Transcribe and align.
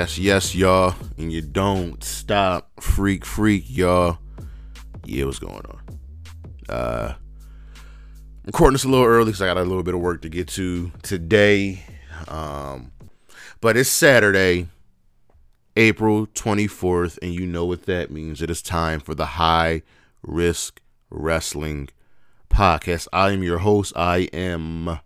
Yes, 0.00 0.16
yes, 0.16 0.54
y'all. 0.54 0.94
And 1.18 1.30
you 1.30 1.42
don't 1.42 2.02
stop. 2.02 2.70
Freak, 2.80 3.22
freak, 3.22 3.64
y'all. 3.68 4.16
Yeah, 5.04 5.26
what's 5.26 5.38
going 5.38 5.62
on? 5.66 6.00
Uh 6.70 7.14
recording 8.46 8.72
this 8.72 8.84
a 8.84 8.88
little 8.88 9.04
early 9.04 9.26
because 9.26 9.42
I 9.42 9.46
got 9.46 9.58
a 9.58 9.62
little 9.62 9.82
bit 9.82 9.92
of 9.92 10.00
work 10.00 10.22
to 10.22 10.30
get 10.30 10.48
to 10.48 10.90
today. 11.02 11.84
Um 12.28 12.92
but 13.60 13.76
it's 13.76 13.90
Saturday, 13.90 14.68
April 15.76 16.28
24th, 16.28 17.18
and 17.20 17.34
you 17.34 17.44
know 17.44 17.66
what 17.66 17.84
that 17.84 18.10
means. 18.10 18.40
It 18.40 18.48
is 18.48 18.62
time 18.62 19.00
for 19.00 19.14
the 19.14 19.26
high 19.26 19.82
risk 20.22 20.80
wrestling 21.10 21.90
podcast. 22.48 23.06
I 23.12 23.32
am 23.32 23.42
your 23.42 23.58
host. 23.58 23.92
I 23.94 24.30
am 24.32 25.00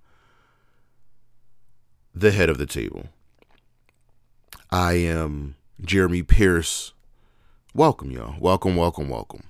the 2.15 2.31
head 2.31 2.49
of 2.49 2.59
the 2.59 2.67
table. 2.67 3.09
I 4.75 4.95
am 4.95 5.55
Jeremy 5.81 6.25
Pierce. 6.25 6.95
Welcome, 7.75 8.11
y'all. 8.11 8.35
Welcome, 8.41 8.75
welcome, 8.75 9.09
welcome. 9.09 9.45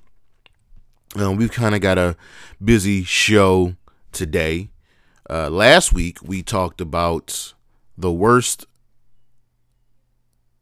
Um, 1.16 1.36
we've 1.36 1.50
kind 1.50 1.74
of 1.74 1.80
got 1.80 1.96
a 1.96 2.14
busy 2.62 3.04
show 3.04 3.74
today. 4.12 4.68
Uh, 5.30 5.48
last 5.48 5.94
week 5.94 6.18
we 6.22 6.42
talked 6.42 6.82
about 6.82 7.54
the 7.96 8.12
worst, 8.12 8.66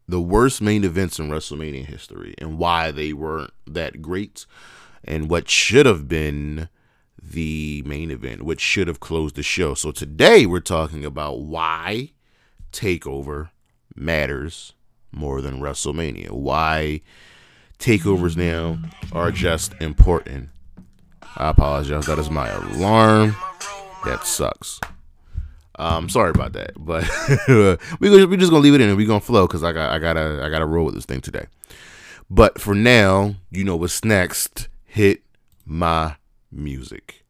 the 0.07 0.21
worst 0.21 0.61
main 0.61 0.85
events 0.85 1.19
in 1.19 1.27
WrestleMania 1.27 1.85
history 1.85 2.33
and 2.37 2.57
why 2.57 2.89
they 2.89 3.11
weren't 3.11 3.51
that 3.67 4.01
great, 4.01 4.45
and 5.03 5.29
what 5.29 5.49
should 5.49 5.85
have 5.85 6.07
been 6.07 6.69
the 7.21 7.83
main 7.85 8.11
event, 8.11 8.43
which 8.43 8.61
should 8.61 8.87
have 8.87 9.01
closed 9.01 9.35
the 9.35 9.43
show. 9.43 9.73
So 9.73 9.91
today 9.91 10.45
we're 10.45 10.61
talking 10.61 11.03
about 11.03 11.41
why 11.41 12.11
Takeover 12.71 13.49
matters 13.95 14.73
more 15.11 15.41
than 15.41 15.59
WrestleMania. 15.59 16.31
Why 16.31 17.01
takeovers 17.79 18.37
now 18.37 18.79
are 19.11 19.31
just 19.31 19.73
important. 19.81 20.49
I 21.35 21.49
apologize. 21.49 22.05
That 22.05 22.19
is 22.19 22.29
my 22.29 22.49
alarm. 22.49 23.35
That 24.05 24.25
sucks. 24.25 24.79
Um, 25.75 26.07
sorry 26.07 26.29
about 26.29 26.53
that, 26.53 26.73
but 26.77 27.09
we 27.99 28.25
we 28.25 28.37
just 28.37 28.51
gonna 28.51 28.61
leave 28.61 28.75
it 28.75 28.81
in 28.81 28.89
and 28.89 28.97
we 28.97 29.05
gonna 29.05 29.19
flow 29.19 29.47
because 29.47 29.63
I 29.63 29.71
got 29.71 29.91
I 29.91 29.97
gotta 29.97 30.41
I 30.43 30.49
gotta 30.49 30.67
roll 30.67 30.85
with 30.85 30.93
this 30.93 31.05
thing 31.05 31.21
today. 31.21 31.47
But 32.29 32.61
for 32.61 32.75
now, 32.75 33.35
you 33.49 33.63
know 33.63 33.75
what's 33.75 34.05
next. 34.05 34.67
Hit 34.85 35.23
my 35.65 36.15
music. 36.51 37.22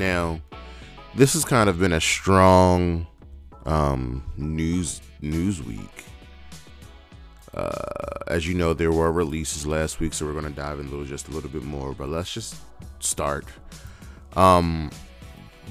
Now, 0.00 0.40
this 1.14 1.34
has 1.34 1.44
kind 1.44 1.68
of 1.68 1.78
been 1.78 1.92
a 1.92 2.00
strong 2.00 3.06
um, 3.66 4.24
news 4.38 5.02
news 5.20 5.62
week. 5.62 6.04
Uh, 7.52 8.24
as 8.26 8.48
you 8.48 8.54
know, 8.54 8.72
there 8.72 8.92
were 8.92 9.12
releases 9.12 9.66
last 9.66 10.00
week, 10.00 10.14
so 10.14 10.24
we're 10.24 10.32
going 10.32 10.44
to 10.44 10.50
dive 10.50 10.80
into 10.80 11.04
just 11.04 11.28
a 11.28 11.32
little 11.32 11.50
bit 11.50 11.64
more. 11.64 11.92
But 11.92 12.08
let's 12.08 12.32
just 12.32 12.56
start. 13.00 13.44
Um, 14.36 14.90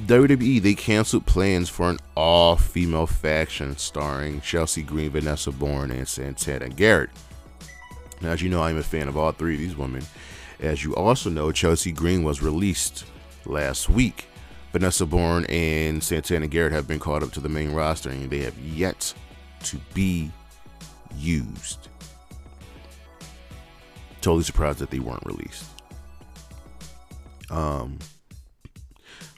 WWE 0.06 0.62
they 0.62 0.76
canceled 0.76 1.26
plans 1.26 1.68
for 1.68 1.90
an 1.90 1.98
all-female 2.16 3.08
faction 3.08 3.76
starring 3.78 4.42
Chelsea 4.42 4.84
Green, 4.84 5.10
Vanessa 5.10 5.52
Borne, 5.52 5.90
and 5.90 6.08
Santana 6.08 6.70
Garrett. 6.70 7.10
Now, 8.22 8.30
as 8.30 8.44
you 8.44 8.50
know, 8.50 8.62
I'm 8.62 8.78
a 8.78 8.84
fan 8.84 9.08
of 9.08 9.18
all 9.18 9.32
three 9.32 9.56
of 9.56 9.60
these 9.60 9.76
women. 9.76 10.04
As 10.60 10.84
you 10.84 10.96
also 10.96 11.32
know, 11.32 11.52
Chelsea 11.52 11.92
Green 11.92 12.22
was 12.22 12.44
released 12.44 13.06
last 13.46 13.90
week. 13.90 14.28
Vanessa 14.72 15.06
Borne 15.06 15.46
and 15.46 16.04
Santana 16.04 16.48
Garrett 16.48 16.74
have 16.74 16.88
been 16.88 17.00
called 17.00 17.24
up 17.24 17.32
to 17.32 17.40
the 17.40 17.50
main 17.50 17.72
roster 17.72 18.10
and 18.10 18.30
they 18.30 18.40
have 18.40 18.58
yet 18.60 19.14
to 19.64 19.78
be 19.94 20.32
used. 21.18 21.88
Totally 24.22 24.44
surprised 24.44 24.80
that 24.80 24.92
they 24.92 25.00
weren't 25.00 25.26
released. 25.26 25.66
Um, 27.50 27.98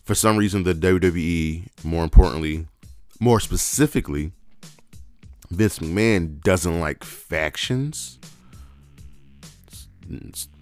for 0.03 0.15
some 0.15 0.35
reason, 0.35 0.63
the 0.63 0.73
WWE, 0.73 1.67
more 1.83 2.03
importantly, 2.03 2.67
more 3.19 3.39
specifically, 3.39 4.33
Vince 5.49 5.79
McMahon 5.79 6.41
doesn't 6.41 6.79
like 6.79 7.03
factions. 7.03 8.19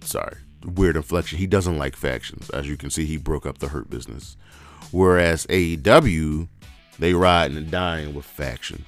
Sorry, 0.02 0.36
weird 0.64 0.96
inflection. 0.96 1.38
He 1.38 1.46
doesn't 1.46 1.78
like 1.78 1.96
factions. 1.96 2.50
As 2.50 2.68
you 2.68 2.76
can 2.76 2.90
see, 2.90 3.06
he 3.06 3.16
broke 3.16 3.46
up 3.46 3.58
the 3.58 3.68
Hurt 3.68 3.90
business. 3.90 4.36
Whereas 4.90 5.46
AEW, 5.46 6.48
they 6.98 7.14
ride 7.14 7.52
and 7.52 7.70
dying 7.70 8.14
with 8.14 8.24
factions. 8.24 8.86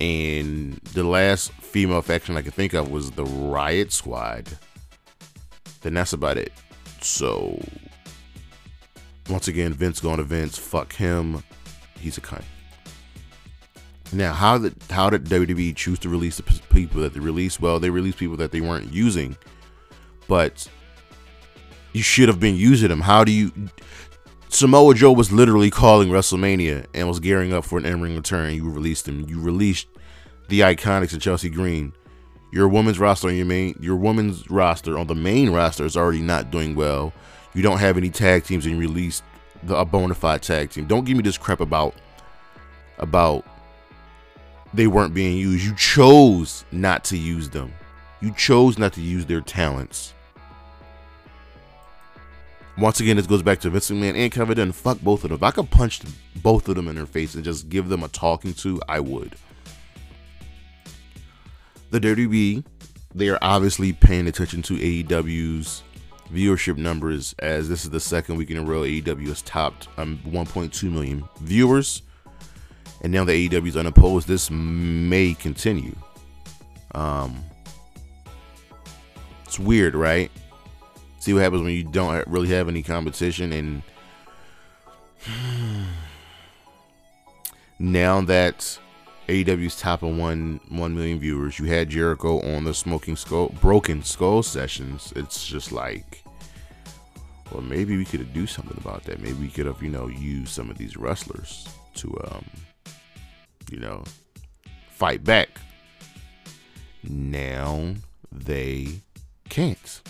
And 0.00 0.74
the 0.92 1.04
last 1.04 1.52
female 1.52 2.02
faction 2.02 2.36
I 2.36 2.42
can 2.42 2.52
think 2.52 2.74
of 2.74 2.90
was 2.90 3.12
the 3.12 3.24
Riot 3.24 3.92
Squad. 3.92 4.48
Then 5.82 5.94
that's 5.94 6.12
about 6.12 6.38
it. 6.38 6.52
So 7.00 7.60
once 9.28 9.48
again, 9.48 9.72
Vince 9.72 10.00
going 10.00 10.18
to 10.18 10.24
Vince. 10.24 10.58
Fuck 10.58 10.94
him. 10.94 11.42
He's 11.98 12.18
a 12.18 12.20
cunt. 12.20 12.44
Now, 14.12 14.32
how 14.32 14.58
did 14.58 14.74
how 14.90 15.10
did 15.10 15.24
WWE 15.24 15.74
choose 15.74 15.98
to 16.00 16.08
release 16.08 16.36
the 16.36 16.42
people 16.42 17.00
that 17.00 17.14
they 17.14 17.20
released? 17.20 17.60
Well, 17.60 17.80
they 17.80 17.90
released 17.90 18.18
people 18.18 18.36
that 18.36 18.52
they 18.52 18.60
weren't 18.60 18.92
using, 18.92 19.36
but 20.28 20.68
you 21.92 22.02
should 22.02 22.28
have 22.28 22.40
been 22.40 22.56
using 22.56 22.88
them. 22.88 23.00
How 23.00 23.24
do 23.24 23.32
you? 23.32 23.52
Samoa 24.48 24.94
Joe 24.94 25.12
was 25.12 25.32
literally 25.32 25.70
calling 25.70 26.10
WrestleMania 26.10 26.86
and 26.94 27.08
was 27.08 27.18
gearing 27.18 27.52
up 27.52 27.64
for 27.64 27.78
an 27.78 27.86
in-ring 27.86 28.14
return. 28.14 28.54
You 28.54 28.70
released 28.70 29.08
him. 29.08 29.28
You 29.28 29.40
released 29.40 29.88
the 30.48 30.60
Iconics 30.60 31.12
and 31.12 31.22
Chelsea 31.22 31.50
Green. 31.50 31.92
Your 32.52 32.68
women's 32.68 33.00
roster 33.00 33.28
on 33.28 33.36
your 33.36 33.46
main 33.46 33.76
your 33.80 33.96
women's 33.96 34.48
roster 34.50 34.96
on 34.96 35.08
the 35.08 35.14
main 35.14 35.50
roster 35.50 35.84
is 35.84 35.96
already 35.96 36.22
not 36.22 36.50
doing 36.50 36.74
well. 36.76 37.12
You 37.54 37.62
don't 37.62 37.78
have 37.78 37.96
any 37.96 38.10
tag 38.10 38.44
teams 38.44 38.64
and 38.66 38.74
you 38.74 38.80
released 38.80 39.24
the, 39.64 39.76
a 39.76 39.84
bona 39.84 40.14
fide 40.14 40.42
tag 40.42 40.70
team. 40.70 40.86
Don't 40.86 41.04
give 41.04 41.16
me 41.16 41.22
this 41.22 41.38
crap 41.38 41.60
about 41.60 41.94
about 42.98 43.44
they 44.72 44.86
weren't 44.86 45.14
being 45.14 45.36
used. 45.36 45.64
You 45.64 45.74
chose 45.74 46.64
not 46.70 47.04
to 47.04 47.16
use 47.16 47.48
them. 47.48 47.72
You 48.24 48.32
chose 48.32 48.78
not 48.78 48.94
to 48.94 49.02
use 49.02 49.26
their 49.26 49.42
talents. 49.42 50.14
Once 52.78 52.98
again, 52.98 53.16
this 53.16 53.26
goes 53.26 53.42
back 53.42 53.60
to 53.60 53.68
Vince 53.68 53.90
McMahon 53.90 54.16
and 54.16 54.32
Kevin 54.32 54.56
Dunn. 54.56 54.72
Fuck 54.72 54.98
both 55.02 55.24
of 55.24 55.28
them. 55.28 55.36
If 55.36 55.42
I 55.42 55.50
could 55.50 55.70
punch 55.70 56.00
both 56.36 56.66
of 56.66 56.74
them 56.74 56.88
in 56.88 56.96
their 56.96 57.04
face 57.04 57.34
and 57.34 57.44
just 57.44 57.68
give 57.68 57.90
them 57.90 58.02
a 58.02 58.08
talking 58.08 58.54
to, 58.54 58.80
I 58.88 58.98
would. 58.98 59.36
The 61.90 62.00
Dirty 62.00 62.26
WWE, 62.26 62.64
they 63.14 63.28
are 63.28 63.38
obviously 63.42 63.92
paying 63.92 64.26
attention 64.26 64.62
to 64.62 64.74
AEW's 64.74 65.82
viewership 66.32 66.78
numbers 66.78 67.34
as 67.40 67.68
this 67.68 67.84
is 67.84 67.90
the 67.90 68.00
second 68.00 68.36
week 68.36 68.50
in 68.50 68.56
a 68.56 68.62
row 68.62 68.84
AEW 68.84 69.28
has 69.28 69.42
topped 69.42 69.88
um, 69.98 70.18
1.2 70.24 70.90
million 70.90 71.28
viewers. 71.42 72.00
And 73.02 73.12
now 73.12 73.24
the 73.24 73.50
AEW 73.50 73.68
is 73.68 73.76
unopposed. 73.76 74.26
This 74.28 74.50
may 74.50 75.34
continue. 75.34 75.94
Um, 76.94 77.44
it's 79.54 79.60
weird, 79.60 79.94
right? 79.94 80.32
See 81.20 81.32
what 81.32 81.44
happens 81.44 81.62
when 81.62 81.74
you 81.74 81.84
don't 81.84 82.26
really 82.26 82.48
have 82.48 82.68
any 82.68 82.82
competition. 82.82 83.52
And 83.52 83.82
now 87.78 88.20
that 88.22 88.78
AEW's 89.28 89.78
topping 89.78 90.18
one 90.18 90.58
one 90.70 90.96
million 90.96 91.20
viewers, 91.20 91.60
you 91.60 91.66
had 91.66 91.88
Jericho 91.88 92.40
on 92.40 92.64
the 92.64 92.74
Smoking 92.74 93.14
Skull, 93.14 93.50
Broken 93.60 94.02
Skull 94.02 94.42
sessions. 94.42 95.12
It's 95.14 95.46
just 95.46 95.70
like, 95.70 96.24
well, 97.52 97.62
maybe 97.62 97.96
we 97.96 98.04
could 98.04 98.32
do 98.32 98.48
something 98.48 98.76
about 98.78 99.04
that. 99.04 99.20
Maybe 99.20 99.34
we 99.34 99.48
could 99.50 99.66
have, 99.66 99.80
you 99.80 99.90
know, 99.90 100.08
used 100.08 100.48
some 100.48 100.68
of 100.68 100.78
these 100.78 100.96
wrestlers 100.96 101.68
to, 101.94 102.12
um, 102.24 102.44
you 103.70 103.78
know, 103.78 104.02
fight 104.90 105.22
back. 105.22 105.60
Now 107.04 107.94
they 108.32 109.00
can't. 109.54 110.02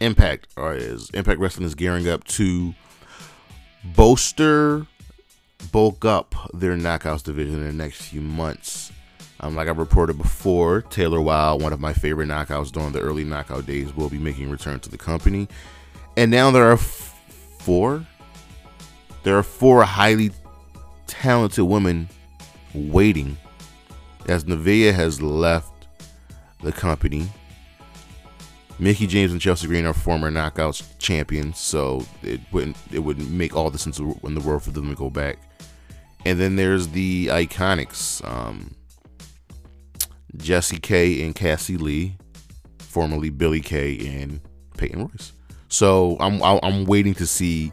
Impact 0.00 0.46
or 0.58 0.74
is 0.74 1.08
Impact 1.14 1.40
Wrestling 1.40 1.66
is 1.66 1.74
gearing 1.74 2.06
up 2.06 2.22
to 2.24 2.74
bolster, 3.82 4.86
bulk 5.72 6.04
up 6.04 6.34
their 6.52 6.76
knockouts 6.76 7.22
division 7.22 7.54
in 7.54 7.64
the 7.66 7.72
next 7.72 8.02
few 8.02 8.20
months 8.20 8.92
Um, 9.40 9.54
like 9.56 9.68
I 9.68 9.70
reported 9.70 10.18
before, 10.18 10.82
Taylor 10.82 11.20
Wilde, 11.20 11.62
one 11.62 11.72
of 11.72 11.80
my 11.80 11.92
favorite 11.92 12.28
knockouts 12.28 12.72
during 12.72 12.92
the 12.92 13.00
early 13.00 13.24
knockout 13.24 13.66
days, 13.66 13.94
will 13.94 14.10
be 14.10 14.18
making 14.18 14.50
return 14.50 14.80
to 14.80 14.90
the 14.90 14.98
company. 14.98 15.48
And 16.16 16.30
now 16.30 16.50
there 16.50 16.64
are 16.64 16.72
f- 16.72 17.14
four. 17.60 18.04
There 19.22 19.38
are 19.38 19.44
four 19.44 19.84
highly 19.84 20.32
talented 21.06 21.64
women 21.64 22.08
waiting 22.74 23.36
as 24.26 24.44
Nevaeh 24.44 24.92
has 24.92 25.22
left 25.22 25.86
the 26.62 26.72
company. 26.72 27.28
Mickie 28.80 29.08
James 29.08 29.32
and 29.32 29.40
Chelsea 29.40 29.66
Green 29.66 29.86
are 29.86 29.92
former 29.92 30.30
knockouts 30.30 30.98
champions, 30.98 31.58
so 31.58 32.06
it 32.22 32.40
wouldn't 32.52 32.76
it 32.92 33.00
would 33.00 33.18
make 33.30 33.56
all 33.56 33.70
the 33.70 33.78
sense 33.78 33.98
in 33.98 34.34
the 34.34 34.40
world 34.40 34.62
for 34.62 34.70
them 34.70 34.88
to 34.88 34.94
go 34.94 35.10
back. 35.10 35.38
And 36.24 36.38
then 36.38 36.56
there's 36.56 36.88
the 36.88 37.26
Iconics, 37.26 38.24
um, 38.28 38.74
Jessie 40.36 40.78
Kay 40.78 41.24
and 41.24 41.34
Cassie 41.34 41.76
Lee, 41.76 42.16
formerly 42.78 43.30
Billie 43.30 43.60
Kay 43.60 44.20
and 44.20 44.40
Peyton 44.76 45.00
Royce. 45.00 45.32
So 45.68 46.16
I'm 46.20 46.42
I'm 46.42 46.84
waiting 46.84 47.14
to 47.14 47.26
see 47.26 47.72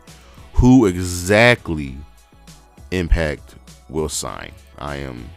who 0.54 0.86
exactly 0.86 1.96
Impact 2.92 3.56
will 3.90 4.10
sign. 4.10 4.51
I 4.78 4.98
am 4.98 5.30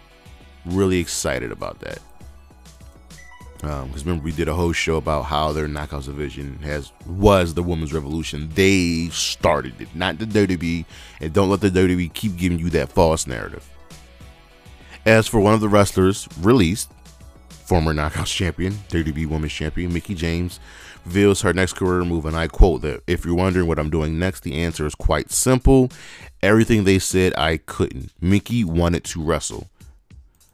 really 0.64 0.98
excited 0.98 1.52
about 1.52 1.80
that. 1.80 1.98
Because 3.60 3.82
um, 3.82 4.06
remember, 4.06 4.24
we 4.24 4.32
did 4.32 4.46
a 4.46 4.54
whole 4.54 4.72
show 4.72 4.96
about 4.96 5.22
how 5.22 5.52
their 5.52 5.66
knockouts 5.66 6.04
division 6.04 6.58
has 6.62 6.92
was 7.06 7.54
the 7.54 7.62
women's 7.62 7.92
revolution. 7.92 8.48
They 8.54 9.08
started 9.08 9.80
it, 9.80 9.88
not 9.96 10.18
the 10.18 10.26
WWE, 10.26 10.84
and 11.20 11.32
don't 11.32 11.50
let 11.50 11.60
the 11.60 11.70
WWE 11.70 12.12
keep 12.12 12.36
giving 12.36 12.60
you 12.60 12.70
that 12.70 12.92
false 12.92 13.26
narrative. 13.26 13.68
As 15.04 15.26
for 15.26 15.40
one 15.40 15.54
of 15.54 15.60
the 15.60 15.68
wrestlers 15.68 16.28
released, 16.40 16.90
former 17.48 17.92
Knockouts 17.92 18.32
champion, 18.32 18.74
WWE 18.90 19.26
Women's 19.26 19.52
Champion 19.52 19.92
Mickie 19.92 20.14
James, 20.14 20.60
reveals 21.04 21.40
her 21.40 21.52
next 21.52 21.72
career 21.72 22.04
move, 22.04 22.26
and 22.26 22.36
I 22.36 22.46
quote 22.46 22.82
that 22.82 23.02
if 23.06 23.24
you're 23.24 23.34
wondering 23.34 23.66
what 23.66 23.78
I'm 23.78 23.90
doing 23.90 24.18
next, 24.18 24.42
the 24.42 24.54
answer 24.54 24.86
is 24.86 24.94
quite 24.94 25.32
simple. 25.32 25.90
Everything 26.42 26.84
they 26.84 26.98
said 26.98 27.34
I 27.36 27.56
couldn't. 27.56 28.12
Mickie 28.20 28.62
wanted 28.62 29.02
to 29.04 29.22
wrestle. 29.22 29.68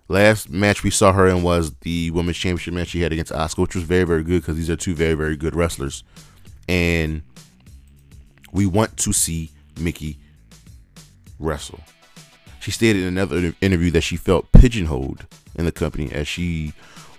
Last 0.08 0.50
match 0.50 0.82
we 0.82 0.90
saw 0.90 1.12
her 1.12 1.26
in 1.26 1.42
was 1.42 1.74
the 1.80 2.10
women's 2.10 2.36
championship 2.36 2.74
match 2.74 2.88
she 2.88 3.00
had 3.00 3.12
against 3.12 3.32
Asuka, 3.32 3.58
which 3.58 3.74
was 3.74 3.84
very, 3.84 4.04
very 4.04 4.22
good 4.22 4.42
because 4.42 4.56
these 4.56 4.68
are 4.68 4.76
two 4.76 4.94
very, 4.94 5.14
very 5.14 5.36
good 5.36 5.56
wrestlers. 5.56 6.04
And 6.68 7.22
we 8.52 8.66
want 8.66 8.96
to 8.98 9.12
see 9.12 9.50
Mickie 9.80 10.18
wrestle. 11.38 11.80
She 12.60 12.70
stated 12.70 13.02
in 13.02 13.08
another 13.08 13.54
interview 13.60 13.90
that 13.92 14.02
she 14.02 14.16
felt 14.16 14.52
pigeonholed 14.52 15.26
in 15.54 15.64
the 15.64 15.72
company 15.72 16.12
as 16.12 16.28
she 16.28 16.72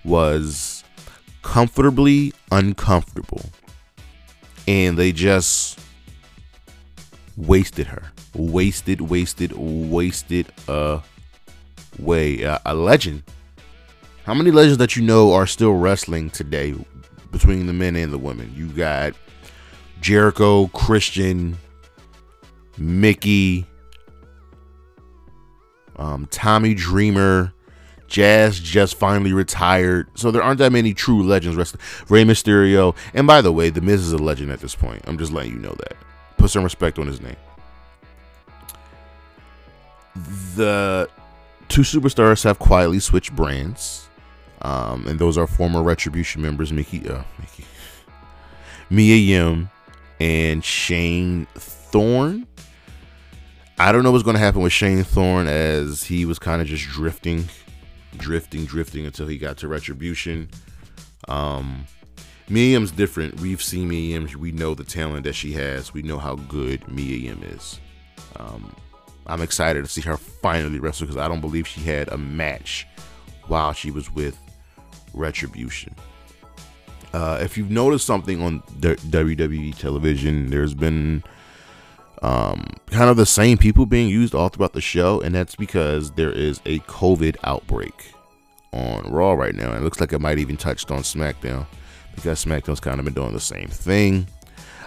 was 0.04 0.84
comfortably 1.42 2.34
uncomfortable. 2.52 3.42
And 4.68 4.98
they 4.98 5.12
just 5.12 5.80
wasted 7.38 7.88
her. 7.88 8.12
Wasted, 8.34 9.02
wasted, 9.02 9.54
wasted 9.54 10.52
a 10.68 11.02
way. 12.00 12.44
Uh, 12.44 12.60
a 12.66 12.74
legend. 12.74 13.24
How 14.24 14.34
many 14.34 14.52
legends 14.52 14.80
that 14.80 14.96
you 14.96 15.04
know 15.04 15.34
are 15.34 15.46
still 15.46 15.74
wrestling 15.74 16.30
today 16.30 16.74
between 17.32 17.68
the 17.68 17.74
men 17.74 17.96
and 17.96 18.12
the 18.12 18.18
women? 18.18 18.52
You 18.56 18.68
got 18.70 19.14
Jericho, 20.02 20.68
Christian, 20.68 21.58
Mickie, 22.78 23.66
um, 25.98 26.28
Tommy 26.32 26.74
Dreamer, 26.74 27.54
Jazz 28.08 28.60
just 28.60 28.96
finally 28.96 29.34
retired. 29.34 30.08
So 30.16 30.32
there 30.32 30.44
aren't 30.44 30.60
that 30.60 30.72
many 30.72 30.94
true 30.94 31.24
legends 31.24 31.58
wrestling. 31.58 31.82
Rey 32.10 32.24
Mysterio. 32.24 32.96
And 33.14 33.28
by 33.28 33.42
the 33.42 33.52
way, 33.52 33.70
The 33.70 33.82
Miz 33.82 34.02
is 34.02 34.14
a 34.14 34.18
legend 34.18 34.52
at 34.52 34.60
this 34.60 34.76
point. 34.76 35.02
I'm 35.06 35.18
just 35.18 35.32
letting 35.32 35.54
you 35.54 35.60
know 35.60 35.76
that. 35.80 35.96
Put 36.38 36.52
some 36.52 36.64
respect 36.64 37.00
on 37.00 37.08
his 37.08 37.22
name. 37.22 37.36
The 40.56 41.10
two 41.70 41.82
superstars 41.82 42.44
have 42.44 42.60
quietly 42.60 43.00
switched 43.00 43.36
brands, 43.36 44.08
um, 44.62 45.08
and 45.08 45.20
those 45.20 45.38
are 45.38 45.48
former 45.48 45.82
Retribution 45.84 46.42
members 46.42 46.72
Mickey, 46.72 47.08
uh, 47.08 47.24
Mickey, 47.40 47.66
Mia 48.90 49.16
Yim, 49.16 49.70
and 50.20 50.64
Shane 50.64 51.48
Thorne. 51.56 52.48
I 53.78 53.92
don't 53.92 54.04
know 54.04 54.12
what's 54.12 54.24
going 54.24 54.36
to 54.36 54.40
happen 54.40 54.62
with 54.62 54.72
Shane 54.72 55.04
Thorne 55.04 55.48
as 55.48 56.04
he 56.04 56.26
was 56.26 56.40
kind 56.40 56.62
of 56.62 56.68
just 56.68 56.86
drifting, 56.86 57.50
drifting, 58.16 58.66
drifting 58.66 59.06
until 59.06 59.28
he 59.28 59.38
got 59.38 59.58
to 59.58 59.68
Retribution. 59.68 60.50
Um, 61.28 61.86
Mia 62.48 62.72
Yim's 62.72 62.92
different. 62.92 63.42
We've 63.42 63.62
seen 63.62 63.90
Mia 63.90 64.18
Yim. 64.18 64.30
We 64.40 64.52
know 64.52 64.76
the 64.76 64.84
talent 64.84 65.26
that 65.26 65.34
she 65.34 65.54
has. 65.54 65.94
We 65.94 66.04
know 66.04 66.20
how 66.20 66.36
good 66.36 66.88
Mia 66.88 67.18
Yim 67.18 67.44
is. 67.44 67.80
Um, 68.38 68.74
I'm 69.28 69.42
excited 69.42 69.84
to 69.84 69.90
see 69.90 70.02
her 70.02 70.18
finally 70.18 70.80
wrestle 70.80 71.08
because 71.08 71.22
I 71.22 71.28
don't 71.28 71.42
believe 71.42 71.68
she 71.68 71.82
had 71.82 72.10
a 72.10 72.18
match 72.18 72.88
while 73.48 73.74
she 73.74 73.92
was 73.92 74.12
with 74.12 74.38
Retribution. 75.14 75.96
Uh, 77.14 77.40
if 77.42 77.58
you've 77.58 77.72
noticed 77.72 78.06
something 78.06 78.42
on 78.42 78.62
WWE 78.80 79.78
television, 79.78 80.50
there's 80.50 80.74
been 80.74 81.24
um, 82.22 82.68
kind 82.88 83.10
of 83.10 83.18
the 83.18 83.26
same 83.26 83.58
people 83.58 83.86
being 83.86 84.10
used 84.10 84.36
all 84.36 84.50
throughout 84.50 84.74
the 84.74 84.82
show, 84.82 85.22
and 85.22 85.34
that's 85.34 85.56
because 85.56 86.12
there 86.12 86.32
is 86.32 86.60
a 86.66 86.80
COVID 86.80 87.38
outbreak 87.44 88.14
on 88.74 89.10
Raw 89.12 89.34
right 89.34 89.56
now. 89.56 89.70
And 89.70 89.78
it 89.78 89.84
looks 89.84 90.02
like 90.02 90.12
it 90.12 90.20
might 90.20 90.40
even 90.40 90.58
touched 90.58 90.92
on 90.92 91.00
SmackDown 91.00 91.66
because 92.16 92.44
SmackDown's 92.44 92.80
kind 92.80 93.00
of 93.00 93.06
been 93.06 93.14
doing 93.14 93.34
the 93.34 93.40
same 93.40 93.68
thing. 93.68 94.28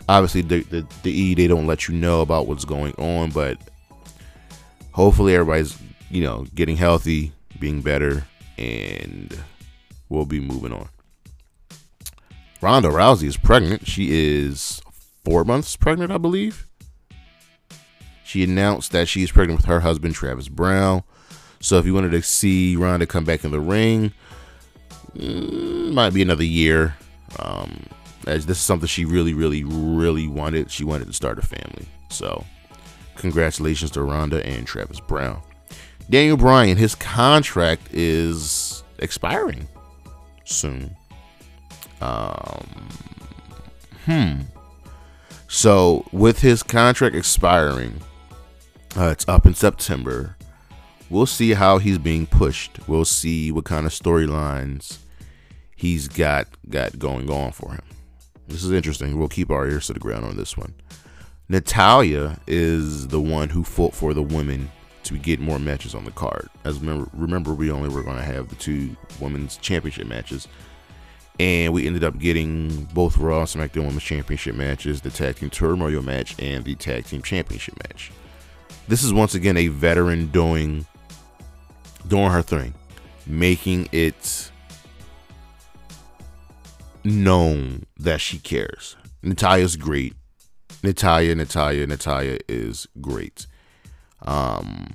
Obviously, 0.08 0.42
the, 0.42 0.62
the, 0.64 0.86
the 1.02 1.10
E 1.10 1.34
they 1.34 1.46
don't 1.46 1.66
let 1.66 1.88
you 1.88 1.94
know 1.94 2.20
about 2.20 2.46
what's 2.46 2.64
going 2.64 2.94
on, 2.94 3.30
but 3.30 3.58
hopefully 4.98 5.32
everybody's 5.32 5.78
you 6.10 6.20
know 6.20 6.44
getting 6.56 6.76
healthy, 6.76 7.30
being 7.60 7.80
better, 7.80 8.26
and 8.58 9.38
we'll 10.08 10.26
be 10.26 10.40
moving 10.40 10.72
on. 10.72 10.88
Ronda 12.60 12.88
Rousey 12.88 13.28
is 13.28 13.36
pregnant. 13.36 13.86
She 13.86 14.08
is 14.10 14.82
four 15.24 15.44
months 15.44 15.76
pregnant, 15.76 16.10
I 16.10 16.18
believe. 16.18 16.66
She 18.24 18.42
announced 18.42 18.90
that 18.90 19.06
she 19.06 19.22
is 19.22 19.30
pregnant 19.30 19.60
with 19.60 19.66
her 19.66 19.80
husband 19.80 20.16
Travis 20.16 20.48
Browne. 20.48 21.04
So 21.60 21.78
if 21.78 21.86
you 21.86 21.94
wanted 21.94 22.10
to 22.10 22.22
see 22.22 22.74
Ronda 22.74 23.06
come 23.06 23.24
back 23.24 23.44
in 23.44 23.52
the 23.52 23.60
ring, 23.60 24.12
mm, 25.16 25.92
might 25.92 26.12
be 26.12 26.22
another 26.22 26.44
year. 26.44 26.96
Um, 27.38 27.86
as 28.26 28.46
this 28.46 28.58
is 28.58 28.64
something 28.64 28.88
she 28.88 29.04
really, 29.04 29.32
really, 29.32 29.62
really 29.62 30.26
wanted. 30.26 30.72
She 30.72 30.82
wanted 30.82 31.06
to 31.06 31.12
start 31.12 31.38
a 31.38 31.42
family. 31.42 31.86
So 32.10 32.44
Congratulations 33.18 33.90
to 33.92 34.02
Ronda 34.02 34.44
and 34.46 34.66
Travis 34.66 35.00
Browne. 35.00 35.42
Daniel 36.08 36.36
Bryan, 36.36 36.76
his 36.76 36.94
contract 36.94 37.82
is 37.92 38.82
expiring 38.98 39.68
soon. 40.44 40.96
Um, 42.00 42.66
hmm. 44.06 44.40
So, 45.48 46.06
with 46.12 46.40
his 46.40 46.62
contract 46.62 47.14
expiring, 47.16 48.00
uh, 48.96 49.08
it's 49.12 49.26
up 49.28 49.46
in 49.46 49.54
September. 49.54 50.36
We'll 51.10 51.26
see 51.26 51.54
how 51.54 51.78
he's 51.78 51.98
being 51.98 52.26
pushed. 52.26 52.86
We'll 52.86 53.04
see 53.04 53.50
what 53.50 53.64
kind 53.64 53.86
of 53.86 53.92
storylines 53.92 54.98
he's 55.74 56.06
got 56.08 56.46
got 56.68 56.98
going 56.98 57.30
on 57.30 57.52
for 57.52 57.72
him. 57.72 57.82
This 58.46 58.62
is 58.62 58.72
interesting. 58.72 59.18
We'll 59.18 59.28
keep 59.28 59.50
our 59.50 59.66
ears 59.66 59.86
to 59.88 59.94
the 59.94 60.00
ground 60.00 60.24
on 60.24 60.36
this 60.36 60.56
one. 60.56 60.74
Natalya 61.48 62.38
is 62.46 63.08
the 63.08 63.20
one 63.20 63.48
who 63.48 63.64
fought 63.64 63.94
for 63.94 64.12
the 64.12 64.22
women 64.22 64.70
to 65.04 65.16
get 65.16 65.40
more 65.40 65.58
matches 65.58 65.94
on 65.94 66.04
the 66.04 66.10
card. 66.10 66.48
As 66.64 66.78
remember, 66.78 67.08
remember 67.14 67.54
we 67.54 67.70
only 67.70 67.88
were 67.88 68.02
going 68.02 68.18
to 68.18 68.22
have 68.22 68.48
the 68.48 68.56
two 68.56 68.94
women's 69.18 69.56
championship 69.56 70.06
matches, 70.06 70.46
and 71.40 71.72
we 71.72 71.86
ended 71.86 72.04
up 72.04 72.18
getting 72.18 72.84
both 72.92 73.16
Raw 73.16 73.44
SmackDown 73.44 73.86
Women's 73.86 74.02
Championship 74.02 74.56
matches, 74.56 75.00
the 75.00 75.10
Tag 75.10 75.36
Team 75.36 75.48
Turmoil 75.48 76.02
match, 76.02 76.34
and 76.38 76.64
the 76.64 76.74
Tag 76.74 77.06
Team 77.06 77.22
Championship 77.22 77.78
match. 77.84 78.12
This 78.88 79.02
is 79.02 79.14
once 79.14 79.34
again 79.34 79.56
a 79.56 79.68
veteran 79.68 80.26
doing 80.26 80.86
doing 82.08 82.30
her 82.30 82.42
thing, 82.42 82.74
making 83.26 83.88
it 83.92 84.50
known 87.04 87.86
that 87.98 88.20
she 88.20 88.38
cares. 88.38 88.96
Natalya's 89.22 89.76
great. 89.76 90.14
Natalya, 90.82 91.34
Natalya, 91.34 91.86
Natalya 91.86 92.38
is 92.48 92.86
great. 93.00 93.46
Um, 94.22 94.94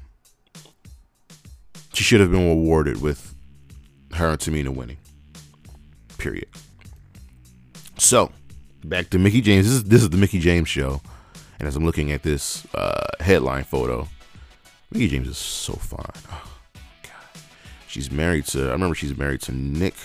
she 1.94 2.04
should 2.04 2.22
have 2.22 2.32
been 2.32 2.50
awarded 2.50 3.02
with 3.02 3.36
her 4.14 4.30
and 4.30 4.40
Tamina 4.40 4.70
winning. 4.70 4.98
Period. 6.18 6.48
So, 7.98 8.32
back 8.84 9.10
to 9.12 9.20
Mickie 9.20 9.42
James. 9.42 9.66
This 9.66 9.76
is 9.76 9.84
this 9.86 10.02
is 10.02 10.10
the 10.10 10.18
Mickie 10.18 10.40
James 10.40 10.70
show, 10.70 11.02
and 11.60 11.68
as 11.68 11.76
I'm 11.76 11.86
looking 11.86 12.12
at 12.12 12.24
this 12.24 12.66
uh, 12.74 13.08
headline 13.20 13.64
photo, 13.64 14.08
Mickie 14.92 15.10
James 15.10 15.28
is 15.28 15.38
so 15.38 15.74
fine. 15.74 16.06
Oh, 16.32 16.52
God. 17.04 17.42
She's 17.88 18.10
married 18.10 18.46
to. 18.48 18.70
I 18.70 18.72
remember 18.72 18.96
she's 18.96 19.18
married 19.18 19.42
to 19.42 19.52
Nick 19.52 19.96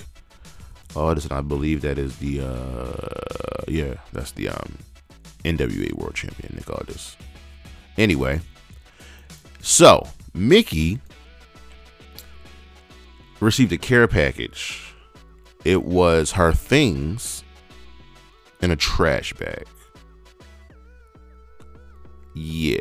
Aldis, 0.96 1.24
and 1.24 1.32
I 1.32 1.40
believe 1.40 1.82
that 1.82 1.98
is 1.98 2.18
the. 2.18 2.40
uh 2.40 3.64
Yeah, 3.68 3.94
that's 4.12 4.32
the 4.32 4.48
um 4.48 4.78
NWA 5.44 5.92
World 5.94 6.14
Champion 6.14 6.54
Nick 6.54 6.70
Aldis. 6.70 7.16
Anyway, 7.96 8.40
so 9.60 10.06
Mickie 10.34 11.00
received 13.40 13.72
a 13.72 13.78
care 13.78 14.06
package. 14.08 14.94
It 15.64 15.84
was 15.84 16.32
her 16.32 16.52
things 16.52 17.42
in 18.60 18.70
a 18.70 18.76
trash 18.76 19.32
bag. 19.34 19.66
Yeah. 22.34 22.78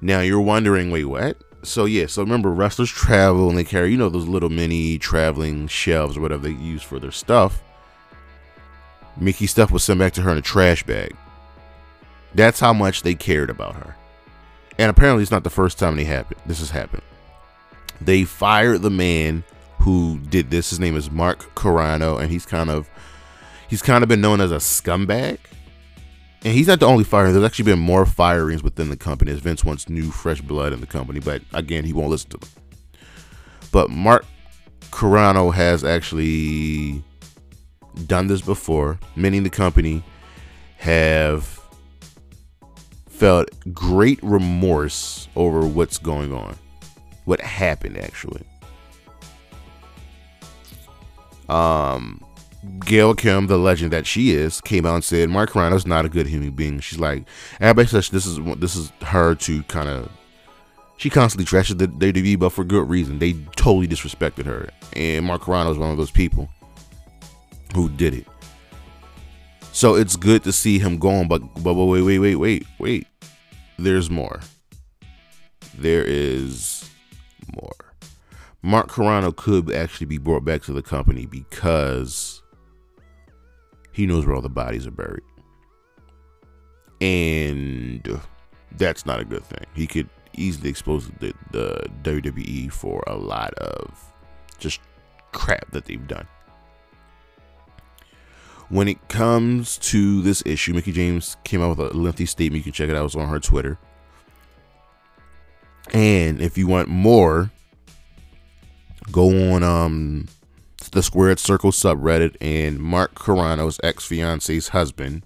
Now 0.00 0.20
you're 0.20 0.40
wondering, 0.40 0.90
wait, 0.90 1.04
what? 1.04 1.36
So 1.62 1.84
yeah, 1.84 2.06
so 2.06 2.22
remember 2.22 2.50
wrestlers 2.50 2.90
travel 2.90 3.48
and 3.48 3.58
they 3.58 3.64
carry, 3.64 3.90
you 3.90 3.98
know, 3.98 4.08
those 4.08 4.26
little 4.26 4.48
mini 4.48 4.98
traveling 4.98 5.66
shelves 5.66 6.16
or 6.16 6.20
whatever 6.20 6.48
they 6.48 6.54
use 6.54 6.82
for 6.82 6.98
their 6.98 7.10
stuff. 7.10 7.62
Mickie 9.20 9.46
stuff 9.46 9.70
was 9.70 9.84
sent 9.84 10.00
back 10.00 10.12
to 10.14 10.22
her 10.22 10.30
in 10.30 10.38
a 10.38 10.42
trash 10.42 10.82
bag. 10.84 11.14
That's 12.34 12.60
how 12.60 12.72
much 12.72 13.02
they 13.02 13.14
cared 13.14 13.50
about 13.50 13.76
her. 13.76 13.96
And 14.78 14.90
apparently 14.90 15.22
it's 15.22 15.30
not 15.30 15.44
the 15.44 15.50
first 15.50 15.78
time 15.78 15.96
they 15.96 16.04
happened. 16.04 16.40
This 16.46 16.60
has 16.60 16.70
happened. 16.70 17.02
They 18.00 18.24
fired 18.24 18.82
the 18.82 18.90
man 18.90 19.44
who 19.80 20.18
did 20.18 20.50
this. 20.50 20.70
His 20.70 20.80
name 20.80 20.96
is 20.96 21.10
Mark 21.10 21.54
Carrano, 21.54 22.20
and 22.20 22.30
he's 22.30 22.46
kind 22.46 22.70
of 22.70 22.88
he's 23.68 23.82
kind 23.82 24.02
of 24.02 24.08
been 24.08 24.22
known 24.22 24.40
as 24.40 24.52
a 24.52 24.56
scumbag. 24.56 25.38
And 26.42 26.54
he's 26.54 26.68
not 26.68 26.80
the 26.80 26.86
only 26.86 27.04
firing. 27.04 27.34
There's 27.34 27.44
actually 27.44 27.66
been 27.66 27.78
more 27.78 28.06
firings 28.06 28.62
within 28.62 28.88
the 28.88 28.96
company 28.96 29.30
as 29.30 29.40
Vince 29.40 29.62
wants 29.62 29.90
new, 29.90 30.10
fresh 30.10 30.40
blood 30.40 30.72
in 30.72 30.80
the 30.80 30.86
company. 30.86 31.20
But 31.20 31.42
again, 31.52 31.84
he 31.84 31.92
won't 31.92 32.08
listen 32.08 32.30
to 32.30 32.38
them. 32.38 32.48
But 33.70 33.90
Mark 33.90 34.24
Carrano 34.90 35.52
has 35.52 35.84
actually 35.84 37.04
done 38.06 38.26
this 38.26 38.40
before. 38.40 38.98
Many 39.16 39.38
in 39.38 39.42
the 39.42 39.50
company 39.50 40.02
have 40.78 41.60
felt 43.06 43.50
great 43.74 44.18
remorse 44.22 45.28
over 45.36 45.66
what's 45.66 45.98
going 45.98 46.32
on, 46.32 46.56
what 47.26 47.40
happened 47.40 47.98
actually. 47.98 48.42
Um, 51.50 52.24
Gail 52.84 53.14
Kim, 53.14 53.46
the 53.46 53.58
legend 53.58 53.92
that 53.92 54.06
she 54.06 54.30
is, 54.30 54.60
came 54.60 54.86
out 54.86 54.94
and 54.94 55.04
said 55.04 55.28
Mark 55.28 55.50
Carrano's 55.50 55.86
not 55.86 56.04
a 56.04 56.08
good 56.08 56.26
human 56.26 56.50
being. 56.52 56.80
She's 56.80 56.98
like, 56.98 57.24
everybody 57.60 57.88
says 57.88 58.08
this 58.08 58.24
is 58.24 58.38
this 58.58 58.76
is 58.76 58.90
her 59.02 59.34
to 59.34 59.62
kind 59.64 59.88
of. 59.88 60.10
She 60.96 61.08
constantly 61.08 61.46
trashes 61.46 61.78
the 61.78 61.88
WWE, 61.88 62.38
but 62.38 62.50
for 62.50 62.62
good 62.62 62.88
reason. 62.88 63.18
They 63.18 63.32
totally 63.56 63.88
disrespected 63.88 64.44
her, 64.44 64.68
and 64.94 65.24
Mark 65.24 65.42
Carrano 65.42 65.72
is 65.72 65.78
one 65.78 65.90
of 65.90 65.96
those 65.96 66.10
people 66.10 66.50
who 67.74 67.88
did 67.88 68.14
it. 68.14 68.26
So 69.72 69.94
it's 69.94 70.16
good 70.16 70.42
to 70.44 70.52
see 70.52 70.78
him 70.78 70.98
going, 70.98 71.28
but 71.28 71.40
but 71.62 71.74
wait, 71.74 72.02
wait, 72.02 72.18
wait, 72.18 72.36
wait, 72.36 72.66
wait. 72.78 73.06
There's 73.78 74.10
more. 74.10 74.40
There 75.78 76.04
is 76.04 76.90
more. 77.54 77.94
Mark 78.62 78.90
Carrano 78.90 79.34
could 79.34 79.72
actually 79.72 80.06
be 80.06 80.18
brought 80.18 80.44
back 80.44 80.62
to 80.62 80.72
the 80.72 80.82
company 80.82 81.24
because 81.24 82.42
he 83.92 84.06
knows 84.06 84.26
where 84.26 84.34
all 84.34 84.42
the 84.42 84.50
bodies 84.50 84.86
are 84.86 84.90
buried. 84.90 85.22
And 87.00 88.20
that's 88.72 89.06
not 89.06 89.20
a 89.20 89.24
good 89.24 89.44
thing. 89.44 89.64
He 89.74 89.86
could 89.86 90.10
easily 90.34 90.68
expose 90.68 91.10
the, 91.20 91.32
the 91.52 91.86
WWE 92.02 92.70
for 92.70 93.02
a 93.06 93.16
lot 93.16 93.54
of 93.54 94.12
just 94.58 94.80
crap 95.32 95.70
that 95.72 95.86
they've 95.86 96.06
done. 96.06 96.26
When 98.70 98.86
it 98.86 99.08
comes 99.08 99.78
to 99.78 100.22
this 100.22 100.44
issue, 100.46 100.72
Mickie 100.72 100.92
James 100.92 101.36
came 101.42 101.60
out 101.60 101.76
with 101.76 101.92
a 101.92 101.96
lengthy 101.96 102.24
statement. 102.24 102.58
You 102.58 102.72
can 102.72 102.72
check 102.72 102.88
it 102.88 102.94
out. 102.94 103.04
It's 103.04 103.16
on 103.16 103.28
her 103.28 103.40
Twitter. 103.40 103.78
And 105.92 106.40
if 106.40 106.56
you 106.56 106.68
want 106.68 106.88
more, 106.88 107.50
go 109.10 109.52
on 109.52 109.64
um 109.64 110.28
the 110.92 111.02
Squared 111.02 111.38
Circle 111.38 111.72
subreddit, 111.72 112.36
and 112.40 112.78
Mark 112.78 113.14
Carrano's 113.14 113.80
ex 113.82 114.04
fiance's 114.04 114.68
husband 114.68 115.24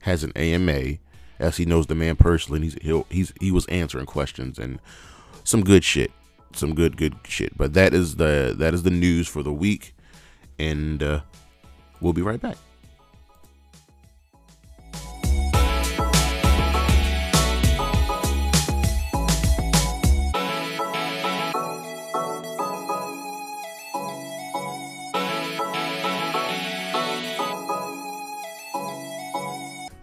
has 0.00 0.24
an 0.24 0.32
AMA, 0.34 0.98
as 1.38 1.58
he 1.58 1.66
knows 1.66 1.86
the 1.86 1.94
man 1.94 2.16
personally. 2.16 2.60
he's 2.60 3.02
he's 3.10 3.32
he 3.40 3.50
was 3.50 3.66
answering 3.66 4.06
questions 4.06 4.58
and 4.58 4.80
some 5.44 5.62
good 5.62 5.84
shit, 5.84 6.12
some 6.52 6.74
good 6.74 6.96
good 6.96 7.14
shit. 7.24 7.56
But 7.58 7.74
that 7.74 7.92
is 7.92 8.16
the 8.16 8.54
that 8.58 8.72
is 8.72 8.84
the 8.84 8.90
news 8.90 9.28
for 9.28 9.42
the 9.42 9.52
week, 9.52 9.94
and 10.58 11.02
uh, 11.02 11.20
we'll 12.00 12.14
be 12.14 12.22
right 12.22 12.40
back. 12.40 12.56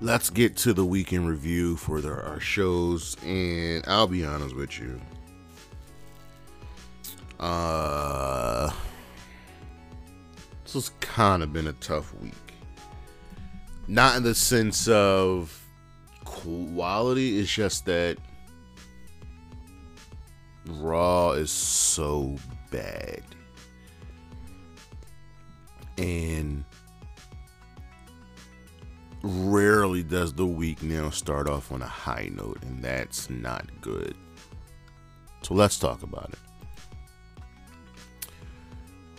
Let's 0.03 0.29
get 0.29 0.57
to 0.57 0.73
the 0.73 0.83
weekend 0.83 1.25
review 1.25 1.77
for 1.77 2.01
the, 2.01 2.09
our 2.09 2.39
shows, 2.39 3.15
and 3.25 3.85
I'll 3.87 4.05
be 4.05 4.25
honest 4.25 4.53
with 4.53 4.77
you. 4.77 4.99
Uh, 7.39 8.69
this 10.63 10.73
has 10.73 10.89
kind 10.99 11.41
of 11.41 11.53
been 11.53 11.67
a 11.67 11.73
tough 11.73 12.13
week. 12.15 12.33
Not 13.87 14.17
in 14.17 14.23
the 14.23 14.35
sense 14.35 14.89
of 14.89 15.57
quality, 16.25 17.39
it's 17.39 17.49
just 17.49 17.85
that 17.85 18.17
Raw 20.67 21.31
is 21.31 21.49
so 21.49 22.35
bad. 22.71 23.21
And 25.97 26.65
rarely 29.23 30.03
does 30.03 30.33
the 30.33 30.45
week 30.45 30.83
now 30.83 31.09
start 31.09 31.49
off 31.49 31.71
on 31.71 31.81
a 31.81 31.87
high 31.87 32.29
note, 32.33 32.61
and 32.61 32.83
that's 32.83 33.29
not 33.29 33.65
good. 33.81 34.15
So 35.41 35.53
let's 35.53 35.79
talk 35.79 36.03
about 36.03 36.31
it. 36.33 36.39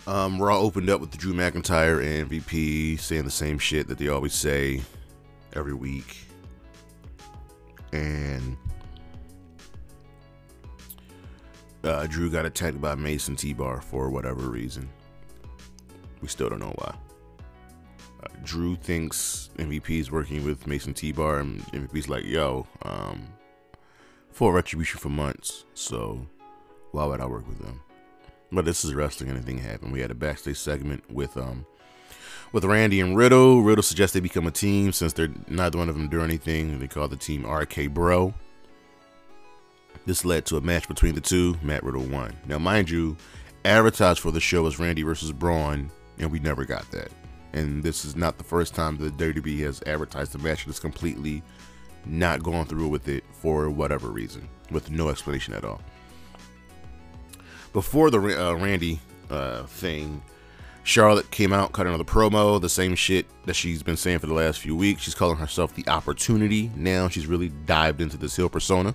Um, 0.07 0.39
Raw 0.39 0.59
opened 0.59 0.89
up 0.91 1.01
with 1.01 1.17
Drew 1.17 1.33
McIntyre 1.33 2.03
and 2.03 2.29
MVP 2.29 2.99
saying 2.99 3.23
the 3.23 3.31
same 3.31 3.57
shit 3.57 3.87
that 3.87 3.97
they 3.97 4.07
always 4.07 4.33
say 4.33 4.81
every 5.53 5.73
week. 5.73 6.27
And 7.91 8.55
uh, 11.83 12.05
Drew 12.05 12.29
got 12.29 12.45
attacked 12.45 12.79
by 12.79 12.93
Mace 12.93 13.27
and 13.29 13.37
T 13.37 13.53
Bar 13.53 13.81
for 13.81 14.11
whatever 14.11 14.49
reason. 14.49 14.87
We 16.21 16.27
still 16.27 16.49
don't 16.49 16.59
know 16.59 16.73
why. 16.75 16.95
Drew 18.43 18.75
thinks 18.75 19.49
MVP 19.57 19.99
is 19.99 20.11
working 20.11 20.43
with 20.45 20.67
Mace 20.67 20.85
and 20.85 20.95
T 20.95 21.11
Bar, 21.11 21.39
and 21.39 21.61
MVP's 21.67 22.09
like, 22.09 22.25
yo, 22.25 22.67
um, 22.83 23.27
for 24.31 24.53
retribution 24.53 24.99
for 24.99 25.09
months, 25.09 25.65
so 25.73 26.25
why 26.91 27.05
would 27.05 27.21
I 27.21 27.25
work 27.25 27.47
with 27.47 27.59
them? 27.59 27.81
But 28.51 28.65
this 28.65 28.85
is 28.85 28.93
wrestling, 28.93 29.29
anything 29.29 29.57
happen. 29.57 29.91
We 29.91 30.01
had 30.01 30.11
a 30.11 30.15
backstage 30.15 30.57
segment 30.57 31.09
with 31.11 31.35
um 31.37 31.65
with 32.51 32.63
Randy 32.63 33.01
and 33.01 33.17
Riddle. 33.17 33.61
Riddle 33.61 33.83
suggests 33.83 34.13
they 34.13 34.19
become 34.19 34.47
a 34.47 34.51
team 34.51 34.91
since 34.91 35.13
they're 35.13 35.33
neither 35.47 35.77
one 35.77 35.89
of 35.89 35.95
them 35.95 36.07
do 36.07 36.21
anything. 36.21 36.79
They 36.79 36.87
call 36.87 37.07
the 37.07 37.17
team 37.17 37.45
RK 37.45 37.89
Bro. 37.89 38.33
This 40.05 40.23
led 40.23 40.45
to 40.47 40.57
a 40.57 40.61
match 40.61 40.87
between 40.87 41.15
the 41.15 41.21
two. 41.21 41.57
Matt 41.63 41.83
Riddle 41.83 42.03
won. 42.03 42.37
Now, 42.45 42.59
mind 42.59 42.89
you, 42.89 43.17
advertised 43.65 44.19
for 44.19 44.31
the 44.31 44.39
show 44.39 44.61
was 44.63 44.77
Randy 44.77 45.01
versus 45.01 45.31
Braun, 45.31 45.89
and 46.19 46.31
we 46.31 46.39
never 46.39 46.63
got 46.63 46.89
that 46.91 47.09
and 47.55 47.81
this 47.81 48.03
is 48.03 48.15
not 48.15 48.37
the 48.37 48.43
first 48.43 48.75
time 48.75 48.97
the 48.97 49.09
WWE 49.11 49.61
has 49.61 49.81
advertised 49.87 50.35
a 50.35 50.37
match 50.37 50.65
that's 50.65 50.79
completely 50.79 51.41
not 52.05 52.43
going 52.43 52.65
through 52.65 52.89
with 52.89 53.07
it 53.07 53.23
for 53.31 53.69
whatever 53.69 54.09
reason, 54.09 54.47
with 54.71 54.91
no 54.91 55.09
explanation 55.09 55.53
at 55.53 55.63
all. 55.63 55.81
Before 57.71 58.11
the 58.11 58.19
uh, 58.19 58.53
Randy 58.55 58.99
uh, 59.29 59.63
thing, 59.63 60.21
Charlotte 60.83 61.31
came 61.31 61.53
out, 61.53 61.71
cut 61.71 61.87
another 61.87 62.03
promo, 62.03 62.59
the 62.59 62.69
same 62.69 62.93
shit 62.93 63.25
that 63.45 63.55
she's 63.55 63.81
been 63.81 63.97
saying 63.97 64.19
for 64.19 64.27
the 64.27 64.33
last 64.33 64.59
few 64.59 64.75
weeks. 64.75 65.01
She's 65.01 65.15
calling 65.15 65.37
herself 65.37 65.73
the 65.75 65.87
opportunity. 65.87 66.69
Now 66.75 67.07
she's 67.07 67.25
really 67.25 67.49
dived 67.65 68.01
into 68.01 68.17
this 68.17 68.35
heel 68.35 68.49
persona. 68.49 68.93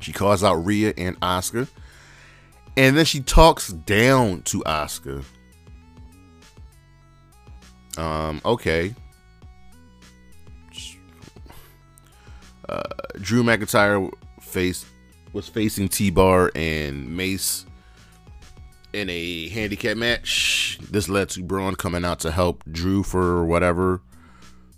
She 0.00 0.12
calls 0.12 0.44
out 0.44 0.54
Rhea 0.54 0.94
and 0.96 1.16
Oscar, 1.20 1.66
And 2.76 2.96
then 2.96 3.04
she 3.04 3.20
talks 3.20 3.68
down 3.72 4.42
to 4.42 4.60
Asuka 4.60 5.24
um, 7.98 8.40
okay. 8.44 8.94
Uh, 12.68 12.82
Drew 13.20 13.42
McIntyre 13.42 14.10
faced 14.40 14.86
was 15.32 15.48
facing 15.48 15.88
T 15.88 16.10
Bar 16.10 16.50
and 16.54 17.16
Mace 17.16 17.66
in 18.92 19.10
a 19.10 19.48
handicap 19.48 19.96
match. 19.96 20.78
This 20.90 21.08
led 21.08 21.28
to 21.30 21.42
Braun 21.42 21.74
coming 21.74 22.04
out 22.04 22.20
to 22.20 22.30
help 22.30 22.64
Drew 22.70 23.02
for 23.02 23.44
whatever 23.44 24.00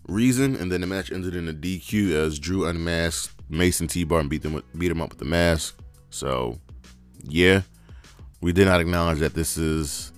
reason, 0.08 0.56
and 0.56 0.70
then 0.70 0.80
the 0.80 0.86
match 0.86 1.12
ended 1.12 1.34
in 1.34 1.48
a 1.48 1.52
DQ 1.52 2.12
as 2.12 2.38
Drew 2.38 2.66
unmasked 2.66 3.34
Mace 3.48 3.80
and 3.80 3.90
T 3.90 4.04
Bar 4.04 4.20
and 4.20 4.30
beat 4.30 4.42
them 4.42 4.62
beat 4.76 4.90
him 4.90 5.00
up 5.00 5.10
with 5.10 5.18
the 5.18 5.24
mask. 5.24 5.78
So, 6.10 6.58
yeah, 7.22 7.62
we 8.40 8.52
did 8.52 8.66
not 8.66 8.80
acknowledge 8.80 9.18
that 9.18 9.34
this 9.34 9.56
is 9.56 10.12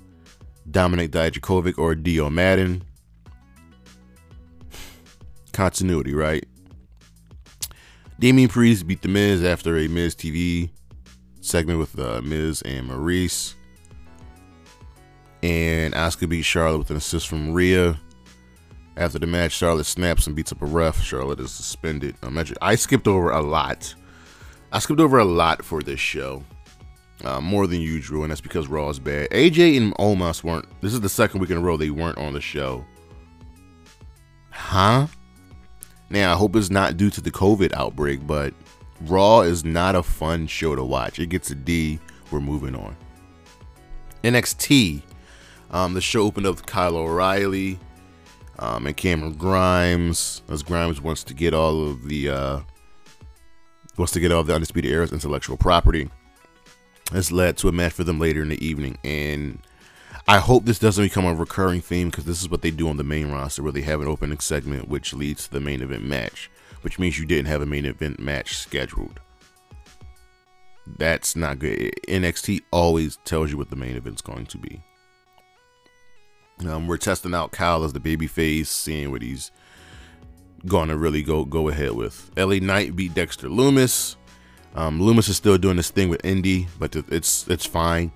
Dominik 0.70 1.08
Dijakovic 1.08 1.78
or 1.78 1.94
Dio 1.94 2.30
Maddin. 2.30 2.82
Continuity, 5.52 6.14
right? 6.14 6.44
Damien 8.18 8.48
Priest 8.48 8.86
beat 8.86 9.02
The 9.02 9.08
Miz 9.08 9.42
after 9.42 9.76
a 9.76 9.88
Miz 9.88 10.14
TV 10.14 10.70
segment 11.40 11.78
with 11.78 11.98
uh, 11.98 12.20
Miz 12.22 12.62
and 12.62 12.86
Maurice. 12.86 13.54
And 15.42 15.92
Asuka 15.94 16.28
beat 16.28 16.42
Charlotte 16.42 16.78
with 16.78 16.90
an 16.90 16.96
assist 16.96 17.26
from 17.26 17.52
Rhea. 17.52 17.98
After 18.96 19.18
the 19.18 19.26
match, 19.26 19.52
Charlotte 19.52 19.86
snaps 19.86 20.26
and 20.26 20.36
beats 20.36 20.52
up 20.52 20.62
a 20.62 20.66
ref. 20.66 21.02
Charlotte 21.02 21.40
is 21.40 21.50
suspended. 21.50 22.14
I 22.60 22.74
skipped 22.76 23.08
over 23.08 23.30
a 23.30 23.40
lot. 23.40 23.94
I 24.70 24.78
skipped 24.78 25.00
over 25.00 25.18
a 25.18 25.24
lot 25.24 25.64
for 25.64 25.82
this 25.82 26.00
show. 26.00 26.44
Uh, 27.24 27.40
more 27.40 27.66
than 27.66 27.80
usual, 27.80 28.22
and 28.22 28.30
that's 28.30 28.40
because 28.40 28.66
Raw 28.66 28.88
is 28.88 28.98
bad. 28.98 29.30
AJ 29.30 29.76
and 29.76 29.94
Omos 29.94 30.42
weren't. 30.42 30.66
This 30.80 30.92
is 30.92 31.00
the 31.00 31.08
second 31.08 31.40
week 31.40 31.50
in 31.50 31.56
a 31.56 31.60
row 31.60 31.76
they 31.76 31.90
weren't 31.90 32.18
on 32.18 32.32
the 32.32 32.40
show. 32.40 32.84
Huh? 34.50 35.06
Now, 36.12 36.34
I 36.34 36.36
hope 36.36 36.54
it's 36.56 36.68
not 36.68 36.98
due 36.98 37.08
to 37.08 37.22
the 37.22 37.30
COVID 37.30 37.72
outbreak, 37.72 38.26
but 38.26 38.52
Raw 39.06 39.40
is 39.40 39.64
not 39.64 39.94
a 39.94 40.02
fun 40.02 40.46
show 40.46 40.76
to 40.76 40.84
watch. 40.84 41.18
It 41.18 41.30
gets 41.30 41.50
a 41.50 41.54
D. 41.54 41.98
We're 42.30 42.40
moving 42.40 42.76
on. 42.76 42.94
NXT. 44.22 45.00
Um, 45.70 45.94
the 45.94 46.02
show 46.02 46.24
opened 46.24 46.46
up 46.46 46.56
with 46.56 46.66
Kyle 46.66 46.96
O'Reilly 46.96 47.78
um, 48.58 48.86
and 48.86 48.94
Cameron 48.94 49.32
Grimes, 49.32 50.42
as 50.50 50.62
Grimes 50.62 51.00
wants 51.00 51.24
to 51.24 51.32
get 51.32 51.54
all 51.54 51.88
of 51.88 52.06
the 52.06 52.28
uh, 52.28 52.60
wants 53.96 54.12
to 54.12 54.20
get 54.20 54.30
all 54.32 54.40
of 54.40 54.46
the 54.46 54.54
Undisputed 54.54 54.92
Era's 54.92 55.14
intellectual 55.14 55.56
property. 55.56 56.10
This 57.10 57.32
led 57.32 57.56
to 57.56 57.68
a 57.68 57.72
match 57.72 57.94
for 57.94 58.04
them 58.04 58.20
later 58.20 58.42
in 58.42 58.50
the 58.50 58.62
evening, 58.62 58.98
and 59.02 59.60
I 60.28 60.38
hope 60.38 60.64
this 60.64 60.78
doesn't 60.78 61.04
become 61.04 61.24
a 61.24 61.34
recurring 61.34 61.80
theme 61.80 62.08
because 62.08 62.24
this 62.24 62.40
is 62.40 62.48
what 62.48 62.62
they 62.62 62.70
do 62.70 62.88
on 62.88 62.96
the 62.96 63.04
main 63.04 63.30
roster, 63.32 63.62
where 63.62 63.72
they 63.72 63.82
have 63.82 64.00
an 64.00 64.08
opening 64.08 64.38
segment 64.38 64.88
which 64.88 65.12
leads 65.12 65.44
to 65.44 65.52
the 65.52 65.60
main 65.60 65.82
event 65.82 66.04
match, 66.04 66.50
which 66.82 66.98
means 66.98 67.18
you 67.18 67.26
didn't 67.26 67.48
have 67.48 67.60
a 67.62 67.66
main 67.66 67.84
event 67.84 68.20
match 68.20 68.56
scheduled. 68.56 69.20
That's 70.86 71.34
not 71.34 71.58
good. 71.58 71.92
NXT 72.08 72.62
always 72.70 73.16
tells 73.24 73.50
you 73.50 73.56
what 73.56 73.70
the 73.70 73.76
main 73.76 73.96
event's 73.96 74.22
going 74.22 74.46
to 74.46 74.58
be. 74.58 74.80
Um, 76.66 76.86
we're 76.86 76.98
testing 76.98 77.34
out 77.34 77.52
Kyle 77.52 77.82
as 77.82 77.92
the 77.92 78.00
babyface, 78.00 78.66
seeing 78.66 79.10
what 79.10 79.22
he's 79.22 79.50
going 80.66 80.88
to 80.88 80.96
really 80.96 81.22
go 81.22 81.44
go 81.44 81.68
ahead 81.68 81.92
with. 81.92 82.30
LA 82.36 82.56
Knight 82.56 82.94
beat 82.94 83.14
Dexter 83.14 83.48
Lumis. 83.48 84.16
Um, 84.74 85.00
Lumis 85.00 85.28
is 85.28 85.36
still 85.36 85.58
doing 85.58 85.76
this 85.76 85.90
thing 85.90 86.08
with 86.08 86.24
Indy, 86.24 86.68
but 86.78 86.94
it's 86.94 87.48
it's 87.48 87.66
fine. 87.66 88.12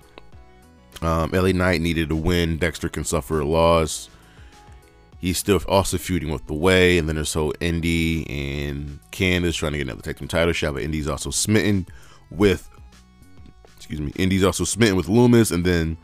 Um, 1.01 1.31
LA 1.31 1.51
Knight 1.51 1.81
needed 1.81 2.09
to 2.09 2.15
win. 2.15 2.57
Dexter 2.57 2.89
can 2.89 3.03
suffer 3.03 3.39
a 3.39 3.45
loss. 3.45 4.09
He's 5.19 5.37
still 5.37 5.59
also 5.67 5.97
feuding 5.97 6.29
with 6.29 6.45
the 6.45 6.53
Way, 6.53 6.97
and 6.97 7.07
then 7.07 7.15
there's 7.15 7.33
whole 7.33 7.53
Indy 7.59 8.27
and 8.29 8.99
Candice 9.11 9.55
trying 9.55 9.71
to 9.71 9.79
get 9.79 9.87
another 9.87 10.01
tag 10.01 10.17
team 10.17 10.27
title 10.27 10.53
shot, 10.53 10.73
but 10.73 10.83
Indy's 10.83 11.07
also 11.07 11.31
smitten 11.31 11.87
with. 12.29 12.69
Excuse 13.77 14.01
me. 14.01 14.11
Indy's 14.15 14.43
also 14.43 14.63
smitten 14.63 14.95
with 14.95 15.07
Lumis, 15.07 15.51
and 15.51 15.65
then 15.65 15.97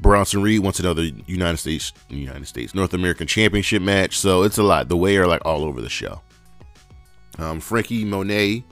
Bronson 0.00 0.42
Reed 0.42 0.60
wants 0.60 0.80
another 0.80 1.02
United 1.26 1.58
States, 1.58 1.92
United 2.08 2.46
States, 2.46 2.74
North 2.74 2.94
American 2.94 3.26
Championship 3.26 3.82
match. 3.82 4.18
So 4.18 4.42
it's 4.42 4.58
a 4.58 4.62
lot. 4.62 4.88
The 4.88 4.96
way 4.96 5.16
are 5.16 5.26
like 5.26 5.42
all 5.44 5.64
over 5.64 5.80
the 5.80 5.88
show. 5.88 6.20
Um, 7.38 7.60
Franky 7.60 8.04
Monet 8.04 8.64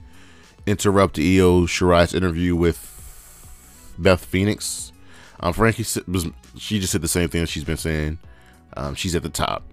interrupted 0.67 1.25
Io 1.25 1.63
Shirai's 1.67 2.13
interview 2.13 2.55
with 2.57 3.97
Beth 3.99 4.25
Phoenix. 4.25 4.88
Um, 5.41 5.53
Franky 5.53 5.85
was 6.07 6.27
she 6.57 6.81
just 6.81 6.93
said 6.93 7.03
the 7.03 7.09
same 7.09 7.29
thing 7.29 7.45
she's 7.47 7.65
been 7.65 7.77
saying. 7.77 8.19
Um, 8.77 8.95
she's 8.95 9.15
at 9.15 9.23
the 9.23 9.29
top 9.29 9.65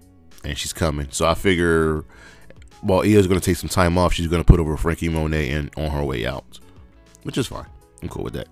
and 0.44 0.56
she's 0.56 0.72
coming. 0.72 1.08
So 1.10 1.26
I 1.26 1.34
figure 1.34 2.04
while 2.80 3.00
Io's 3.00 3.26
going 3.26 3.40
to 3.40 3.44
take 3.44 3.56
some 3.56 3.68
time 3.68 3.98
off, 3.98 4.12
she's 4.12 4.28
going 4.28 4.42
to 4.42 4.46
put 4.46 4.60
over 4.60 4.76
Franky 4.76 5.08
Monet 5.08 5.50
and 5.50 5.70
on 5.76 5.90
her 5.90 6.04
way 6.04 6.26
out, 6.26 6.60
which 7.24 7.36
is 7.36 7.46
fine. 7.46 7.66
I'm 8.02 8.08
cool 8.08 8.24
with 8.24 8.34
that. 8.34 8.48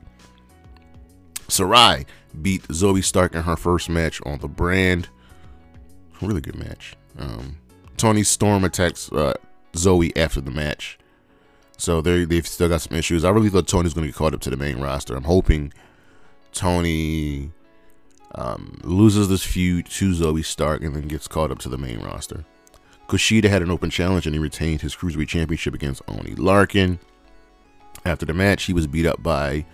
Sarray 1.48 2.07
beat 2.42 2.62
Zoey 2.68 3.05
Stark 3.05 3.35
in 3.35 3.42
her 3.42 3.57
first 3.57 3.88
match 3.88 4.20
on 4.24 4.38
the 4.38 4.48
brand. 4.48 5.09
Really 6.20 6.40
good 6.40 6.57
match. 6.57 6.96
Um, 7.18 7.59
Toni 7.96 8.24
Storm 8.24 8.64
attacks 8.64 9.12
uh, 9.12 9.35
Zoey 9.74 10.16
after 10.16 10.40
the 10.40 10.50
match. 10.50 10.98
So 11.77 12.00
they 12.00 12.24
they've 12.24 12.46
still 12.46 12.68
got 12.68 12.81
some 12.81 12.96
issues. 12.96 13.24
I 13.24 13.31
really 13.31 13.50
thought 13.50 13.66
Toni's 13.66 13.94
going 13.94 14.07
to 14.07 14.12
get 14.12 14.16
caught 14.16 14.35
up 14.35 14.40
to 14.42 14.50
the 14.50 14.57
main 14.57 14.81
roster. 14.81 15.16
I'm 15.16 15.24
hoping 15.24 15.72
Toni 16.55 17.51
um, 18.35 18.79
loses 18.83 19.29
this 19.29 19.45
feud 19.45 19.87
to 19.87 20.12
Zoey 20.12 20.45
Stark 20.45 20.83
and 20.83 20.95
then 20.95 21.09
gets 21.09 21.29
caught 21.29 21.51
up 21.51 21.59
to 21.61 21.69
the 21.69 21.79
main 21.79 22.01
roster. 22.01 22.45
Kushida 23.09 23.51
had 23.51 23.62
an 23.62 23.71
open 23.71 23.90
challenge 23.90 24.27
and 24.27 24.35
he 24.35 24.40
retained 24.40 24.81
his 24.81 24.97
Cruiserweight 24.97 25.29
Championship 25.29 25.75
against 25.75 26.03
Oney 26.09 26.35
Lorcan. 26.37 26.99
After 28.07 28.25
the 28.27 28.35
match, 28.35 28.64
he 28.64 28.73
was 28.73 28.87
beat 28.87 29.07
up 29.07 29.23
by 29.23 29.64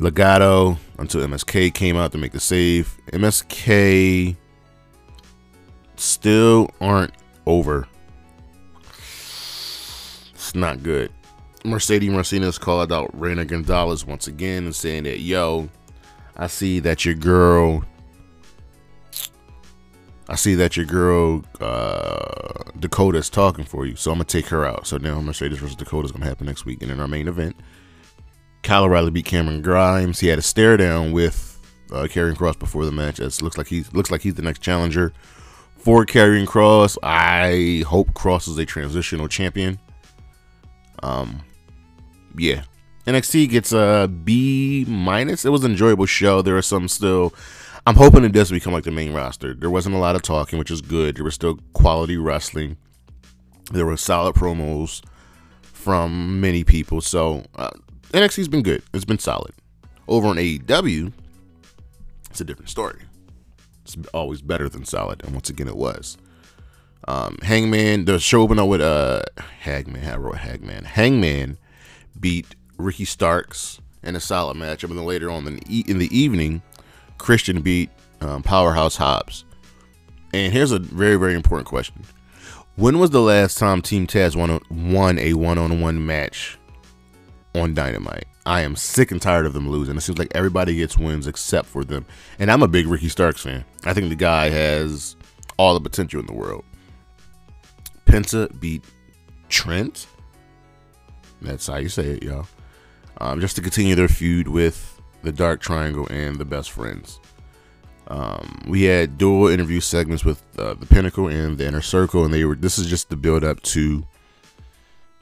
Legado 0.00 0.78
until 0.98 1.26
MSK 1.26 1.74
came 1.74 1.96
out 1.96 2.12
to 2.12 2.18
make 2.18 2.32
the 2.32 2.40
save. 2.40 2.96
MSK 3.12 4.36
still 5.96 6.70
aren't 6.80 7.14
over. 7.46 7.86
It's 10.34 10.54
not 10.54 10.82
good. 10.82 11.12
Mercedes 11.64 12.10
Martinez 12.10 12.58
called 12.58 12.92
out 12.92 13.10
Reina 13.18 13.44
Gonzalez 13.44 14.04
once 14.04 14.26
again 14.26 14.64
and 14.64 14.74
saying 14.74 15.04
that, 15.04 15.20
yo, 15.20 15.68
I 16.36 16.46
see 16.46 16.80
that 16.80 17.04
your 17.04 17.14
girl, 17.14 17.84
I 20.28 20.36
see 20.36 20.54
that 20.54 20.76
your 20.76 20.86
girl 20.86 21.44
uh, 21.60 22.62
Dakota 22.78 23.18
is 23.18 23.28
talking 23.28 23.64
for 23.64 23.86
you, 23.86 23.96
so 23.96 24.10
I'm 24.10 24.18
gonna 24.18 24.24
take 24.24 24.46
her 24.46 24.64
out. 24.64 24.86
So 24.86 24.98
now 24.98 25.20
Mercedes 25.20 25.58
versus 25.58 25.76
Dakota 25.76 26.06
is 26.06 26.12
gonna 26.12 26.26
happen 26.26 26.46
next 26.46 26.64
week, 26.64 26.82
and 26.82 26.90
in 26.90 27.00
our 27.00 27.08
main 27.08 27.28
event, 27.28 27.56
Kyle 28.62 28.84
O'Reilly 28.84 29.10
beat 29.10 29.24
Cameron 29.24 29.62
Grimes. 29.62 30.20
He 30.20 30.28
had 30.28 30.38
a 30.38 30.42
stare 30.42 30.76
down 30.76 31.12
with 31.12 31.58
uh, 31.90 32.04
Karrion 32.04 32.34
Kross 32.34 32.58
before 32.58 32.84
the 32.84 32.92
match. 32.92 33.18
It 33.18 33.42
looks 33.42 33.58
like 33.58 33.66
he 33.66 33.84
looks 33.92 34.10
like 34.10 34.20
he's 34.20 34.34
the 34.34 34.42
next 34.42 34.60
challenger 34.60 35.12
for 35.76 36.04
Karrion 36.04 36.46
Kross. 36.46 36.96
I 37.02 37.84
hope 37.88 38.12
Kross 38.12 38.48
is 38.48 38.58
a 38.58 38.66
transitional 38.66 39.28
champion. 39.28 39.78
Um, 41.02 41.42
yeah, 42.38 42.62
NXT 43.06 43.48
gets 43.50 43.72
a 43.72 44.08
B 44.08 44.84
minus. 44.86 45.44
It 45.44 45.50
was 45.50 45.64
an 45.64 45.72
enjoyable 45.72 46.06
show. 46.06 46.42
There 46.42 46.56
are 46.56 46.62
some 46.62 46.88
still. 46.88 47.34
I'm 47.86 47.94
hoping 47.94 48.24
it 48.24 48.32
does 48.32 48.50
become 48.50 48.72
like 48.74 48.84
the 48.84 48.90
main 48.90 49.14
roster. 49.14 49.54
There 49.54 49.70
wasn't 49.70 49.94
a 49.94 49.98
lot 49.98 50.14
of 50.14 50.22
talking, 50.22 50.58
which 50.58 50.70
is 50.70 50.82
good. 50.82 51.16
There 51.16 51.24
was 51.24 51.34
still 51.34 51.58
quality 51.72 52.18
wrestling. 52.18 52.76
There 53.72 53.86
were 53.86 53.96
solid 53.96 54.34
promos 54.34 55.02
from 55.62 56.40
many 56.40 56.64
people. 56.64 57.00
So 57.00 57.44
uh, 57.54 57.70
NXT's 58.12 58.48
been 58.48 58.62
good. 58.62 58.82
It's 58.92 59.06
been 59.06 59.18
solid. 59.18 59.52
Over 60.06 60.28
on 60.28 60.36
AEW, 60.36 61.12
it's 62.30 62.40
a 62.40 62.44
different 62.44 62.68
story. 62.68 63.02
It's 63.84 63.96
always 64.12 64.42
better 64.42 64.68
than 64.68 64.84
solid, 64.84 65.24
and 65.24 65.32
once 65.32 65.48
again, 65.48 65.68
it 65.68 65.76
was. 65.76 66.18
Um, 67.06 67.38
Hangman, 67.42 68.04
the 68.04 68.18
show 68.18 68.42
opened 68.42 68.60
up 68.60 68.68
with 68.68 68.82
uh, 68.82 69.22
Hangman. 69.60 70.06
I 70.06 70.16
wrote 70.16 70.36
Hangman. 70.36 70.84
Hangman 70.84 71.56
beat 72.20 72.56
Ricky 72.76 73.04
Starks 73.04 73.80
in 74.02 74.16
a 74.16 74.20
solid 74.20 74.56
match. 74.56 74.84
And 74.84 74.96
then 74.96 75.04
later 75.04 75.30
on 75.30 75.46
in 75.46 75.56
the, 75.56 75.84
in 75.88 75.98
the 75.98 76.16
evening, 76.16 76.62
Christian 77.18 77.60
beat 77.60 77.90
um, 78.20 78.42
Powerhouse 78.42 78.96
Hobbs. 78.96 79.44
And 80.32 80.52
here's 80.52 80.72
a 80.72 80.78
very, 80.78 81.16
very 81.16 81.34
important 81.34 81.66
question. 81.66 82.02
When 82.76 82.98
was 82.98 83.10
the 83.10 83.20
last 83.20 83.58
time 83.58 83.82
Team 83.82 84.06
Taz 84.06 84.36
won, 84.36 84.60
won 84.70 85.18
a 85.18 85.34
one 85.34 85.58
on 85.58 85.80
one 85.80 86.04
match 86.04 86.58
on 87.54 87.74
Dynamite. 87.74 88.26
I 88.46 88.62
am 88.62 88.76
sick 88.76 89.10
and 89.10 89.20
tired 89.20 89.46
of 89.46 89.52
them 89.52 89.68
losing. 89.68 89.96
It 89.96 90.00
seems 90.00 90.18
like 90.18 90.32
everybody 90.34 90.76
gets 90.76 90.96
wins 90.96 91.26
except 91.26 91.68
for 91.68 91.84
them. 91.84 92.06
And 92.38 92.50
I'm 92.50 92.62
a 92.62 92.68
big 92.68 92.86
Ricky 92.86 93.08
Starks 93.08 93.42
fan. 93.42 93.64
I 93.84 93.92
think 93.92 94.08
the 94.08 94.16
guy 94.16 94.48
has 94.48 95.16
all 95.58 95.74
the 95.74 95.80
potential 95.80 96.20
in 96.20 96.26
the 96.26 96.32
world. 96.32 96.64
Penta 98.06 98.48
beat 98.58 98.84
Trent. 99.48 100.06
That's 101.40 101.66
how 101.66 101.76
you 101.76 101.88
say 101.88 102.10
it, 102.10 102.22
y'all. 102.22 102.46
Um, 103.18 103.40
just 103.40 103.56
to 103.56 103.62
continue 103.62 103.94
their 103.94 104.08
feud 104.08 104.48
with 104.48 105.00
the 105.22 105.32
Dark 105.32 105.60
Triangle 105.60 106.06
and 106.10 106.36
the 106.36 106.44
Best 106.44 106.70
Friends. 106.70 107.20
Um, 108.08 108.62
we 108.66 108.84
had 108.84 109.18
dual 109.18 109.48
interview 109.48 109.80
segments 109.80 110.24
with 110.24 110.42
uh, 110.58 110.74
the 110.74 110.86
Pinnacle 110.86 111.28
and 111.28 111.58
the 111.58 111.66
Inner 111.66 111.82
Circle, 111.82 112.24
and 112.24 112.32
they 112.32 112.44
were. 112.44 112.54
This 112.54 112.78
is 112.78 112.86
just 112.86 113.10
the 113.10 113.16
build 113.16 113.44
up 113.44 113.60
to 113.62 114.06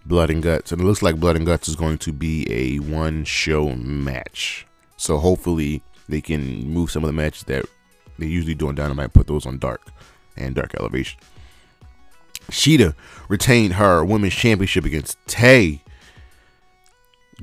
Blood 0.05 0.31
and 0.31 0.43
Guts, 0.43 0.71
and 0.71 0.81
it 0.81 0.85
looks 0.85 1.03
like 1.03 1.17
Blood 1.17 1.37
and 1.37 1.47
Guts 1.47 1.69
is 1.69 1.75
going 1.75 1.99
to 1.99 2.13
be 2.13 2.47
a 2.49 2.79
one 2.79 3.25
show 3.25 3.71
match. 3.71 4.67
So 4.97 5.19
hopefully 5.19 5.83
they 6.09 6.21
can 6.21 6.69
move 6.69 6.91
some 6.91 7.03
of 7.03 7.09
the 7.09 7.13
matches 7.13 7.43
that 7.45 7.65
they 8.19 8.27
usually 8.27 8.55
do 8.55 8.69
on 8.69 8.77
Dynamite, 8.77 9.13
put 9.13 9.27
those 9.27 9.47
on 9.47 9.59
Dark 9.59 9.83
and 10.37 10.55
Dark 10.55 10.75
Elevation. 10.79 11.19
Shida 12.51 12.95
retained 13.29 13.75
her 13.75 14.05
women's 14.05 14.35
championship 14.35 14.85
against 14.85 15.19
Tay. 15.27 15.83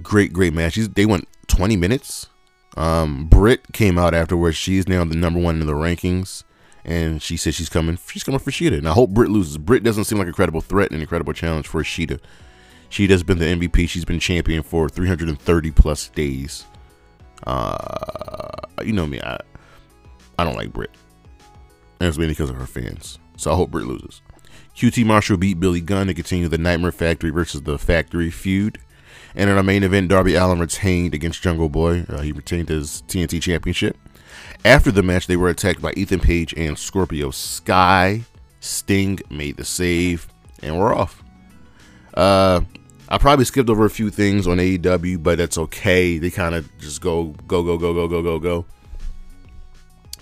Great, 0.01 0.33
great 0.33 0.53
match. 0.53 0.73
She's, 0.73 0.89
They 0.89 1.05
went 1.05 1.27
20 1.47 1.77
minutes. 1.77 2.27
Um, 2.75 3.25
Britt 3.27 3.71
came 3.73 3.97
out 3.97 4.13
afterwards. 4.13 4.57
She's 4.57 4.87
now 4.87 5.03
the 5.03 5.15
number 5.15 5.39
one 5.39 5.61
in 5.61 5.67
the 5.67 5.73
rankings, 5.73 6.43
and 6.83 7.21
she 7.21 7.37
said 7.37 7.53
she's 7.53 7.69
coming. 7.69 7.99
She's 8.07 8.23
coming 8.23 8.39
for 8.39 8.49
Shida, 8.49 8.79
and 8.79 8.87
I 8.87 8.93
hope 8.93 9.11
Britt 9.11 9.29
loses. 9.29 9.59
Britt 9.59 9.83
doesn't 9.83 10.05
seem 10.05 10.17
like 10.17 10.27
a 10.27 10.33
credible 10.33 10.61
threat 10.61 10.91
and 10.91 11.01
a 11.01 11.05
credible 11.05 11.33
challenge 11.33 11.67
for 11.67 11.83
Shida. 11.83 12.19
Shida's 12.89 13.23
been 13.23 13.37
the 13.37 13.45
MVP. 13.45 13.87
She's 13.87 14.05
been 14.05 14.19
champion 14.19 14.63
for 14.63 14.89
330 14.89 15.71
plus 15.71 16.07
days. 16.09 16.65
Uh, 17.45 18.49
you 18.83 18.93
know 18.93 19.05
me. 19.05 19.19
I 19.21 19.39
I 20.39 20.43
don't 20.43 20.55
like 20.55 20.73
Britt. 20.73 20.91
And 21.99 22.09
it's 22.09 22.17
mainly 22.17 22.33
because 22.33 22.49
of 22.49 22.55
her 22.55 22.65
fans. 22.65 23.19
So 23.37 23.51
I 23.51 23.55
hope 23.55 23.71
Britt 23.71 23.85
loses. 23.85 24.21
QT 24.75 25.05
Marshall 25.05 25.37
beat 25.37 25.59
Billy 25.59 25.81
Gunn 25.81 26.07
to 26.07 26.13
continue 26.13 26.47
the 26.47 26.57
Nightmare 26.57 26.91
Factory 26.91 27.29
versus 27.29 27.61
the 27.61 27.77
Factory 27.77 28.31
feud. 28.31 28.79
And 29.35 29.49
in 29.49 29.57
our 29.57 29.63
main 29.63 29.83
event, 29.83 30.09
Darby 30.09 30.35
Allin 30.35 30.59
retained 30.59 31.13
against 31.13 31.41
Jungle 31.41 31.69
Boy. 31.69 32.05
Uh, 32.07 32.21
he 32.21 32.31
retained 32.31 32.69
his 32.69 33.03
TNT 33.07 33.41
Championship. 33.41 33.97
After 34.63 34.91
the 34.91 35.03
match, 35.03 35.27
they 35.27 35.37
were 35.37 35.49
attacked 35.49 35.81
by 35.81 35.91
Ethan 35.93 36.19
Page 36.19 36.53
and 36.55 36.77
Scorpio 36.77 37.31
Sky. 37.31 38.23
Sting 38.59 39.19
made 39.29 39.57
the 39.57 39.65
save, 39.65 40.27
and 40.61 40.79
we're 40.79 40.95
off. 40.95 41.23
Uh, 42.13 42.61
I 43.09 43.17
probably 43.17 43.45
skipped 43.45 43.69
over 43.69 43.85
a 43.85 43.89
few 43.89 44.09
things 44.09 44.47
on 44.47 44.57
AEW, 44.57 45.21
but 45.21 45.37
that's 45.37 45.57
okay. 45.57 46.17
They 46.17 46.29
kind 46.29 46.55
of 46.55 46.69
just 46.79 47.01
go, 47.01 47.25
go, 47.47 47.63
go, 47.63 47.77
go, 47.77 47.93
go, 47.93 48.07
go, 48.07 48.21
go, 48.21 48.39
go. 48.39 48.65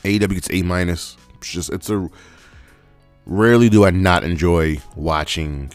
AEW 0.04 0.34
gets 0.34 0.50
A 0.52 0.62
minus. 0.64 1.18
It's 1.36 1.52
just 1.52 1.70
it's 1.70 1.90
a 1.90 2.10
rarely 3.26 3.70
do 3.70 3.86
I 3.86 3.92
not 3.92 4.24
enjoy 4.24 4.80
watching 4.96 5.72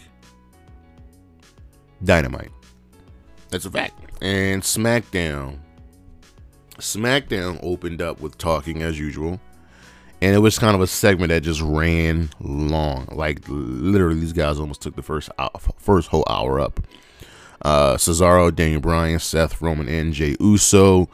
Dynamite. 2.03 2.51
That's 3.57 3.65
a 3.65 3.71
fact. 3.71 3.95
And 4.21 4.61
SmackDown. 4.61 5.61
SmackDown 6.77 7.59
opened 7.63 8.03
up 8.03 8.21
with 8.21 8.37
talking 8.37 8.83
as 8.83 8.99
usual. 8.99 9.41
And 10.21 10.35
it 10.35 10.41
was 10.41 10.59
kind 10.59 10.75
of 10.75 10.83
a 10.83 10.87
segment 10.87 11.31
that 11.31 11.41
just 11.41 11.63
ran 11.63 12.29
long. 12.39 13.09
Like 13.11 13.41
literally, 13.49 14.21
these 14.21 14.35
guys 14.35 14.61
almost 14.61 14.83
took 14.83 14.95
the 14.95 15.03
first 15.03 15.31
hour, 15.39 15.53
first 15.79 16.09
whole 16.09 16.27
hour 16.29 16.61
up. 16.61 16.81
Uh, 17.63 17.95
Cesaro, 17.95 18.55
Daniel 18.55 18.83
Bryan, 18.83 19.19
Seth 19.19 19.63
Roman, 19.63 19.89
and 19.89 20.13
Jey 20.13 20.37
Uso. 20.39 21.09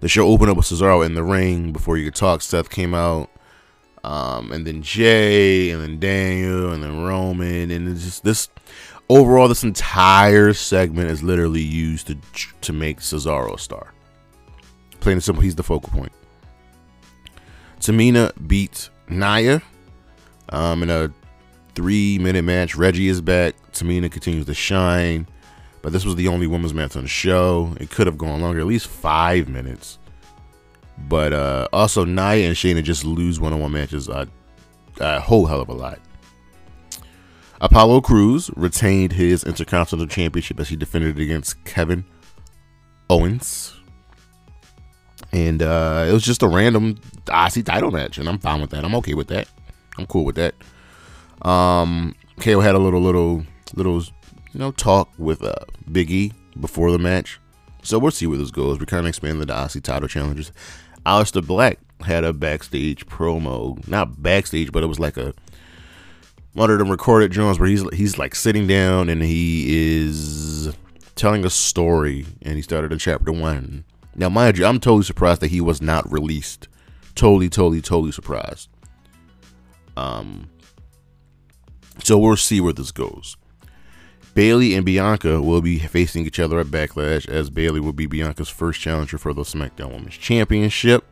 The 0.00 0.08
show 0.08 0.28
opened 0.28 0.50
up 0.50 0.58
with 0.58 0.66
Cesaro 0.66 1.02
in 1.02 1.14
the 1.14 1.24
ring. 1.24 1.72
Before 1.72 1.96
you 1.96 2.04
could 2.04 2.14
talk, 2.14 2.42
Seth 2.42 2.68
came 2.68 2.92
out. 2.92 3.30
Um, 4.04 4.52
and 4.52 4.66
then 4.66 4.82
Jey, 4.82 5.70
and 5.70 5.82
then 5.82 5.98
Daniel, 5.98 6.72
and 6.74 6.82
then 6.82 7.04
Roman, 7.04 7.70
and 7.70 7.88
it's 7.88 8.04
just 8.04 8.22
this 8.22 8.50
overall, 9.08 9.48
this 9.48 9.64
entire 9.64 10.52
segment 10.52 11.10
is 11.10 11.22
literally 11.22 11.60
used 11.60 12.08
to 12.08 12.16
to 12.62 12.72
make 12.72 13.00
Cesaro 13.00 13.54
a 13.54 13.58
star. 13.58 13.92
Plain 15.00 15.14
and 15.14 15.24
simple, 15.24 15.42
he's 15.42 15.54
the 15.54 15.62
focal 15.62 15.90
point. 15.90 16.12
Tamina 17.80 18.32
beats 18.46 18.90
Nia 19.08 19.62
um, 20.48 20.82
in 20.82 20.90
a 20.90 21.12
three 21.74 22.18
minute 22.18 22.42
match. 22.42 22.74
Reggie 22.74 23.08
is 23.08 23.20
back. 23.20 23.54
Tamina 23.72 24.10
continues 24.10 24.46
to 24.46 24.54
shine, 24.54 25.26
but 25.82 25.92
this 25.92 26.04
was 26.04 26.16
the 26.16 26.28
only 26.28 26.46
women's 26.46 26.74
match 26.74 26.96
on 26.96 27.02
the 27.02 27.08
show. 27.08 27.74
It 27.78 27.90
could 27.90 28.06
have 28.06 28.18
gone 28.18 28.40
longer, 28.40 28.60
at 28.60 28.66
least 28.66 28.88
five 28.88 29.48
minutes. 29.48 29.98
But 31.08 31.32
uh, 31.32 31.68
also, 31.72 32.04
Nia 32.04 32.46
and 32.46 32.56
Shayna 32.56 32.82
just 32.82 33.04
lose 33.04 33.38
one 33.38 33.52
on 33.52 33.60
one 33.60 33.72
matches 33.72 34.08
a, 34.08 34.26
a 34.98 35.20
whole 35.20 35.44
hell 35.44 35.60
of 35.60 35.68
a 35.68 35.74
lot. 35.74 36.00
Apollo 37.60 38.02
Crews 38.02 38.50
retained 38.54 39.12
his 39.12 39.44
Intercontinental 39.44 40.06
Championship 40.06 40.60
as 40.60 40.68
he 40.68 40.76
defended 40.76 41.18
it 41.18 41.22
against 41.22 41.62
Kevin 41.64 42.04
Owens. 43.08 43.74
And 45.32 45.62
uh, 45.62 46.06
it 46.08 46.12
was 46.12 46.22
just 46.22 46.42
a 46.42 46.48
random 46.48 46.98
IC 47.28 47.64
title 47.64 47.90
match, 47.90 48.18
and 48.18 48.28
I'm 48.28 48.38
fine 48.38 48.60
with 48.60 48.70
that. 48.70 48.84
I'm 48.84 48.94
okay 48.96 49.14
with 49.14 49.28
that. 49.28 49.48
I'm 49.98 50.06
cool 50.06 50.24
with 50.24 50.36
that. 50.36 50.54
Um, 51.46 52.14
KO 52.40 52.60
had 52.60 52.74
a 52.74 52.78
little, 52.78 53.00
little, 53.00 53.44
little, 53.74 54.02
you 54.52 54.60
know, 54.60 54.70
talk 54.72 55.08
with 55.18 55.42
uh, 55.42 55.54
Big 55.90 56.10
E 56.10 56.32
before 56.60 56.90
the 56.90 56.98
match. 56.98 57.40
So 57.82 57.98
we'll 57.98 58.10
see 58.10 58.26
where 58.26 58.38
this 58.38 58.50
goes. 58.50 58.78
We 58.78 58.86
kind 58.86 59.06
of 59.06 59.08
expanded 59.08 59.48
the 59.48 59.64
IC 59.64 59.82
title 59.82 60.08
challenges. 60.08 60.52
Aleister 61.04 61.46
Black 61.46 61.78
had 62.00 62.24
a 62.24 62.32
backstage 62.32 63.06
promo, 63.06 63.86
not 63.88 64.22
backstage, 64.22 64.72
but 64.72 64.82
it 64.82 64.86
was 64.86 64.98
like 64.98 65.16
a 65.16 65.34
of 66.58 66.78
them 66.78 66.90
recorded 66.90 67.32
joints 67.32 67.58
where 67.58 67.68
he's 67.68 67.88
he's 67.92 68.18
like 68.18 68.34
sitting 68.34 68.66
down 68.66 69.08
and 69.08 69.22
he 69.22 69.98
is 69.98 70.74
telling 71.14 71.44
a 71.44 71.50
story, 71.50 72.26
and 72.42 72.56
he 72.56 72.62
started 72.62 72.92
in 72.92 72.98
chapter 72.98 73.32
one. 73.32 73.84
Now, 74.14 74.28
mind 74.28 74.56
you, 74.56 74.64
I'm 74.64 74.80
totally 74.80 75.04
surprised 75.04 75.42
that 75.42 75.50
he 75.50 75.60
was 75.60 75.82
not 75.82 76.10
released. 76.10 76.68
Totally, 77.14 77.48
totally, 77.48 77.80
totally 77.80 78.12
surprised. 78.12 78.68
Um, 79.96 80.48
so 82.02 82.18
we'll 82.18 82.36
see 82.36 82.60
where 82.60 82.72
this 82.72 82.92
goes. 82.92 83.36
Bayley 84.34 84.74
and 84.74 84.84
Bianca 84.84 85.40
will 85.40 85.62
be 85.62 85.78
facing 85.78 86.26
each 86.26 86.38
other 86.38 86.58
at 86.60 86.66
Backlash, 86.66 87.26
as 87.26 87.48
Bayley 87.48 87.80
will 87.80 87.94
be 87.94 88.06
Bianca's 88.06 88.50
first 88.50 88.80
challenger 88.80 89.16
for 89.16 89.32
the 89.32 89.42
SmackDown 89.42 89.92
Women's 89.92 90.18
Championship. 90.18 91.04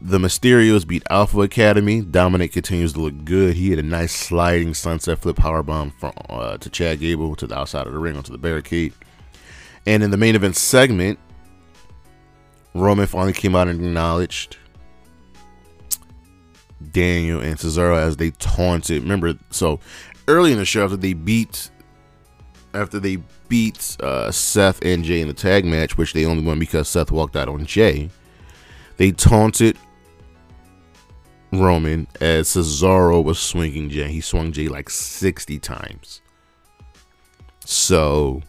The 0.00 0.18
Mysterios 0.18 0.86
beat 0.86 1.02
Alpha 1.10 1.40
Academy. 1.40 2.02
Dominik 2.02 2.52
continues 2.52 2.92
to 2.92 3.00
look 3.00 3.24
good. 3.24 3.56
He 3.56 3.70
had 3.70 3.80
a 3.80 3.82
nice 3.82 4.12
sliding 4.14 4.74
sunset 4.74 5.18
flip 5.18 5.36
powerbomb 5.36 5.92
from 5.98 6.12
uh, 6.28 6.56
to 6.58 6.70
Chad 6.70 7.00
Gable 7.00 7.34
to 7.34 7.48
the 7.48 7.58
outside 7.58 7.86
of 7.88 7.92
the 7.92 7.98
ring 7.98 8.16
onto 8.16 8.30
the 8.30 8.38
barricade. 8.38 8.92
And 9.86 10.04
in 10.04 10.12
the 10.12 10.16
main 10.16 10.36
event 10.36 10.54
segment, 10.54 11.18
Roman 12.74 13.08
finally 13.08 13.32
came 13.32 13.56
out 13.56 13.66
and 13.66 13.80
acknowledged 13.80 14.56
Daniel 16.92 17.40
and 17.40 17.58
Cesaro 17.58 17.96
as 17.96 18.18
they 18.18 18.30
taunted. 18.30 19.02
Remember, 19.02 19.34
so 19.50 19.80
early 20.28 20.52
in 20.52 20.58
the 20.58 20.64
show 20.64 20.84
after 20.84 20.96
they 20.96 21.12
beat 21.12 21.70
after 22.72 23.00
they 23.00 23.16
beat 23.48 23.96
uh, 24.00 24.30
Seth 24.30 24.78
and 24.84 25.02
Jey 25.02 25.22
in 25.22 25.26
the 25.26 25.34
tag 25.34 25.64
match, 25.64 25.98
which 25.98 26.12
they 26.12 26.24
only 26.24 26.44
won 26.44 26.60
because 26.60 26.88
Seth 26.88 27.10
walked 27.10 27.34
out 27.34 27.48
on 27.48 27.66
Jey. 27.66 28.10
they 28.98 29.10
taunted 29.10 29.76
Roman 31.52 32.06
as 32.20 32.48
Cesaro 32.48 33.22
was 33.22 33.38
swinging 33.38 33.88
Jey. 33.90 34.08
He 34.08 34.20
swung 34.20 34.52
Jey 34.52 34.68
like 34.68 34.90
60 34.90 35.58
times. 35.58 36.20
So 37.64 38.42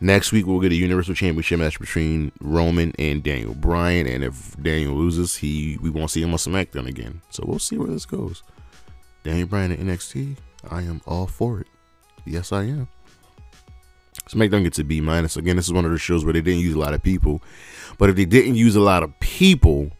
next 0.00 0.32
week 0.32 0.46
we'll 0.46 0.60
get 0.60 0.72
a 0.72 0.76
Universal 0.76 1.14
Championship 1.14 1.58
match 1.58 1.78
between 1.80 2.32
Roman 2.40 2.92
and 2.98 3.22
Daniel 3.22 3.54
Bryan, 3.54 4.06
and 4.06 4.24
if 4.24 4.56
Daniel 4.60 4.94
loses, 4.94 5.36
he 5.36 5.78
we 5.80 5.90
won't 5.90 6.10
see 6.10 6.22
him 6.22 6.30
on 6.30 6.38
SmackDown 6.38 6.86
again. 6.86 7.22
So 7.30 7.44
we'll 7.46 7.58
see 7.58 7.78
where 7.78 7.88
this 7.88 8.06
goes. 8.06 8.42
Daniel 9.22 9.48
Bryan 9.48 9.72
at 9.72 9.78
NXT. 9.78 10.36
I 10.70 10.82
am 10.82 11.00
all 11.06 11.26
for 11.26 11.60
it. 11.60 11.66
Yes, 12.24 12.52
I 12.52 12.64
am. 12.64 12.88
SmackDown 14.28 14.64
gets 14.64 14.78
a 14.78 14.84
B 14.84 15.00
minus. 15.00 15.36
Again, 15.36 15.56
this 15.56 15.66
is 15.66 15.72
one 15.72 15.84
of 15.84 15.92
the 15.92 15.98
shows 15.98 16.24
where 16.24 16.32
they 16.32 16.40
didn't 16.40 16.60
use 16.60 16.74
a 16.74 16.78
lot 16.78 16.94
of 16.94 17.02
people. 17.02 17.42
But 17.98 18.10
if 18.10 18.16
they 18.16 18.24
didn't 18.24 18.56
use 18.56 18.74
a 18.74 18.80
lot 18.80 19.02
of 19.02 19.18
people, 19.20 19.90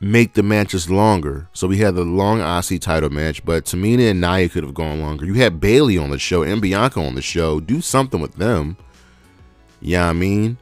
make 0.00 0.34
the 0.34 0.42
matches 0.42 0.90
longer. 0.90 1.48
So 1.52 1.66
we 1.66 1.78
had 1.78 1.94
the 1.94 2.04
long 2.04 2.40
IC 2.40 2.80
title 2.80 3.10
match, 3.10 3.44
but 3.44 3.64
Tamina 3.64 4.10
and 4.10 4.20
Nia 4.20 4.48
could 4.48 4.62
have 4.62 4.74
gone 4.74 5.00
longer. 5.00 5.24
You 5.24 5.34
had 5.34 5.60
Bayley 5.60 5.96
on 5.98 6.10
the 6.10 6.18
show 6.18 6.42
and 6.42 6.60
Bianca 6.60 7.00
on 7.00 7.14
the 7.14 7.22
show. 7.22 7.60
Do 7.60 7.80
something 7.80 8.20
with 8.20 8.34
them. 8.34 8.76
Yeah, 9.80 10.08
I 10.08 10.12
mean. 10.12 10.58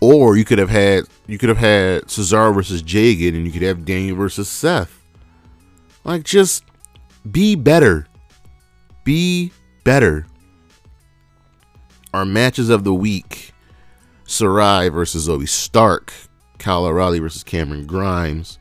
Or 0.00 0.36
you 0.36 0.44
could 0.44 0.58
have 0.58 0.70
had 0.70 1.04
you 1.26 1.38
could 1.38 1.48
have 1.48 1.58
had 1.58 2.02
Cesaro 2.04 2.52
versus 2.52 2.82
Jey 2.82 3.12
again, 3.12 3.36
and 3.36 3.46
you 3.46 3.52
could 3.52 3.62
have 3.62 3.84
Daniel 3.84 4.16
versus 4.16 4.48
Seth. 4.48 5.00
Like 6.02 6.24
just 6.24 6.64
be 7.30 7.54
better. 7.54 8.08
Be 9.04 9.52
better. 9.84 10.26
Our 12.12 12.24
matches 12.24 12.68
of 12.68 12.82
the 12.82 12.92
week 12.92 13.52
Sarray 14.32 14.90
versus 14.90 15.28
Zoey 15.28 15.48
Stark, 15.48 16.12
Kyle 16.62 16.86
O'Reilly 16.86 17.18
versus 17.18 17.42
Cameron 17.42 17.86
Grimes, 17.86 18.58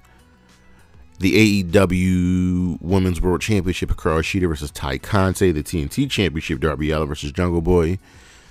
the 1.20 1.64
AEW 1.64 2.82
Women's 2.82 3.22
World 3.22 3.42
Championship 3.42 3.92
Hikaru 3.92 4.22
Shida 4.22 4.50
versus 4.50 4.72
Tay 4.72 4.98
Conti. 4.98 5.52
the 5.52 5.62
TNT 5.62 6.10
Championship 6.10 6.60
Darby 6.60 6.90
Allin 6.90 7.08
versus 7.08 7.32
Jungle 7.32 7.62
Boy, 7.62 8.00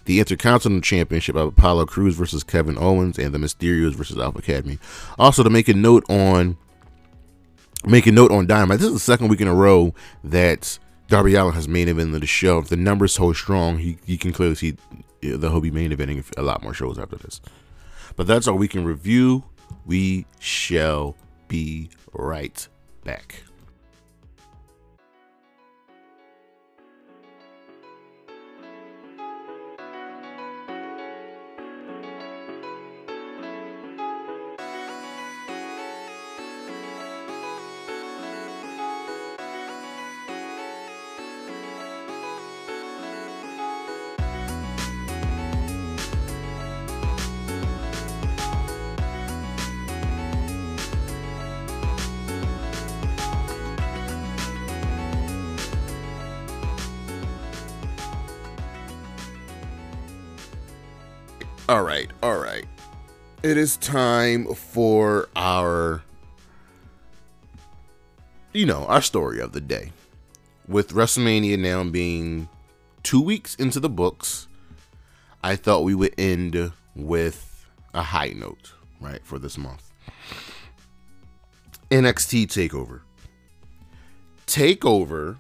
the 0.05 0.21
Intercontinental 0.21 0.81
Championship 0.81 1.35
of 1.35 1.49
Apollo 1.49 1.87
Crews 1.87 2.15
versus 2.15 2.45
Kevin 2.45 2.79
Owens, 2.79 3.19
and 3.19 3.35
the 3.35 3.39
Mysterios 3.39 3.95
versus 3.95 4.19
Alpha 4.19 4.39
Academy. 4.39 4.79
Also, 5.19 5.43
to 5.43 5.51
make 5.51 5.69
a 5.69 5.75
note 5.75 6.09
on 6.09 6.57
make 7.85 8.07
a 8.07 8.13
note 8.13 8.31
on 8.31 8.47
Dynamite. 8.47 8.79
This 8.79 8.89
is 8.89 8.95
the 8.95 9.01
second 9.01 9.29
week 9.29 9.41
in 9.41 9.49
a 9.49 9.55
row 9.55 9.95
that 10.23 10.79
Darby 11.09 11.35
Allin 11.35 11.55
has 11.55 11.67
main 11.67 11.89
evented 11.89 12.21
the 12.21 12.27
show. 12.27 12.59
If 12.59 12.69
the 12.69 12.77
numbers 12.77 13.17
hold 13.17 13.35
strong, 13.35 13.79
he 13.79 13.99
you 14.07 14.17
can 14.17 14.33
clearly 14.33 14.55
see 14.55 14.77
he'll 15.21 15.61
be 15.61 15.73
main 15.73 15.91
eventing 15.91 16.25
a 16.39 16.43
lot 16.43 16.63
more 16.63 16.73
shows 16.73 17.01
after 17.01 17.17
this. 17.17 17.41
But 18.17 18.27
that's 18.27 18.47
all 18.49 18.57
we 18.57 18.69
can 18.69 18.85
review. 18.85 19.45
We 19.87 20.27
shall 20.39 21.17
be 21.49 21.91
right 22.13 22.67
back. 23.05 23.45
It 63.51 63.57
is 63.57 63.77
time 63.79 64.55
for 64.55 65.29
our, 65.35 66.05
you 68.53 68.65
know, 68.65 68.87
our 68.87 69.03
story 69.03 69.41
of 69.41 69.51
the 69.51 69.61
day. 69.61 69.91
With 70.69 70.93
WrestleMania 70.93 71.59
now 71.59 71.83
being 71.83 72.49
two 73.03 73.21
weeks 73.21 73.57
into 73.57 73.81
the 73.81 73.89
books, 73.89 74.47
I 75.43 75.57
thought 75.57 75.83
we 75.83 75.97
would 75.97 76.15
end 76.17 76.71
with 76.95 77.67
a 77.93 78.03
high 78.03 78.35
note, 78.37 78.73
right, 79.01 79.21
for 79.27 79.41
this 79.41 79.59
month. 79.59 79.91
NXT 81.91 82.47
TakeOver. 82.47 83.01
TakeOver 84.47 85.39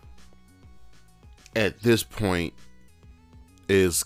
at 1.55 1.81
this 1.83 2.03
point 2.03 2.55
is 3.69 4.05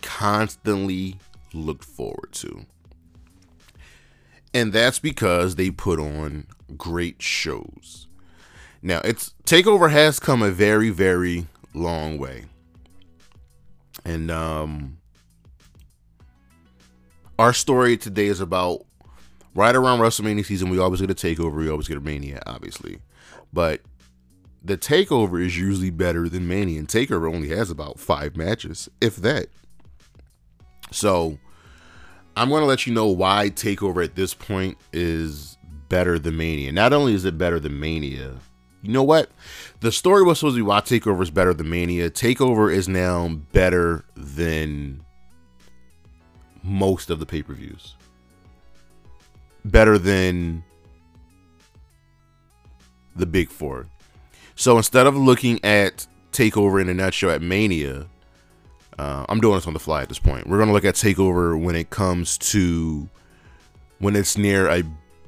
constantly 0.00 1.18
looked 1.52 1.84
forward 1.84 2.32
to. 2.32 2.64
And 4.54 4.72
that's 4.72 4.98
because 4.98 5.56
they 5.56 5.70
put 5.70 5.98
on 5.98 6.46
great 6.76 7.22
shows. 7.22 8.06
Now, 8.82 9.00
it's 9.04 9.34
Takeover 9.44 9.90
has 9.90 10.18
come 10.18 10.42
a 10.42 10.50
very 10.50 10.90
very 10.90 11.46
long 11.74 12.18
way. 12.18 12.44
And 14.04 14.30
um 14.30 14.98
our 17.38 17.52
story 17.52 17.96
today 17.96 18.26
is 18.26 18.40
about 18.40 18.84
right 19.54 19.74
around 19.74 20.00
WrestleMania 20.00 20.44
season 20.44 20.70
we 20.70 20.78
always 20.78 21.00
get 21.00 21.10
a 21.10 21.14
takeover, 21.14 21.56
we 21.56 21.70
always 21.70 21.88
get 21.88 21.96
a 21.96 22.00
mania, 22.00 22.42
obviously. 22.46 22.98
But 23.52 23.80
the 24.64 24.78
takeover 24.78 25.44
is 25.44 25.58
usually 25.58 25.90
better 25.90 26.28
than 26.28 26.46
Mania, 26.46 26.78
and 26.78 26.88
Takeover 26.88 27.32
only 27.32 27.48
has 27.48 27.70
about 27.70 27.98
five 27.98 28.36
matches, 28.36 28.88
if 29.00 29.16
that. 29.16 29.48
So 30.90 31.38
I'm 32.36 32.48
going 32.48 32.62
to 32.62 32.66
let 32.66 32.86
you 32.86 32.94
know 32.94 33.06
why 33.06 33.50
Takeover 33.50 34.04
at 34.04 34.14
this 34.14 34.34
point 34.34 34.78
is 34.92 35.58
better 35.88 36.18
than 36.18 36.36
Mania. 36.36 36.72
Not 36.72 36.92
only 36.92 37.14
is 37.14 37.24
it 37.24 37.36
better 37.36 37.60
than 37.60 37.78
Mania, 37.78 38.34
you 38.82 38.92
know 38.92 39.02
what? 39.02 39.30
The 39.80 39.92
story 39.92 40.22
was 40.22 40.38
supposed 40.38 40.56
to 40.56 40.58
be 40.58 40.62
why 40.62 40.80
Takeover 40.80 41.22
is 41.22 41.30
better 41.30 41.54
than 41.54 41.68
Mania. 41.68 42.10
Takeover 42.10 42.72
is 42.72 42.88
now 42.88 43.28
better 43.52 44.04
than 44.16 45.04
most 46.62 47.10
of 47.10 47.20
the 47.20 47.26
pay 47.26 47.42
per 47.42 47.52
views. 47.52 47.94
Better 49.64 49.98
than 49.98 50.64
the 53.14 53.26
big 53.26 53.50
four. 53.50 53.86
So 54.56 54.76
instead 54.76 55.06
of 55.06 55.16
looking 55.16 55.64
at 55.64 56.06
Takeover 56.32 56.80
in 56.80 56.88
a 56.88 56.94
nutshell 56.94 57.30
at 57.30 57.42
Mania, 57.42 58.06
uh, 58.98 59.26
I'm 59.28 59.40
doing 59.40 59.54
this 59.56 59.66
on 59.66 59.72
the 59.72 59.80
fly 59.80 60.02
at 60.02 60.08
this 60.08 60.18
point. 60.18 60.46
We're 60.46 60.58
gonna 60.58 60.72
look 60.72 60.84
at 60.84 60.94
Takeover 60.94 61.60
when 61.60 61.74
it 61.74 61.90
comes 61.90 62.38
to 62.38 63.08
when 63.98 64.16
it's 64.16 64.36
near 64.36 64.68
a 64.68 64.82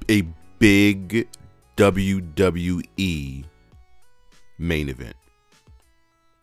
a 0.08 0.22
big 0.58 1.28
WWE 1.76 3.44
main 4.58 4.88
event. 4.88 5.16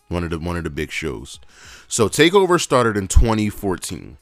One 0.09 0.23
of 0.23 0.29
the 0.29 0.39
one 0.39 0.57
of 0.57 0.63
the 0.63 0.69
big 0.69 0.91
shows. 0.91 1.39
So 1.87 2.09
Takeover 2.09 2.59
started 2.59 2.97
in 2.97 3.07
2014 3.07 4.17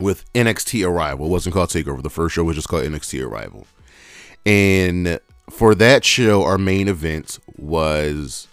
with 0.00 0.30
NXT 0.34 0.86
Arrival. 0.86 1.26
It 1.26 1.30
wasn't 1.30 1.54
called 1.54 1.70
Takeover. 1.70 2.02
The 2.02 2.10
first 2.10 2.34
show 2.34 2.44
was 2.44 2.56
just 2.56 2.68
called 2.68 2.84
NXT 2.84 3.24
Arrival. 3.24 3.66
And 4.44 5.20
for 5.50 5.74
that 5.74 6.04
show, 6.04 6.44
our 6.44 6.58
main 6.58 6.88
event 6.88 7.38
was 7.56 8.48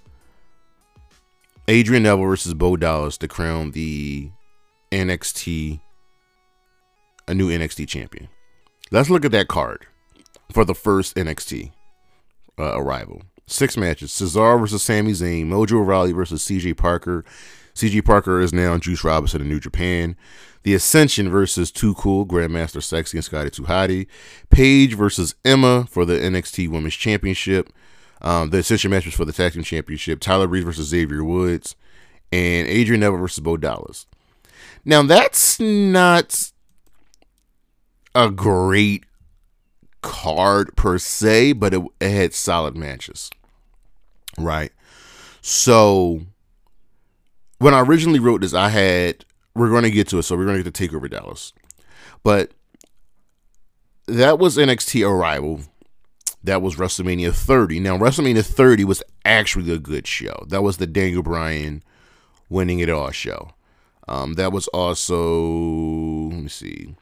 Adrian 1.67 2.04
Neville 2.04 2.26
versus 2.26 2.54
Bo 2.54 2.76
Dallas 2.76 3.17
to 3.19 3.28
crown 3.28 3.71
the 3.71 4.32
NXT 4.91 5.80
a 7.28 7.34
new 7.34 7.49
NXT 7.49 7.88
champion. 7.88 8.28
Let's 8.91 9.10
look 9.10 9.26
at 9.26 9.32
that 9.32 9.47
card 9.47 9.88
for 10.52 10.65
the 10.65 10.76
first 10.76 11.15
NXT 11.15 11.71
uh, 12.60 12.78
arrival. 12.78 13.23
Six 13.47 13.78
matches: 13.78 14.12
Cesaro 14.12 14.60
versus 14.60 14.84
Sami 14.84 15.12
Zayn, 15.12 15.47
Mojo 15.47 15.86
Rawley 15.86 16.12
versus 16.12 16.43
C.J. 16.43 16.73
Parker. 16.76 17.23
C.J. 17.76 18.02
Parker 18.04 18.39
is 18.39 18.54
now 18.54 18.78
Juice 18.78 19.04
Robinson 19.04 19.41
in 19.41 19.49
New 19.49 19.60
Japan. 19.60 20.15
The 20.62 20.76
Ascension 20.76 21.30
versus 21.30 21.71
Too 21.71 21.93
Cool, 21.95 22.26
Grandmaster 22.26 22.82
Sexy 22.82 23.17
and 23.17 23.26
Scotty 23.26 23.49
2 23.49 23.63
Hotty. 23.63 24.08
Paige 24.49 24.95
versus 24.95 25.36
Emma 25.43 25.86
for 25.89 26.06
the 26.06 26.13
NXT 26.13 26.69
Women's 26.69 26.93
Championship. 26.93 27.69
Um, 28.23 28.51
the 28.51 28.59
Ascension 28.59 28.91
matches 28.91 29.13
for 29.13 29.25
the 29.25 29.33
Tag 29.33 29.53
Team 29.53 29.63
Championship: 29.63 30.19
Tyler 30.19 30.47
Breeze 30.47 30.63
versus 30.63 30.88
Xavier 30.88 31.23
Woods, 31.23 31.75
and 32.31 32.67
Adrian 32.67 33.01
Neville 33.01 33.19
versus 33.19 33.39
Bo 33.39 33.57
Dallas. 33.57 34.05
Now 34.86 35.03
that's 35.03 35.59
not 35.59 36.51
a 38.15 38.29
great 38.29 39.05
card 40.01 40.75
per 40.75 40.97
se, 40.97 41.53
but 41.53 41.73
it, 41.73 41.81
it 41.99 42.09
had 42.12 42.33
solid 42.33 42.75
matches, 42.75 43.29
right? 44.38 44.71
So 45.41 46.21
when 47.59 47.73
I 47.73 47.81
originally 47.81 48.19
wrote 48.19 48.41
this, 48.41 48.53
I 48.53 48.69
had 48.69 49.25
we're 49.55 49.69
going 49.69 49.83
to 49.83 49.91
get 49.91 50.07
to 50.09 50.19
it, 50.19 50.23
so 50.23 50.36
we're 50.36 50.45
going 50.45 50.57
to 50.57 50.63
get 50.63 50.73
to 50.73 50.88
Takeover 50.88 51.09
Dallas, 51.09 51.53
but 52.23 52.51
that 54.07 54.39
was 54.39 54.57
NXT 54.57 55.07
Arrival 55.07 55.62
that 56.43 56.62
was 56.62 56.75
WrestleMania 56.75 57.34
30. 57.34 57.79
Now, 57.79 57.97
WrestleMania 57.97 58.45
30 58.45 58.84
was 58.84 59.01
actually 59.23 59.71
a 59.71 59.79
good 59.79 60.06
show. 60.06 60.45
That 60.49 60.63
was 60.63 60.77
the 60.77 60.88
Daniel 60.88 61.23
Bryan 61.23 61.84
winning 62.49 62.79
it 62.79 62.89
all 62.89 63.12
show. 63.12 63.53
Um, 64.08 64.34
that 64.34 64.51
was 64.51 64.67
also, 64.69 66.29
let 66.29 66.41
me 66.43 66.49
see. 66.49 66.95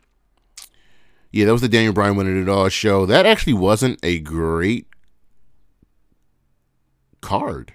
Yeah, 1.32 1.46
that 1.46 1.54
was 1.54 1.62
the 1.62 1.70
Daniel 1.70 1.94
Bryan 1.94 2.16
winning 2.16 2.42
it 2.42 2.50
all 2.50 2.70
show. 2.70 3.06
That 3.06 3.26
actually 3.26 3.54
wasn't 3.54 4.00
a 4.04 4.20
great 4.20 4.88
card. 7.22 7.74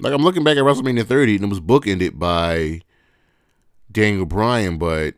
Like, 0.00 0.12
I'm 0.12 0.22
looking 0.22 0.44
back 0.44 0.58
at 0.58 0.64
WrestleMania 0.64 1.06
30 1.06 1.36
and 1.36 1.44
it 1.44 1.48
was 1.48 1.60
bookended 1.60 2.18
by 2.18 2.82
Daniel 3.90 4.26
Bryan, 4.26 4.76
but 4.76 5.14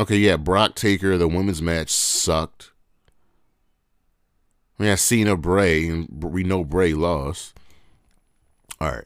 okay, 0.00 0.16
yeah, 0.16 0.36
Brock 0.36 0.74
Taker, 0.74 1.16
the 1.16 1.28
women's 1.28 1.62
match 1.62 1.90
sucked. 1.90 2.72
I 4.78 4.82
mean, 4.82 4.92
I 4.92 4.96
Cena 4.96 5.36
Bray, 5.36 5.88
and 5.88 6.08
we 6.22 6.42
know 6.42 6.64
Bray 6.64 6.94
lost. 6.94 7.54
All 8.80 8.90
right. 8.90 9.04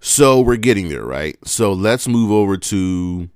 So 0.00 0.40
we're 0.40 0.56
getting 0.56 0.88
there, 0.88 1.04
right? 1.04 1.36
So 1.46 1.72
let's 1.72 2.06
move 2.06 2.30
over 2.30 2.56
to 2.58 3.30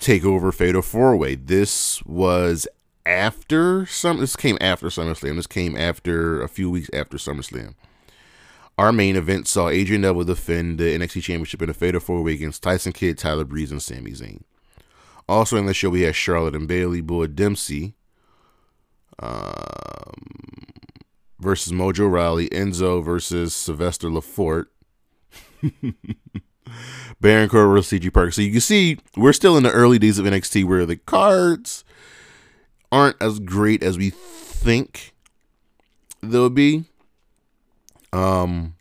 Takeover 0.00 0.52
Fatal 0.52 0.82
Four 0.82 1.16
Way. 1.16 1.34
This 1.34 2.02
was 2.04 2.66
after 3.06 3.86
some. 3.86 4.18
This 4.18 4.36
came 4.36 4.58
after 4.60 4.86
SummerSlam. 4.86 5.36
This 5.36 5.46
came 5.46 5.76
after 5.76 6.42
a 6.42 6.48
few 6.48 6.70
weeks 6.70 6.90
after 6.92 7.18
SummerSlam. 7.18 7.74
Our 8.76 8.92
main 8.92 9.14
event 9.14 9.46
saw 9.46 9.68
Adrian 9.68 10.02
Neville 10.02 10.24
defend 10.24 10.78
the 10.78 10.98
NXT 10.98 11.22
Championship 11.22 11.62
in 11.62 11.70
a 11.70 11.74
Fatal 11.74 12.00
Four 12.00 12.22
Way 12.22 12.32
against 12.32 12.62
Tyson 12.62 12.92
Kidd, 12.92 13.18
Tyler 13.18 13.44
Breeze, 13.44 13.70
and 13.70 13.82
Sami 13.82 14.10
Zayn. 14.10 14.42
Also 15.28 15.56
in 15.56 15.66
the 15.66 15.74
show, 15.74 15.90
we 15.90 16.02
had 16.02 16.16
Charlotte 16.16 16.56
and 16.56 16.66
Bayley, 16.66 17.00
Bull 17.00 17.26
Dempsey, 17.26 17.94
um, 19.20 20.12
versus 21.38 21.72
Mojo 21.72 22.10
Rawley, 22.10 22.48
Enzo 22.50 23.04
versus 23.04 23.54
Sylvester 23.54 24.08
Lefort, 24.08 24.66
Baron 27.20 27.48
Corbin 27.48 27.74
versus 27.74 28.00
CJ 28.00 28.12
Parker. 28.12 28.30
So 28.30 28.42
you 28.42 28.52
can 28.52 28.60
see 28.60 28.98
we're 29.16 29.32
still 29.32 29.56
in 29.56 29.62
the 29.62 29.70
early 29.70 29.98
days 29.98 30.18
of 30.18 30.26
NXT 30.26 30.64
where 30.64 30.86
the 30.86 30.96
cards 30.96 31.84
aren't 32.90 33.16
as 33.20 33.38
great 33.40 33.82
as 33.82 33.98
we 33.98 34.10
think 34.10 35.14
they'll 36.22 36.50
be. 36.50 36.84
Um, 38.12 38.74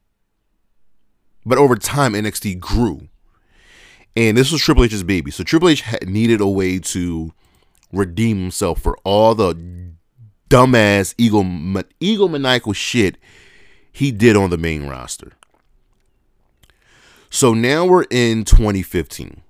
but 1.45 1.57
over 1.57 1.75
time, 1.75 2.13
NXT 2.13 2.59
grew, 2.59 3.09
and 4.15 4.37
this 4.37 4.51
was 4.51 4.61
Triple 4.61 4.83
H's 4.83 5.03
baby. 5.03 5.31
So 5.31 5.43
Triple 5.43 5.69
H 5.69 5.83
needed 6.05 6.39
a 6.39 6.47
way 6.47 6.79
to 6.79 7.33
redeem 7.91 8.39
himself 8.39 8.81
for 8.81 8.97
all 9.03 9.35
the 9.35 9.92
dumbass 10.53 11.15
ego 11.17 11.41
egomaniacal 11.99 12.75
shit 12.75 13.17
he 13.91 14.11
did 14.11 14.35
on 14.35 14.51
the 14.51 14.57
main 14.57 14.87
roster. 14.87 15.33
So 17.29 17.53
now 17.53 17.85
we're 17.85 18.05
in 18.11 18.43
2015. 18.43 19.41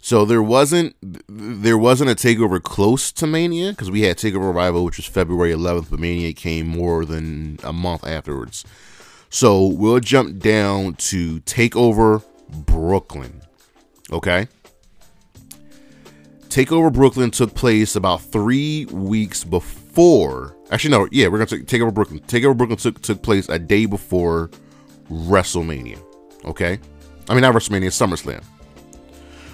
So 0.00 0.24
there 0.24 0.42
wasn't 0.42 0.94
there 1.28 1.76
wasn't 1.76 2.10
a 2.10 2.14
takeover 2.14 2.62
close 2.62 3.10
to 3.12 3.26
Mania 3.26 3.70
because 3.70 3.90
we 3.90 4.02
had 4.02 4.16
Takeover 4.16 4.46
Revival, 4.46 4.84
which 4.84 4.98
was 4.98 5.06
February 5.06 5.50
11th, 5.50 5.90
but 5.90 5.98
Mania 5.98 6.32
came 6.32 6.68
more 6.68 7.04
than 7.04 7.58
a 7.64 7.72
month 7.72 8.06
afterwards. 8.06 8.64
So 9.30 9.66
we'll 9.66 9.98
jump 9.98 10.38
down 10.38 10.94
to 10.94 11.40
Takeover 11.40 12.22
Brooklyn. 12.48 13.42
Okay. 14.12 14.46
Takeover 16.56 16.90
Brooklyn 16.90 17.30
took 17.30 17.54
place 17.54 17.96
about 17.96 18.22
three 18.22 18.86
weeks 18.86 19.44
before. 19.44 20.56
Actually, 20.70 20.92
no, 20.92 21.06
yeah, 21.12 21.28
we're 21.28 21.36
gonna 21.36 21.44
take 21.44 21.66
Takeover 21.66 21.92
Brooklyn. 21.92 22.20
Takeover 22.20 22.56
Brooklyn 22.56 22.78
took 22.78 23.02
took 23.02 23.20
place 23.20 23.50
a 23.50 23.58
day 23.58 23.84
before 23.84 24.48
WrestleMania. 25.10 26.02
Okay, 26.46 26.80
I 27.28 27.34
mean 27.34 27.42
not 27.42 27.54
WrestleMania, 27.54 27.88
SummerSlam. 27.88 28.42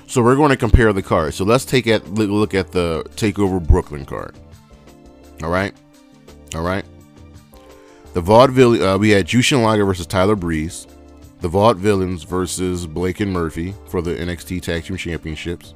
So 0.07 0.23
we're 0.23 0.37
going 0.37 0.51
to 0.51 0.57
compare 0.57 0.93
the 0.93 1.03
cards. 1.03 1.35
So 1.35 1.45
let's 1.45 1.65
take 1.65 1.89
a 1.89 1.99
look 2.07 2.55
at 2.55 2.71
the 2.71 3.03
Takeover 3.17 3.61
Brooklyn 3.61 4.05
card. 4.05 4.39
All 5.43 5.51
right, 5.51 5.75
all 6.55 6.63
right. 6.63 6.85
The 8.13 8.21
Vaudeville 8.21 8.81
uh, 8.81 8.97
we 8.97 9.11
had 9.11 9.27
Jushin 9.27 9.61
Liger 9.65 9.85
versus 9.85 10.07
Tyler 10.07 10.37
Breeze. 10.37 10.87
The 11.41 11.49
Vaudevillains 11.51 12.25
versus 12.25 12.87
Blake 12.87 13.19
and 13.19 13.33
Murphy 13.33 13.75
for 13.89 14.03
the 14.03 14.15
NXT 14.15 14.63
Tag 14.63 14.85
Team 14.85 14.97
Championships. 14.97 15.75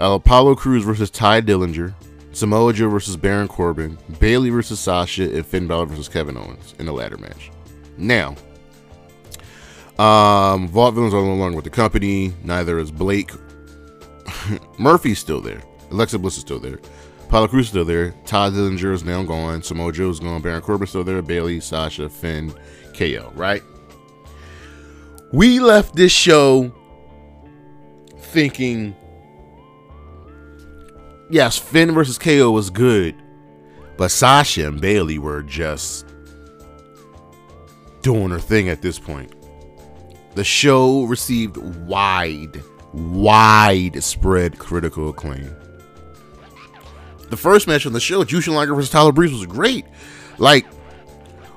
Uh, 0.00 0.14
Apollo 0.14 0.56
Crews 0.56 0.84
versus 0.84 1.10
Tye 1.10 1.40
Dillinger. 1.40 1.94
Samoa 2.32 2.72
Joe 2.72 2.88
versus 2.88 3.16
Baron 3.16 3.48
Corbin. 3.48 3.96
Bayley 4.18 4.50
versus 4.50 4.80
Sasha. 4.80 5.34
And 5.34 5.46
Finn 5.46 5.66
Balor 5.66 5.86
versus 5.86 6.08
Kevin 6.08 6.36
Owens 6.36 6.74
in 6.78 6.86
the 6.86 6.92
ladder 6.92 7.16
match. 7.16 7.50
Now, 7.96 8.30
um, 9.98 10.68
Vaudevillains 10.68 11.12
are 11.12 11.24
no 11.24 11.34
longer 11.34 11.56
with 11.56 11.64
the 11.64 11.70
company. 11.70 12.32
Neither 12.42 12.78
is 12.78 12.90
Blake. 12.90 13.30
Murphy's 14.78 15.20
still 15.20 15.40
there. 15.40 15.62
Alexa 15.90 16.18
Bliss 16.18 16.36
is 16.36 16.40
still 16.40 16.58
there. 16.58 16.80
Apollo 17.22 17.48
Crews 17.48 17.66
is 17.66 17.70
still 17.70 17.84
there. 17.84 18.10
Tye 18.26 18.50
Dillinger 18.50 18.92
is 18.92 19.04
now 19.04 19.22
gone. 19.22 19.62
Samoa 19.62 19.92
Joe 19.92 20.10
is 20.10 20.18
gone. 20.18 20.42
Baron 20.42 20.62
Corbin 20.62 20.88
still 20.88 21.04
there. 21.04 21.22
Bayley, 21.22 21.60
Sasha, 21.60 22.08
Finn, 22.08 22.52
KO. 22.96 23.32
Right? 23.34 23.62
We 25.32 25.60
left 25.60 25.94
this 25.96 26.12
show 26.12 26.72
thinking, 28.18 28.94
yes, 31.34 31.58
Finn 31.58 31.92
versus 31.92 32.16
KO 32.16 32.52
was 32.52 32.70
good, 32.70 33.16
but 33.96 34.10
Sasha 34.10 34.68
and 34.68 34.80
Bayley 34.80 35.18
were 35.18 35.42
just 35.42 36.06
doing 38.02 38.30
her 38.30 38.38
thing 38.38 38.68
at 38.68 38.80
this 38.80 38.98
point. 38.98 39.32
The 40.36 40.44
show 40.44 41.02
received 41.02 41.56
wide, 41.56 42.62
widespread 42.92 44.58
critical 44.58 45.08
acclaim. 45.08 45.54
The 47.30 47.36
first 47.36 47.66
match 47.66 47.84
on 47.84 47.92
the 47.92 48.00
show, 48.00 48.24
Jushin 48.24 48.54
Liger 48.54 48.74
versus 48.74 48.90
Tyler 48.90 49.12
Breeze, 49.12 49.32
was 49.32 49.46
great. 49.46 49.84
Like, 50.38 50.66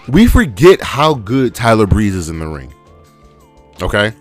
we 0.07 0.25
forget 0.25 0.81
how 0.81 1.13
good 1.13 1.53
Tyler 1.53 1.85
Breeze 1.85 2.15
is 2.15 2.29
in 2.29 2.39
the 2.39 2.47
ring. 2.47 2.73
Okay? 3.81 4.13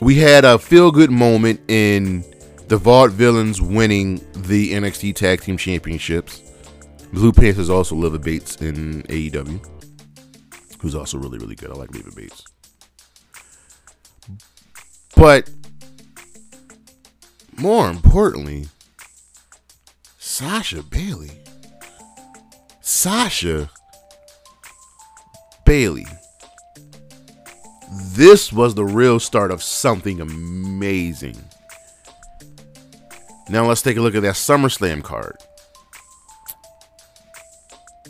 We 0.00 0.16
had 0.16 0.44
a 0.44 0.58
feel 0.58 0.90
good 0.90 1.10
moment 1.10 1.60
in 1.68 2.24
the 2.68 2.78
Vaudevillains 2.78 3.60
winning 3.60 4.24
the 4.32 4.72
NXT 4.72 5.14
Tag 5.14 5.40
Team 5.40 5.56
Championships. 5.56 6.42
Blue 7.12 7.32
Pants 7.32 7.68
also 7.68 7.96
Leva 7.96 8.18
Bates 8.18 8.56
in 8.56 9.02
AEW 9.04 9.60
who's 10.80 10.94
also 10.94 11.18
really, 11.18 11.38
really 11.38 11.54
good. 11.54 11.70
I 11.70 11.74
like 11.74 11.90
Leva 11.92 12.10
Bates. 12.12 12.44
But 15.16 15.50
more 17.56 17.90
importantly, 17.90 18.68
Sasha 20.18 20.82
Bayley. 20.82 21.32
Sasha 22.80 23.70
Bayley. 25.64 26.06
This 27.90 28.52
was 28.52 28.74
the 28.74 28.84
real 28.84 29.18
start 29.18 29.50
of 29.50 29.62
something 29.62 30.20
amazing. 30.20 31.36
Now 33.48 33.66
let's 33.66 33.80
take 33.80 33.96
a 33.96 34.00
look 34.00 34.14
at 34.14 34.22
that 34.22 34.34
SummerSlam 34.34 35.02
card. 35.02 35.36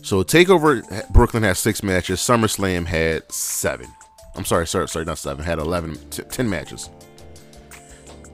So 0.03 0.23
Takeover 0.25 0.83
Brooklyn 1.13 1.43
had 1.43 1.57
six 1.57 1.83
matches. 1.83 2.19
SummerSlam 2.21 2.87
had 2.87 3.31
seven. 3.31 3.87
I'm 4.35 4.45
sorry, 4.45 4.67
sorry, 4.67 4.89
sorry, 4.89 5.05
not 5.05 5.19
seven. 5.19 5.45
Had 5.45 5.59
11, 5.59 5.97
t- 6.11 6.23
10 6.23 6.49
matches. 6.49 6.91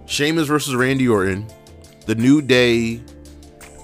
Sheamus 0.06 0.46
versus 0.46 0.74
Randy 0.74 1.08
Orton. 1.08 1.46
The 2.06 2.14
New 2.14 2.42
Day 2.42 3.02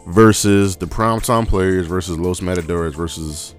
versus 0.07 0.77
the 0.77 0.87
Primetime 0.87 1.49
Players 1.49 1.87
versus 1.87 2.19
Los 2.19 2.43
Matadores 2.43 2.95
versus 2.95 3.55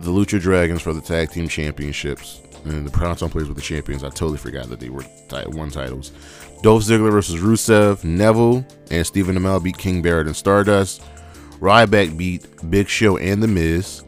the 0.00 0.10
Lucha 0.10 0.40
Dragons 0.40 0.82
for 0.82 0.92
the 0.92 1.00
Tag 1.00 1.30
Team 1.30 1.48
Championships. 1.48 2.40
And 2.64 2.86
the 2.86 2.90
Primetime 2.90 3.30
Players 3.30 3.48
with 3.48 3.56
the 3.56 3.62
champions. 3.62 4.02
I 4.02 4.08
totally 4.08 4.38
forgot 4.38 4.68
that 4.68 4.80
they 4.80 4.88
were 4.88 5.02
t- 5.02 5.42
won 5.48 5.70
titles. 5.70 6.12
Dolph 6.62 6.82
Ziggler 6.82 7.12
versus 7.12 7.40
Rusev. 7.40 8.04
Neville 8.04 8.66
and 8.90 9.06
Stephen 9.06 9.36
Amell 9.36 9.62
beat 9.62 9.76
King 9.76 10.00
Barrett 10.00 10.26
and 10.26 10.36
Stardust. 10.36 11.02
Ryback 11.60 12.16
beat 12.16 12.46
Big 12.70 12.88
Show 12.88 13.18
and 13.18 13.42
The 13.42 13.48
Miz 13.48 14.02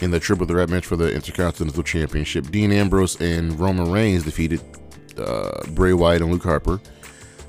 in 0.00 0.10
the 0.10 0.20
triple 0.20 0.46
threat 0.46 0.68
match 0.68 0.86
for 0.86 0.96
the 0.96 1.12
Intercontinental 1.12 1.82
Championship. 1.82 2.50
Dean 2.50 2.70
Ambrose 2.70 3.20
and 3.20 3.58
Roman 3.58 3.90
Reigns 3.90 4.22
defeated 4.22 4.60
uh, 5.18 5.62
Bray 5.70 5.92
Wyatt 5.92 6.22
and 6.22 6.30
Luke 6.30 6.42
Harper. 6.42 6.80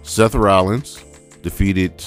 Seth 0.04 0.36
Rollins 0.36 1.04
defeated 1.42 2.04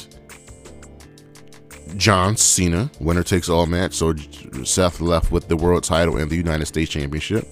John 1.96 2.37
Cena, 2.37 2.90
winner 3.00 3.22
takes 3.22 3.48
all 3.48 3.66
match. 3.66 3.94
So 3.94 4.14
Seth 4.64 5.00
left 5.00 5.31
with 5.33 5.48
the 5.48 5.56
world 5.56 5.85
title 5.85 6.16
and 6.16 6.31
the 6.31 6.37
United 6.37 6.66
States 6.66 6.90
Championship 6.90 7.46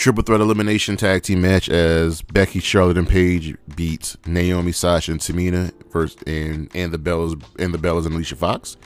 triple 0.00 0.24
threat 0.24 0.40
elimination 0.40 0.96
tag 0.96 1.22
team 1.22 1.42
match 1.42 1.68
as 1.68 2.22
Becky, 2.22 2.58
Charlotte, 2.58 2.96
and 2.96 3.06
Paige 3.06 3.54
beat 3.76 4.16
Naomi, 4.26 4.72
Sasha, 4.72 5.12
and 5.12 5.20
Tamina 5.20 5.72
first, 5.90 6.26
and 6.26 6.70
and 6.74 6.90
the 6.90 6.98
Bellas 6.98 7.40
and 7.58 7.72
the 7.72 7.78
Bellas 7.78 8.06
and 8.06 8.14
Alicia 8.14 8.34
Fox. 8.34 8.76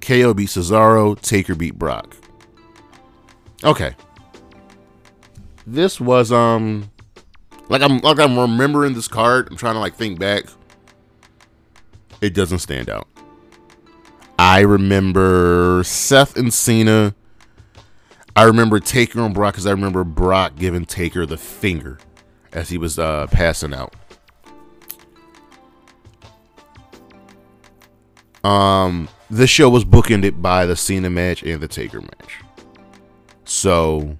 KO 0.00 0.34
beat 0.34 0.48
Cesaro. 0.48 1.18
Taker 1.20 1.54
beat 1.54 1.78
Brock. 1.78 2.16
Okay, 3.64 3.94
this 5.66 6.00
was 6.00 6.32
um 6.32 6.90
like 7.68 7.80
I'm 7.80 7.98
like 8.00 8.18
I'm 8.18 8.38
remembering 8.38 8.94
this 8.94 9.08
card. 9.08 9.48
I'm 9.50 9.56
trying 9.56 9.74
to 9.74 9.80
like 9.80 9.94
think 9.94 10.18
back. 10.18 10.44
It 12.20 12.34
doesn't 12.34 12.58
stand 12.58 12.90
out. 12.90 13.06
I 14.40 14.60
remember 14.60 15.82
Seth 15.84 16.36
and 16.36 16.52
Cena 16.52 17.14
I 18.38 18.44
remember 18.44 18.78
Taker 18.78 19.20
on 19.20 19.32
Brock 19.32 19.54
because 19.54 19.66
I 19.66 19.72
remember 19.72 20.04
Brock 20.04 20.54
giving 20.54 20.84
Taker 20.84 21.26
the 21.26 21.36
finger 21.36 21.98
as 22.52 22.68
he 22.68 22.78
was 22.78 22.96
uh, 22.96 23.26
passing 23.32 23.74
out. 23.74 23.96
Um, 28.44 29.08
this 29.28 29.50
show 29.50 29.68
was 29.68 29.84
bookended 29.84 30.40
by 30.40 30.66
the 30.66 30.76
Cena 30.76 31.10
match 31.10 31.42
and 31.42 31.60
the 31.60 31.66
Taker 31.66 32.00
match. 32.00 32.38
So 33.44 34.16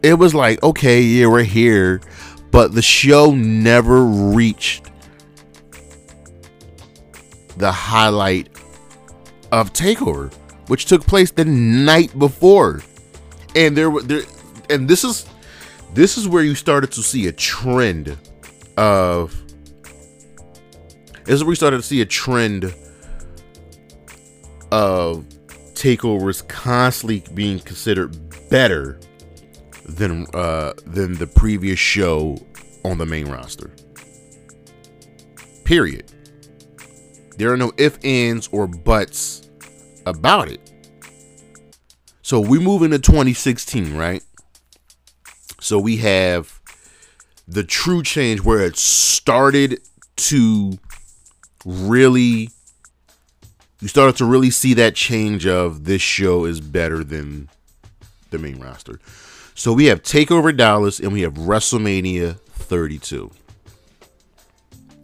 it 0.00 0.14
was 0.14 0.32
like, 0.32 0.62
okay, 0.62 1.00
yeah, 1.00 1.26
we're 1.26 1.42
here, 1.42 2.00
but 2.52 2.72
the 2.72 2.82
show 2.82 3.32
never 3.32 4.04
reached 4.04 4.92
the 7.56 7.72
highlight 7.72 8.48
of 9.52 9.72
Takeover, 9.72 10.32
which 10.68 10.86
took 10.86 11.06
place 11.06 11.30
the 11.30 11.44
night 11.44 12.16
before, 12.18 12.82
and 13.56 13.76
there 13.76 13.90
were 13.90 14.02
there, 14.02 14.22
and 14.70 14.88
this 14.88 15.04
is 15.04 15.26
this 15.94 16.18
is 16.18 16.28
where 16.28 16.42
you 16.42 16.54
started 16.54 16.92
to 16.92 17.02
see 17.02 17.26
a 17.26 17.32
trend 17.32 18.16
of. 18.76 19.42
This 21.24 21.34
is 21.34 21.44
where 21.44 21.50
we 21.50 21.56
started 21.56 21.78
to 21.78 21.82
see 21.82 22.00
a 22.00 22.06
trend 22.06 22.74
of 24.70 25.24
takeovers 25.74 26.46
constantly 26.48 27.22
being 27.34 27.60
considered 27.60 28.16
better 28.50 28.98
than 29.84 30.26
uh, 30.34 30.72
than 30.86 31.14
the 31.14 31.26
previous 31.26 31.78
show 31.78 32.38
on 32.84 32.98
the 32.98 33.06
main 33.06 33.28
roster. 33.28 33.70
Period. 35.64 36.10
There 37.38 37.52
are 37.52 37.56
no 37.56 37.72
ifs, 37.76 37.98
ands, 38.04 38.48
or 38.50 38.66
buts 38.66 39.48
about 40.04 40.48
it. 40.48 40.72
So 42.20 42.40
we 42.40 42.58
move 42.58 42.82
into 42.82 42.98
2016, 42.98 43.96
right? 43.96 44.22
So 45.60 45.78
we 45.78 45.98
have 45.98 46.60
the 47.46 47.62
true 47.62 48.02
change 48.02 48.42
where 48.42 48.60
it 48.60 48.76
started 48.76 49.80
to 50.16 50.78
really 51.64 52.50
you 53.80 53.86
started 53.86 54.16
to 54.16 54.24
really 54.24 54.50
see 54.50 54.74
that 54.74 54.96
change 54.96 55.46
of 55.46 55.84
this 55.84 56.02
show 56.02 56.44
is 56.44 56.60
better 56.60 57.04
than 57.04 57.48
the 58.30 58.38
main 58.38 58.58
roster. 58.58 58.98
So 59.54 59.72
we 59.72 59.86
have 59.86 60.02
Takeover 60.02 60.56
Dallas 60.56 60.98
and 60.98 61.12
we 61.12 61.20
have 61.22 61.34
WrestleMania 61.34 62.40
32. 62.40 63.30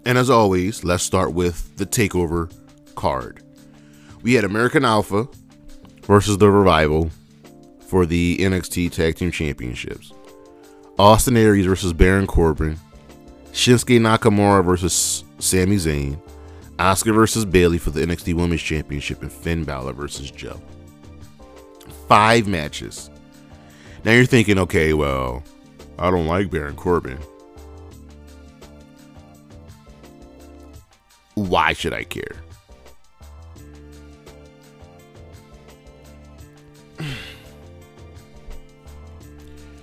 And 0.07 0.19
as 0.19 0.29
always, 0.29 0.85
let's 0.85 1.03
start 1.03 1.33
with 1.33 1.77
the 1.77 1.87
Takeover 1.87 2.53
card. 2.95 3.43
We 4.23 4.35
had 4.35 4.45
American 4.45 4.85
Alpha 4.85 5.29
versus 6.03 6.39
the 6.39 6.51
Revival 6.51 7.11
for 7.87 8.07
the 8.07 8.39
NXT 8.39 8.93
Tag 8.93 9.17
Team 9.17 9.31
Championships. 9.31 10.13
Austin 10.99 11.37
Aries 11.37 11.67
versus 11.67 11.93
Baron 11.93 12.27
Corbin. 12.27 12.79
Shinsuke 13.53 14.01
Nakamura 14.01 14.65
versus 14.65 15.25
Sami 15.39 15.77
Zayn. 15.77 16.21
Asuka 16.79 17.15
versus 17.15 17.45
Bayley 17.45 17.79
for 17.79 17.91
the 17.91 18.01
NXT 18.01 18.35
Women's 18.35 18.63
Championship, 18.63 19.23
and 19.23 19.33
Finn 19.33 19.65
Balor 19.65 19.93
versus 19.93 20.31
Joe. 20.31 20.61
Five 22.09 22.49
matches. 22.49 23.11
Now 24.05 24.13
you're 24.13 24.27
thinking, 24.27 24.59
okay, 24.59 24.93
well, 24.93 25.43
I 25.99 26.11
don't 26.11 26.27
like 26.27 26.51
Baron 26.51 26.75
Corbin. 26.75 27.19
Why 31.35 31.73
should 31.73 31.93
I 31.93 32.05
care? 32.05 32.37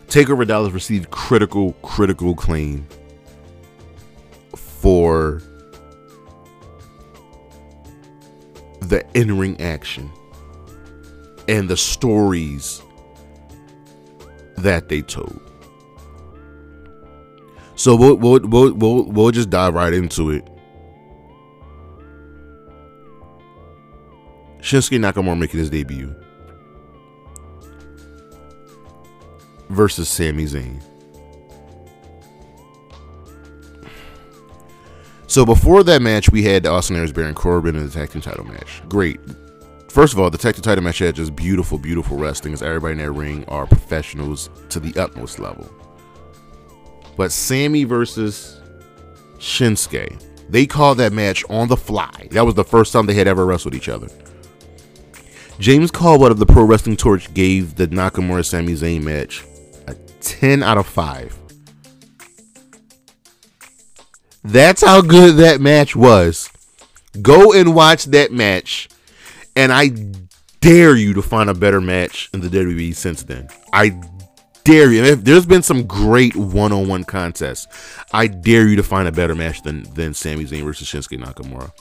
Takeover 0.07 0.45
Dallas 0.45 0.73
received 0.73 1.09
critical, 1.09 1.71
critical 1.83 2.31
acclaim 2.31 2.85
for 4.55 5.41
the 8.81 9.05
in 9.13 9.37
ring 9.37 9.59
action 9.61 10.11
and 11.47 11.69
the 11.69 11.77
stories 11.77 12.81
that 14.57 14.89
they 14.89 15.01
told. 15.01 15.39
So 17.75 17.95
we'll, 17.95 18.15
we'll, 18.15 18.39
we'll, 18.41 18.73
we'll, 18.73 19.03
we'll 19.05 19.31
just 19.31 19.49
dive 19.49 19.75
right 19.75 19.93
into 19.93 20.29
it. 20.31 20.50
Shinsuke 24.61 24.99
Nakamura 24.99 25.37
making 25.37 25.59
his 25.59 25.69
debut 25.69 26.15
versus 29.69 30.07
Sami 30.07 30.45
Zayn. 30.45 30.81
So 35.27 35.45
before 35.45 35.83
that 35.83 36.01
match, 36.01 36.29
we 36.29 36.43
had 36.43 36.67
Austin 36.67 36.97
Aries, 36.97 37.13
Baron 37.13 37.33
Corbin 37.33 37.77
in 37.77 37.85
the 37.85 37.91
tag 37.91 38.09
team 38.11 38.21
title 38.21 38.43
match. 38.45 38.81
Great. 38.89 39.19
First 39.89 40.13
of 40.13 40.19
all, 40.19 40.29
the 40.29 40.37
tag 40.37 40.55
team 40.55 40.61
title 40.61 40.83
match 40.83 40.99
had 40.99 41.15
just 41.15 41.35
beautiful, 41.35 41.77
beautiful 41.77 42.17
wrestling 42.17 42.53
as 42.53 42.61
everybody 42.61 42.93
in 42.93 42.97
that 42.97 43.11
ring 43.11 43.45
are 43.45 43.65
professionals 43.65 44.49
to 44.69 44.79
the 44.79 44.93
utmost 44.99 45.39
level. 45.39 45.69
But 47.15 47.31
Sami 47.31 47.85
versus 47.85 48.59
Shinsuke, 49.37 50.21
they 50.49 50.65
called 50.65 50.97
that 50.97 51.13
match 51.13 51.45
on 51.49 51.69
the 51.69 51.77
fly. 51.77 52.27
That 52.31 52.45
was 52.45 52.55
the 52.55 52.65
first 52.65 52.91
time 52.91 53.05
they 53.05 53.13
had 53.13 53.27
ever 53.27 53.45
wrestled 53.45 53.73
each 53.73 53.87
other. 53.87 54.09
James 55.61 55.91
Caldwell 55.91 56.31
of 56.31 56.39
the 56.39 56.45
Pro 56.47 56.63
Wrestling 56.63 56.97
Torch 56.97 57.31
gave 57.35 57.75
the 57.75 57.87
Nakamura 57.87 58.43
Sami 58.43 58.73
Zayn 58.73 59.03
match 59.03 59.45
a 59.85 59.93
10 60.21 60.63
out 60.63 60.79
of 60.79 60.87
5. 60.87 61.37
That's 64.43 64.83
how 64.83 65.01
good 65.01 65.35
that 65.35 65.61
match 65.61 65.95
was. 65.95 66.49
Go 67.21 67.53
and 67.53 67.75
watch 67.75 68.05
that 68.05 68.31
match, 68.31 68.89
and 69.55 69.71
I 69.71 69.91
dare 70.61 70.95
you 70.95 71.13
to 71.13 71.21
find 71.21 71.47
a 71.47 71.53
better 71.53 71.79
match 71.79 72.31
in 72.33 72.41
the 72.41 72.47
WWE 72.47 72.95
since 72.95 73.21
then. 73.21 73.47
I 73.71 74.01
dare 74.63 74.91
you. 74.91 75.15
There's 75.15 75.45
been 75.45 75.61
some 75.61 75.85
great 75.85 76.35
one-on-one 76.35 77.03
contests, 77.03 77.67
I 78.11 78.25
dare 78.25 78.67
you 78.67 78.77
to 78.77 78.83
find 78.83 79.07
a 79.07 79.11
better 79.11 79.35
match 79.35 79.61
than 79.61 79.83
than 79.93 80.15
Sami 80.15 80.45
Zayn 80.45 80.63
versus 80.63 80.87
Shinsuke 80.87 81.23
Nakamura. 81.23 81.71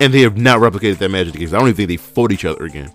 And 0.00 0.12
they 0.12 0.20
have 0.20 0.36
not 0.36 0.60
replicated 0.60 0.98
that 0.98 1.10
match 1.10 1.28
again. 1.28 1.48
I 1.48 1.52
don't 1.52 1.68
even 1.68 1.74
think 1.74 1.88
they 1.88 1.96
fought 1.96 2.30
each 2.30 2.44
other 2.44 2.66
again. 2.66 2.92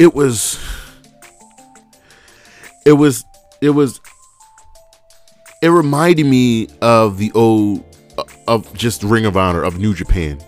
It 0.00 0.14
was 0.14 0.58
it 2.86 2.94
was 2.94 3.22
it 3.60 3.68
was 3.68 4.00
it 5.60 5.68
reminded 5.68 6.24
me 6.24 6.68
of 6.80 7.18
the 7.18 7.30
old 7.32 7.84
of 8.48 8.72
just 8.72 9.02
Ring 9.02 9.26
of 9.26 9.36
Honor 9.36 9.62
of 9.62 9.78
New 9.78 9.94
Japan. 9.94 10.40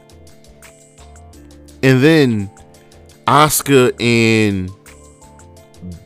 And 1.82 2.02
then 2.02 2.50
Asuka 3.26 3.92
and 4.00 4.70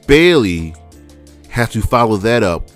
Bayley 0.08 0.74
have 1.48 1.70
to 1.70 1.82
follow 1.82 2.16
that 2.16 2.42
up. 2.42 2.68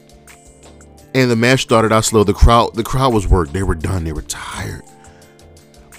And 1.16 1.28
the 1.28 1.36
match 1.36 1.62
started 1.62 1.90
out 1.90 2.04
slow. 2.04 2.22
The 2.22 2.32
crowd 2.32 2.76
the 2.76 2.84
crowd 2.84 3.12
was 3.12 3.26
worked. 3.26 3.52
They 3.52 3.64
were 3.64 3.74
done. 3.74 4.04
They 4.04 4.12
were 4.12 4.22
tired. 4.22 4.82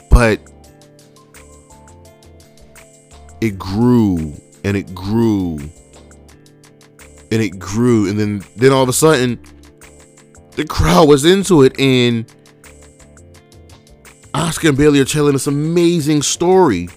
But 0.09 0.39
it 3.41 3.59
grew 3.59 4.33
and 4.63 4.77
it 4.77 4.93
grew 4.93 5.57
and 7.31 7.41
it 7.41 7.57
grew 7.57 8.09
and 8.09 8.19
then 8.19 8.43
then 8.55 8.71
all 8.71 8.83
of 8.83 8.89
a 8.89 8.93
sudden 8.93 9.39
the 10.55 10.65
crowd 10.65 11.07
was 11.07 11.25
into 11.25 11.63
it, 11.63 11.79
and 11.79 12.25
Asuka 14.33 14.69
and 14.69 14.77
Bayley 14.77 14.99
are 14.99 15.05
telling 15.05 15.33
this 15.33 15.47
amazing 15.47 16.21
story. 16.21 16.87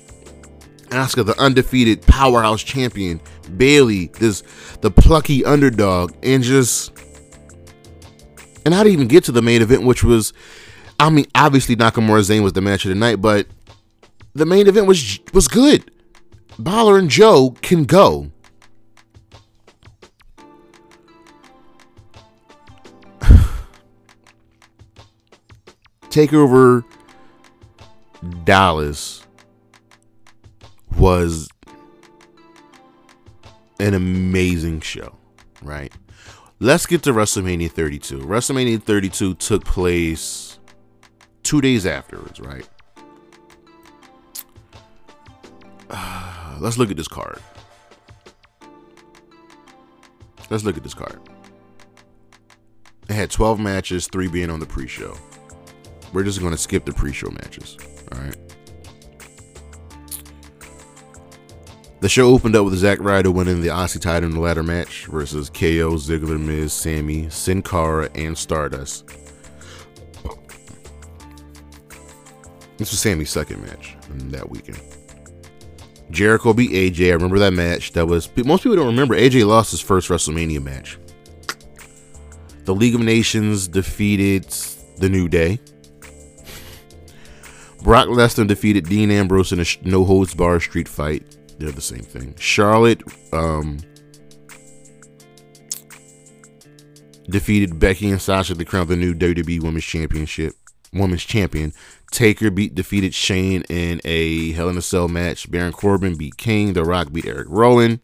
Asuka, 0.88 1.24
the 1.24 1.38
undefeated 1.40 2.02
powerhouse 2.02 2.62
champion, 2.62 3.20
Bayley, 3.56 4.08
this 4.18 4.42
the 4.80 4.90
plucky 4.90 5.44
underdog, 5.44 6.12
and 6.22 6.42
just 6.42 6.92
and 8.64 8.74
I 8.74 8.82
didn't 8.82 8.94
even 8.94 9.08
get 9.08 9.24
to 9.24 9.32
the 9.32 9.42
main 9.42 9.62
event, 9.62 9.84
which 9.84 10.02
was, 10.02 10.32
I 10.98 11.10
mean, 11.10 11.26
obviously 11.34 11.76
Nakamura 11.76 12.20
Zayn 12.20 12.42
was 12.42 12.54
the 12.54 12.60
match 12.60 12.84
of 12.84 12.88
the 12.88 12.94
night, 12.94 13.20
but 13.20 13.46
the 14.34 14.46
main 14.46 14.66
event 14.66 14.86
was 14.86 15.20
was 15.32 15.48
good. 15.48 15.90
Balor 16.58 16.98
and 16.98 17.10
Joe 17.10 17.56
can 17.62 17.84
go. 17.84 18.30
Takeover 26.10 26.84
Dallas 28.44 29.26
was 30.96 31.48
an 33.80 33.94
amazing 33.94 34.80
show, 34.80 35.16
right? 35.62 35.92
Let's 36.60 36.86
get 36.86 37.02
to 37.02 37.12
WrestleMania 37.12 37.70
32. 37.70 38.20
WrestleMania 38.20 38.80
32 38.80 39.34
took 39.34 39.64
place 39.64 40.60
two 41.42 41.60
days 41.60 41.84
afterwards, 41.84 42.40
right? 42.40 42.68
Ah. 45.90 46.43
Let's 46.60 46.78
look 46.78 46.90
at 46.90 46.96
this 46.96 47.08
card. 47.08 47.40
Let's 50.50 50.64
look 50.64 50.76
at 50.76 50.82
this 50.82 50.94
card. 50.94 51.20
It 53.08 53.14
had 53.14 53.30
12 53.30 53.60
matches, 53.60 54.08
three 54.08 54.28
being 54.28 54.50
on 54.50 54.60
the 54.60 54.66
pre 54.66 54.86
show. 54.86 55.16
We're 56.14 56.22
just 56.22 56.38
going 56.38 56.52
to 56.52 56.58
skip 56.58 56.84
the 56.84 56.92
pre-show 56.92 57.28
matches. 57.30 57.76
All 58.12 58.20
right. 58.20 58.36
The 62.00 62.08
show 62.08 62.28
opened 62.28 62.54
up 62.54 62.66
with 62.66 62.74
Zack 62.74 63.00
Ryder 63.00 63.32
winning 63.32 63.62
the 63.62 63.68
Aussie 63.68 64.00
title 64.00 64.28
in 64.28 64.34
the 64.36 64.40
ladder 64.40 64.62
match 64.62 65.06
versus 65.06 65.50
KO, 65.50 65.96
Ziggler, 65.96 66.38
Miz, 66.38 66.72
Sami, 66.72 67.28
Sin 67.30 67.62
Cara, 67.62 68.08
and 68.14 68.38
Stardust. 68.38 69.08
This 72.76 72.90
was 72.90 73.00
Sami's 73.00 73.30
second 73.30 73.62
match 73.62 73.96
that 74.08 74.48
weekend. 74.48 74.80
Jericho 76.10 76.52
beat 76.52 76.70
AJ. 76.70 77.10
I 77.10 77.14
remember 77.14 77.38
that 77.38 77.52
match. 77.52 77.92
That 77.92 78.06
was 78.06 78.28
most 78.36 78.62
people 78.62 78.76
don't 78.76 78.86
remember. 78.86 79.16
AJ 79.16 79.46
lost 79.46 79.70
his 79.70 79.80
first 79.80 80.08
WrestleMania 80.08 80.62
match. 80.62 80.98
The 82.64 82.74
League 82.74 82.94
of 82.94 83.00
Nations 83.00 83.68
defeated 83.68 84.44
the 84.98 85.08
New 85.08 85.28
Day. 85.28 85.60
Brock 87.82 88.08
Lesnar 88.08 88.46
defeated 88.46 88.88
Dean 88.88 89.10
Ambrose 89.10 89.52
in 89.52 89.60
a 89.60 89.64
no 89.82 90.04
holds 90.04 90.34
bar 90.34 90.58
street 90.58 90.88
fight. 90.88 91.36
They're 91.58 91.70
the 91.70 91.82
same 91.82 92.00
thing. 92.00 92.34
Charlotte 92.38 93.02
um, 93.32 93.78
defeated 97.28 97.78
Becky 97.78 98.10
and 98.10 98.20
Sasha 98.20 98.54
to 98.54 98.64
crown 98.64 98.86
the 98.86 98.96
new 98.96 99.14
WWE 99.14 99.62
Women's 99.62 99.84
Championship. 99.84 100.54
Women's 100.94 101.24
Champion. 101.24 101.72
Taker 102.14 102.50
beat 102.50 102.74
defeated 102.74 103.12
Shane 103.12 103.62
in 103.68 104.00
a 104.04 104.52
Hell 104.52 104.68
in 104.68 104.78
a 104.78 104.82
Cell 104.82 105.08
match. 105.08 105.50
Baron 105.50 105.72
Corbin 105.72 106.16
beat 106.16 106.36
King. 106.36 106.72
The 106.72 106.84
Rock 106.84 107.12
beat 107.12 107.26
Eric 107.26 107.48
Rowan. 107.50 108.00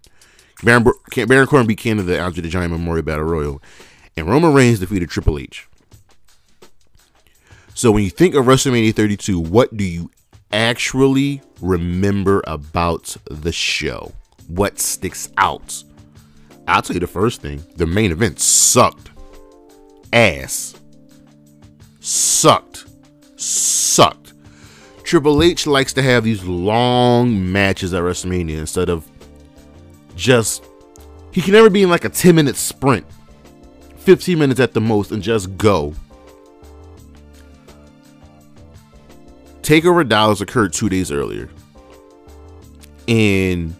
Baron, 0.62 0.84
Baron 1.26 1.46
Corbin 1.46 1.66
beat 1.66 1.78
King 1.78 1.98
of 2.00 2.06
the 2.06 2.20
Andre 2.20 2.42
the 2.42 2.48
Giant 2.48 2.72
Memorial 2.72 3.04
Battle 3.04 3.24
Royal. 3.24 3.62
And 4.16 4.28
Roman 4.28 4.52
Reigns 4.52 4.80
defeated 4.80 5.08
Triple 5.08 5.38
H. 5.38 5.68
So 7.74 7.92
when 7.92 8.02
you 8.02 8.10
think 8.10 8.34
of 8.34 8.44
WrestleMania 8.44 8.94
32, 8.94 9.38
what 9.38 9.74
do 9.76 9.84
you 9.84 10.10
actually 10.52 11.40
remember 11.60 12.42
about 12.46 13.16
the 13.30 13.52
show? 13.52 14.12
What 14.48 14.80
sticks 14.80 15.30
out? 15.38 15.82
I'll 16.66 16.82
tell 16.82 16.94
you 16.94 17.00
the 17.00 17.06
first 17.06 17.40
thing. 17.40 17.64
The 17.76 17.86
main 17.86 18.10
event 18.10 18.40
sucked. 18.40 19.10
Ass. 20.12 20.74
Sucked. 22.00 22.89
Sucked. 23.40 24.34
Triple 25.02 25.42
H 25.42 25.66
likes 25.66 25.92
to 25.94 26.02
have 26.02 26.24
these 26.24 26.44
long 26.44 27.50
matches 27.50 27.94
at 27.94 28.02
WrestleMania 28.02 28.58
instead 28.58 28.88
of 28.88 29.10
just. 30.14 30.64
He 31.32 31.40
can 31.40 31.52
never 31.52 31.70
be 31.70 31.82
in 31.82 31.88
like 31.88 32.04
a 32.04 32.08
10 32.08 32.34
minute 32.34 32.56
sprint, 32.56 33.06
15 33.96 34.38
minutes 34.38 34.60
at 34.60 34.74
the 34.74 34.80
most, 34.80 35.10
and 35.10 35.22
just 35.22 35.56
go. 35.56 35.94
Takeover 39.62 40.06
Dallas 40.06 40.40
occurred 40.40 40.72
two 40.72 40.88
days 40.88 41.10
earlier. 41.10 41.48
And 43.08 43.74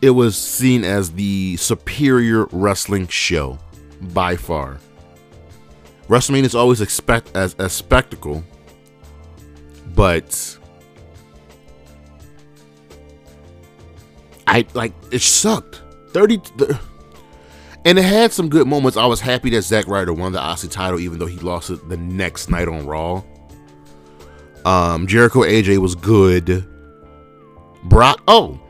it 0.00 0.10
was 0.10 0.36
seen 0.36 0.84
as 0.84 1.12
the 1.12 1.56
superior 1.56 2.46
wrestling 2.52 3.08
show 3.08 3.58
by 4.00 4.36
far. 4.36 4.78
WrestleMania 6.08 6.44
is 6.44 6.54
always 6.54 6.80
expect 6.80 7.34
as 7.34 7.56
a 7.58 7.68
spectacle, 7.68 8.44
but 9.96 10.58
I 14.46 14.64
like 14.74 14.92
it 15.10 15.22
sucked. 15.22 15.82
30 16.10 16.40
and 17.84 17.98
it 17.98 18.04
had 18.04 18.32
some 18.32 18.48
good 18.48 18.66
moments. 18.66 18.96
I 18.96 19.06
was 19.06 19.20
happy 19.20 19.50
that 19.50 19.62
Zack 19.62 19.86
Ryder 19.86 20.12
won 20.12 20.32
the 20.32 20.38
Aussie 20.38 20.70
title, 20.70 20.98
even 21.00 21.18
though 21.18 21.26
he 21.26 21.38
lost 21.38 21.70
it 21.70 21.88
the 21.88 21.96
next 21.96 22.50
night 22.50 22.68
on 22.68 22.86
Raw. 22.86 23.22
Um, 24.64 25.06
Jericho 25.06 25.40
AJ 25.40 25.78
was 25.78 25.94
good. 25.94 26.66
Brock, 27.84 28.20
oh, 28.26 28.60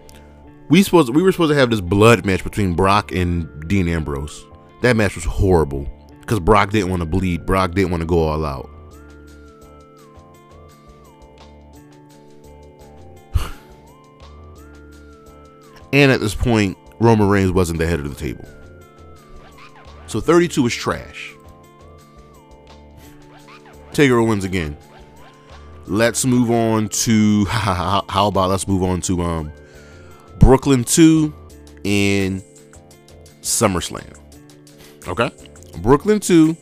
we 0.68 0.82
supposed 0.82 1.14
we 1.14 1.22
were 1.22 1.32
supposed 1.32 1.52
to 1.52 1.58
have 1.58 1.70
this 1.70 1.80
blood 1.80 2.26
match 2.26 2.44
between 2.44 2.74
Brock 2.74 3.12
and 3.12 3.48
Dean 3.68 3.88
Ambrose. 3.88 4.44
That 4.82 4.96
match 4.96 5.14
was 5.14 5.24
horrible 5.24 5.88
because 6.20 6.38
Brock 6.38 6.70
didn't 6.70 6.90
want 6.90 7.00
to 7.00 7.06
bleed. 7.06 7.46
Brock 7.46 7.72
didn't 7.72 7.90
want 7.90 8.02
to 8.02 8.06
go 8.06 8.18
all 8.18 8.44
out. 8.44 8.68
And 15.96 16.12
at 16.12 16.20
this 16.20 16.34
point, 16.34 16.76
Roman 17.00 17.28
Reigns 17.28 17.52
wasn't 17.52 17.78
the 17.78 17.86
head 17.86 18.00
of 18.00 18.08
the 18.08 18.14
table. 18.14 18.46
So 20.06 20.20
32 20.20 20.62
was 20.62 20.74
trash. 20.74 21.32
Taker 23.92 24.22
wins 24.22 24.44
again 24.44 24.76
let's 25.86 26.24
move 26.24 26.50
on 26.50 26.88
to 26.88 27.44
how 27.46 28.04
about 28.08 28.50
let's 28.50 28.66
move 28.66 28.82
on 28.82 29.00
to 29.00 29.22
um 29.22 29.52
Brooklyn 30.38 30.84
2 30.84 31.34
in 31.84 32.42
SummerSlam. 33.40 34.18
Okay? 35.08 35.30
Brooklyn 35.78 36.20
2 36.20 36.54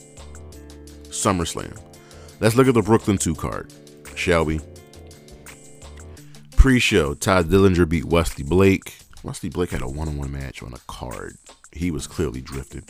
SummerSlam. 1.08 1.80
Let's 2.40 2.54
look 2.56 2.68
at 2.68 2.74
the 2.74 2.82
Brooklyn 2.82 3.18
2 3.18 3.34
card, 3.34 3.72
shall 4.14 4.44
we? 4.44 4.60
Pre-show, 6.56 7.14
Todd 7.14 7.48
Dillinger 7.48 7.88
beat 7.88 8.04
Wesley 8.04 8.44
Blake. 8.44 8.94
Wesley 9.24 9.48
Blake 9.48 9.70
had 9.70 9.80
a 9.80 9.88
one-on-one 9.88 10.30
match 10.30 10.62
on 10.62 10.74
a 10.74 10.78
card. 10.86 11.38
He 11.72 11.90
was 11.90 12.06
clearly 12.06 12.42
drifted. 12.42 12.84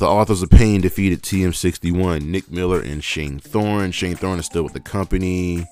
The 0.00 0.06
Authors 0.06 0.42
of 0.42 0.50
Pain 0.50 0.80
defeated 0.80 1.22
TM61, 1.22 2.24
Nick 2.24 2.50
Miller, 2.50 2.80
and 2.80 3.04
Shane 3.04 3.38
Thorne. 3.38 3.92
Shane 3.92 4.16
Thorne 4.16 4.40
is 4.40 4.46
still 4.46 4.64
with 4.64 4.72
the 4.72 4.80
company. 4.80 5.64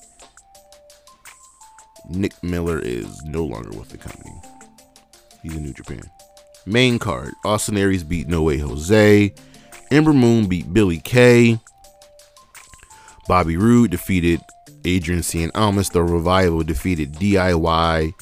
Nick 2.09 2.41
Miller 2.45 2.79
is 2.79 3.23
no 3.25 3.45
longer 3.45 3.77
with 3.77 3.89
the 3.89 3.99
company. 3.99 4.41
He's 5.43 5.57
in 5.57 5.65
New 5.65 5.73
Japan. 5.73 6.03
Main 6.65 7.01
card 7.01 7.33
Austin 7.45 7.77
Aries 7.77 8.05
beat 8.05 8.29
No 8.29 8.43
Way 8.43 8.59
Jose. 8.59 9.35
Ember 9.91 10.13
Moon 10.13 10.47
beat 10.47 10.73
Billie 10.73 11.01
Kay. 11.01 11.59
Bobby 13.27 13.57
Roode 13.57 13.91
defeated 13.91 14.41
Andrade 14.85 15.25
Cien 15.25 15.51
Almas. 15.57 15.91
The 15.91 16.05
Revival 16.05 16.63
defeated 16.63 17.15
DIY 17.15 18.13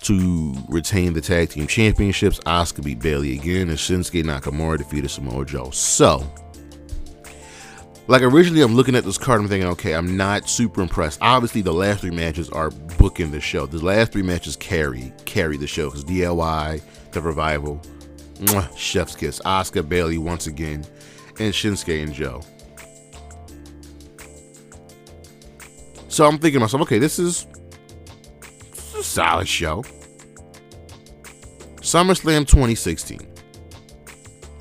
to 0.00 0.54
retain 0.68 1.12
the 1.12 1.20
tag 1.20 1.50
team 1.50 1.66
championships. 1.66 2.38
Asuka 2.40 2.84
beat 2.84 3.00
Bayley 3.00 3.34
again, 3.34 3.68
and 3.68 3.78
Shinsuke 3.78 4.22
Nakamura 4.24 4.78
defeated 4.78 5.10
Samoa 5.10 5.44
Joe. 5.44 5.70
So, 5.70 6.30
like 8.06 8.22
originally, 8.22 8.62
I'm 8.62 8.74
looking 8.74 8.94
at 8.94 9.04
this 9.04 9.18
card. 9.18 9.40
I'm 9.40 9.48
thinking, 9.48 9.68
okay, 9.70 9.94
I'm 9.94 10.16
not 10.16 10.48
super 10.48 10.80
impressed. 10.80 11.18
Obviously, 11.20 11.62
the 11.62 11.72
last 11.74 12.00
three 12.00 12.10
matches 12.10 12.48
are 12.50 12.70
booking 12.98 13.30
the 13.30 13.40
show. 13.40 13.66
The 13.66 13.84
last 13.84 14.12
three 14.12 14.22
matches 14.22 14.56
carry 14.56 15.12
carry 15.24 15.56
the 15.56 15.66
show 15.66 15.86
because 15.88 16.04
DIY, 16.04 16.82
the 17.12 17.20
revival, 17.20 17.80
mwah, 18.36 18.76
Chef's 18.76 19.14
kiss, 19.14 19.40
Asuka 19.40 19.86
Bayley 19.86 20.18
once 20.18 20.46
again, 20.46 20.86
and 21.38 21.52
Shinsuke 21.52 22.02
and 22.02 22.14
Joe. 22.14 22.40
So 26.08 26.26
I'm 26.26 26.38
thinking 26.38 26.60
myself, 26.60 26.82
okay, 26.82 26.98
this 26.98 27.18
is, 27.18 27.46
solid 29.02 29.48
show. 29.48 29.82
SummerSlam 31.80 32.46
2016. 32.46 33.20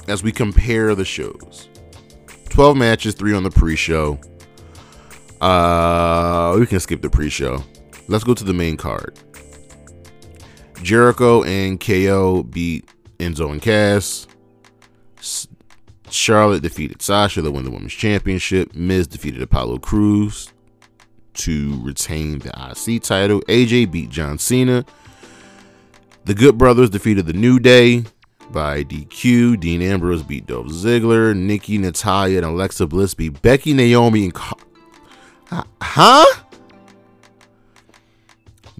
As 0.07 0.23
we 0.23 0.31
compare 0.31 0.95
the 0.95 1.03
shows 1.03 1.67
12 2.49 2.77
matches, 2.77 3.13
3 3.13 3.33
on 3.33 3.43
the 3.43 3.51
pre 3.51 3.75
show. 3.75 4.19
Uh, 5.41 6.55
we 6.59 6.65
can 6.65 6.79
skip 6.79 7.01
the 7.01 7.09
pre 7.09 7.29
show. 7.29 7.63
Let's 8.07 8.23
go 8.23 8.33
to 8.33 8.43
the 8.43 8.53
main 8.53 8.77
card. 8.77 9.19
Jericho 10.81 11.43
and 11.43 11.79
KO 11.79 12.43
beat 12.43 12.89
Enzo 13.19 13.51
and 13.51 13.61
Cass. 13.61 14.27
Charlotte 16.09 16.61
defeated 16.61 17.01
Sasha 17.01 17.41
to 17.41 17.51
win 17.51 17.65
the 17.65 17.71
Women's 17.71 17.93
Championship. 17.93 18.73
Miz 18.73 19.07
defeated 19.07 19.41
Apollo 19.41 19.79
Crews 19.79 20.53
to 21.37 21.79
retain 21.83 22.39
the 22.39 22.49
IC 22.49 23.03
title. 23.03 23.41
AJ 23.41 23.91
beat 23.91 24.09
John 24.09 24.37
Cena. 24.37 24.85
The 26.25 26.33
Good 26.33 26.57
Brothers 26.57 26.89
defeated 26.89 27.25
the 27.25 27.33
New 27.33 27.59
Day 27.59 28.03
by 28.51 28.83
DQ. 28.83 29.59
Dean 29.59 29.81
Ambrose 29.81 30.23
beat 30.23 30.45
Dolph 30.45 30.67
Ziggler. 30.67 31.35
Nikki, 31.35 31.77
Natalya, 31.77 32.37
and 32.37 32.45
Alexa 32.45 32.87
Bliss 32.87 33.13
beat 33.13 33.41
Becky, 33.41 33.73
Naomi, 33.73 34.25
and 34.25 34.33
huh? 35.81 36.25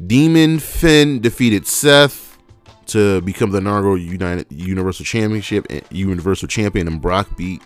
Demon 0.05 0.59
Finn 0.59 1.21
defeated 1.21 1.65
Seth 1.65 2.37
to 2.87 3.21
become 3.21 3.51
the 3.51 3.59
Nargo 3.59 4.01
United 4.01 4.45
Universal 4.49 5.05
Championship 5.05 5.65
eh, 5.69 5.81
Universal 5.89 6.47
Champion, 6.47 6.87
and 6.87 7.01
Brock 7.01 7.35
beat 7.35 7.61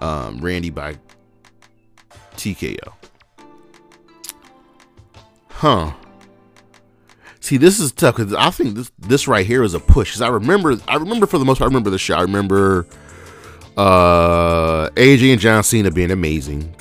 um, 0.00 0.38
Randy 0.38 0.70
by 0.70 0.96
TKO. 2.36 2.92
Huh. 5.56 5.94
See, 7.40 7.56
this 7.56 7.80
is 7.80 7.90
tough 7.92 8.16
because 8.16 8.34
I 8.34 8.50
think 8.50 8.74
this 8.74 8.92
this 8.98 9.26
right 9.26 9.46
here 9.46 9.62
is 9.62 9.72
a 9.72 9.80
push. 9.80 10.10
Because 10.10 10.20
I 10.20 10.28
remember, 10.28 10.76
I 10.86 10.96
remember 10.96 11.26
for 11.26 11.38
the 11.38 11.46
most 11.46 11.58
part, 11.58 11.66
I 11.66 11.70
remember 11.70 11.88
the 11.88 11.98
show. 11.98 12.14
I 12.14 12.20
remember 12.20 12.86
uh 13.78 14.90
AJ 14.90 15.32
and 15.32 15.40
John 15.40 15.62
Cena 15.62 15.90
being 15.90 16.10
amazing, 16.10 16.74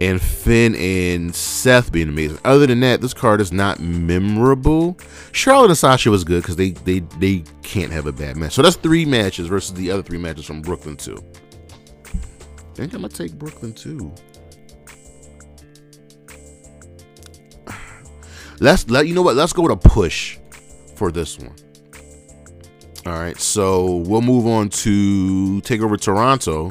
and 0.00 0.22
Finn 0.22 0.76
and 0.76 1.34
Seth 1.34 1.90
being 1.90 2.08
amazing. 2.08 2.38
Other 2.44 2.68
than 2.68 2.78
that, 2.80 3.00
this 3.00 3.14
card 3.14 3.40
is 3.40 3.50
not 3.50 3.80
memorable. 3.80 4.96
Charlotte 5.32 5.70
and 5.70 5.78
Sasha 5.78 6.08
was 6.08 6.22
good 6.22 6.42
because 6.42 6.54
they 6.54 6.70
they 6.70 7.00
they 7.18 7.42
can't 7.62 7.90
have 7.90 8.06
a 8.06 8.12
bad 8.12 8.36
match. 8.36 8.52
So 8.52 8.62
that's 8.62 8.76
three 8.76 9.04
matches 9.04 9.48
versus 9.48 9.74
the 9.74 9.90
other 9.90 10.04
three 10.04 10.18
matches 10.18 10.44
from 10.44 10.62
Brooklyn 10.62 10.96
too. 10.96 11.18
I 12.04 12.74
think 12.74 12.94
I'm 12.94 13.00
gonna 13.00 13.08
take 13.08 13.32
Brooklyn 13.32 13.72
too. 13.72 14.14
Let's 18.60 18.88
let 18.90 19.06
you 19.06 19.14
know 19.14 19.22
what. 19.22 19.36
Let's 19.36 19.54
go 19.54 19.66
to 19.66 19.76
push 19.76 20.38
for 20.94 21.10
this 21.10 21.38
one. 21.38 21.56
All 23.06 23.18
right, 23.18 23.38
so 23.38 23.96
we'll 23.96 24.20
move 24.20 24.46
on 24.46 24.68
to 24.68 25.62
take 25.62 25.80
over 25.80 25.96
Toronto 25.96 26.70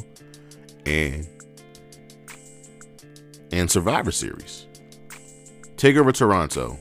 and 0.86 1.28
and 3.52 3.70
Survivor 3.70 4.12
Series. 4.12 4.68
Take 5.78 5.96
over 5.96 6.12
Toronto. 6.12 6.78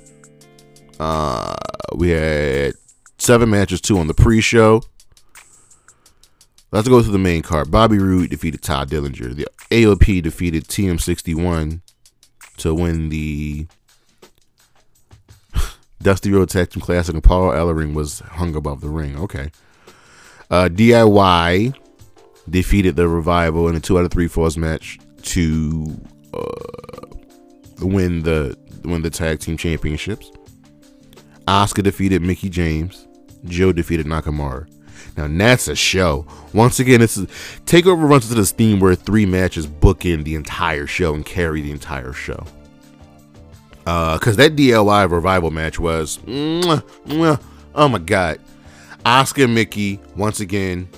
Uh, 1.00 1.54
we 1.94 2.11
had 2.11 2.74
seven 3.16 3.48
matches, 3.48 3.80
two 3.80 3.98
on 3.98 4.09
the 4.09 4.14
pre-show. 4.14 4.82
Let's 6.70 6.88
go 6.88 7.00
to 7.00 7.11
the 7.11 7.18
main 7.18 7.40
card. 7.40 7.70
Bobby 7.70 7.98
Roode 7.98 8.28
defeated 8.28 8.61
Todd 8.61 8.90
Dillinger. 8.90 9.34
The 9.34 9.46
AOP 9.70 10.22
defeated 10.22 10.64
TM61 10.64 11.80
to 12.59 12.74
win 12.74 13.09
the 13.09 13.66
Dusty 16.01 16.30
Rhodes 16.32 16.53
Tag 16.53 16.70
Team 16.70 16.80
Classic, 16.80 17.14
and 17.14 17.22
Paul 17.22 17.51
Ellering 17.51 17.94
was 17.94 18.20
hung 18.20 18.55
above 18.55 18.80
the 18.80 18.88
ring. 18.88 19.18
Okay. 19.18 19.51
Uh, 20.51 20.68
DIY 20.68 21.74
defeated 22.49 22.96
the 22.96 23.09
Revival 23.09 23.68
in 23.68 23.76
a 23.76 23.80
two 23.80 23.99
out 23.99 24.05
of 24.05 24.11
three 24.11 24.28
falls 24.28 24.57
match 24.57 24.99
to 25.22 26.01
uh, 26.32 27.07
win 27.80 28.22
the 28.22 28.57
win 28.84 29.03
the 29.03 29.11
tag 29.11 29.40
team 29.40 29.57
championships. 29.57 30.30
Asuka 31.46 31.82
defeated 31.82 32.22
Mickie 32.22 32.49
James. 32.49 33.07
Joe 33.44 33.72
defeated 33.72 34.07
Nakamura. 34.07 34.68
Now 35.16 35.26
that's 35.28 35.68
a 35.68 35.74
show. 35.74 36.26
Once 36.53 36.78
again, 36.78 37.01
this 37.01 37.16
is 37.16 37.26
Takeover 37.66 38.09
runs 38.09 38.24
into 38.24 38.36
this 38.36 38.53
theme 38.53 38.80
where 38.80 38.94
three 38.94 39.26
matches 39.26 39.66
book 39.66 40.05
in 40.05 40.24
the 40.24 40.34
entire 40.34 40.86
show 40.86 41.14
and 41.14 41.26
carry 41.26 41.61
the 41.61 41.70
entire 41.70 42.12
show. 42.12 42.46
Because 43.89 44.34
uh, 44.34 44.43
that 44.43 44.55
DIY 44.55 45.11
revival 45.11 45.51
match 45.51 45.78
was, 45.78 46.18
mwah, 46.26 46.84
mwah, 47.07 47.41
oh 47.74 47.89
my 47.89 47.99
god, 47.99 48.39
Asuka 49.07 49.51
Mickie 49.51 49.99
once 50.14 50.41
again, 50.41 50.91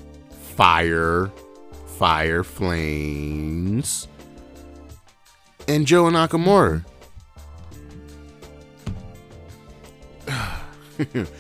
fire, 0.57 1.31
fire, 1.99 2.43
flames, 2.43 4.09
and 5.69 5.87
Joe 5.87 6.09
and 6.09 6.17
Nakamura. 6.17 6.85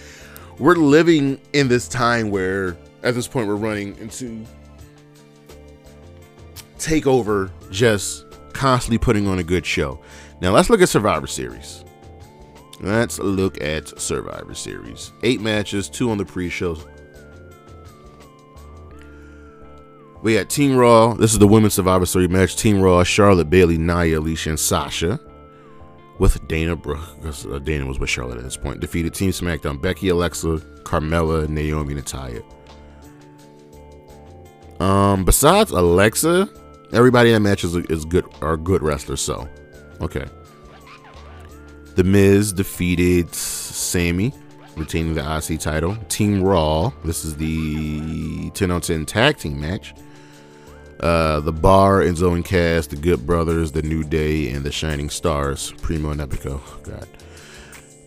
we're 0.61 0.77
living 0.77 1.41
in 1.53 1.67
this 1.67 1.89
time 1.89 2.31
where 2.31 2.77
at 3.03 3.17
this 3.17 3.27
point 3.27 3.49
we're 3.49 3.57
running 3.57 3.97
into 3.97 4.47
takeover 6.79 7.51
just 7.73 8.25
constantly 8.53 8.99
putting 8.99 9.27
on 9.27 9.41
a 9.41 9.43
good 9.43 9.67
show 9.67 9.99
now 10.41 10.53
let's 10.53 10.70
look 10.70 10.80
at 10.82 10.88
survivor 10.88 11.26
series. 11.26 11.84
Let's 12.80 13.18
look 13.18 13.61
at 13.61 14.01
survivor 14.01 14.55
series. 14.55 15.12
Eight 15.22 15.41
matches 15.41 15.88
two 15.88 16.11
on 16.11 16.18
the 16.18 16.24
pre-show. 16.24 16.78
We 20.22 20.34
got 20.34 20.51
team 20.51 20.76
raw. 20.76 21.14
This 21.14 21.32
is 21.32 21.38
the 21.38 21.47
women's 21.47 21.74
survivor 21.74 22.07
series 22.07 22.30
match. 22.30 22.57
Team 22.57 22.80
raw 22.80 23.03
charlotte 23.03 23.51
Bayley, 23.51 23.78
nia 23.78 24.18
alicia 24.18 24.51
and 24.51 24.61
sasha 24.61 25.20
with 26.20 26.47
Dana 26.47 26.76
Brooke, 26.76 27.16
because 27.16 27.47
uh, 27.47 27.59
Dana 27.59 27.86
was 27.86 27.99
with 27.99 28.11
Charlotte 28.11 28.36
at 28.36 28.45
this 28.45 28.57
point, 28.57 28.78
defeated 28.78 29.14
Team 29.14 29.30
SmackDown 29.30 29.80
Becky, 29.80 30.11
Alexa, 30.11 30.59
Carmella, 30.82 31.49
Naomi, 31.49 31.95
Natalya. 31.95 32.43
Um, 34.80 35.24
besides 35.24 35.70
Alexa, 35.70 36.49
everybody 36.93 37.30
in 37.30 37.43
that 37.43 37.49
match 37.49 37.64
is, 37.64 37.74
is 37.74 38.05
good 38.05 38.26
are 38.43 38.59
good 38.59 38.82
wrestlers. 38.82 39.22
So, 39.22 39.49
okay. 40.01 40.27
The 41.97 42.05
Miz 42.05 42.53
defeated 42.53 43.35
Sami, 43.35 44.33
retaining 44.77 45.15
the 45.15 45.37
IC 45.37 45.61
title. 45.61 45.97
Team 46.09 46.43
Raw. 46.43 46.93
This 47.05 47.25
is 47.25 47.37
the 47.37 48.51
10 48.51 48.71
on 48.71 48.81
10 48.81 49.07
tag 49.07 49.39
team 49.39 49.61
match. 49.61 49.95
Uh, 51.01 51.41
the 51.41 51.53
Bar, 51.53 52.01
Enzo 52.01 52.35
and 52.35 52.45
Cass, 52.45 52.87
the 52.87 52.97
Good 52.97 53.27
Brothers, 53.27 53.73
the 53.73 53.83
New 53.83 54.05
Day, 54.05 54.51
and 54.51 54.65
the 54.65 54.73
Shining 54.73 55.09
Stars, 55.09 55.73
Primo 55.81 56.11
and 56.11 56.21
Epico. 56.21 56.61
God. 56.83 57.09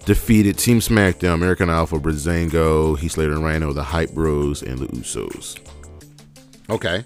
Defeated 0.05 0.57
Team 0.57 0.79
SmackDown, 0.79 1.33
American 1.33 1.69
Alpha, 1.69 1.97
Breezango, 1.97 2.97
Heath 2.99 3.13
Slater 3.13 3.31
and 3.31 3.43
Rhino, 3.43 3.73
the 3.73 3.83
Hype 3.83 4.11
Bros, 4.11 4.61
and 4.61 4.77
the 4.77 4.87
Usos. 4.87 5.57
Okay. 6.69 7.03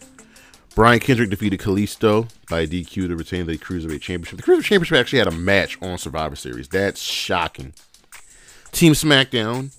Brian 0.78 1.00
Kendrick 1.00 1.32
defeated 1.32 1.60
Kalisto 1.60 2.30
by 2.52 2.68
DQ 2.68 3.08
to 3.08 3.16
retain 3.16 3.48
the 3.48 3.58
Cruiserweight 3.58 4.00
Championship. 4.00 4.38
The 4.38 4.44
Cruiserweight 4.44 4.62
Championship 4.62 4.98
actually 5.00 5.18
had 5.18 5.28
a 5.28 5.32
match 5.32 5.76
on 5.82 5.98
Survivor 5.98 6.36
Series. 6.36 6.68
That's 6.68 7.02
shocking. 7.02 7.74
Team 8.74 8.94
SmackDown 8.94 9.76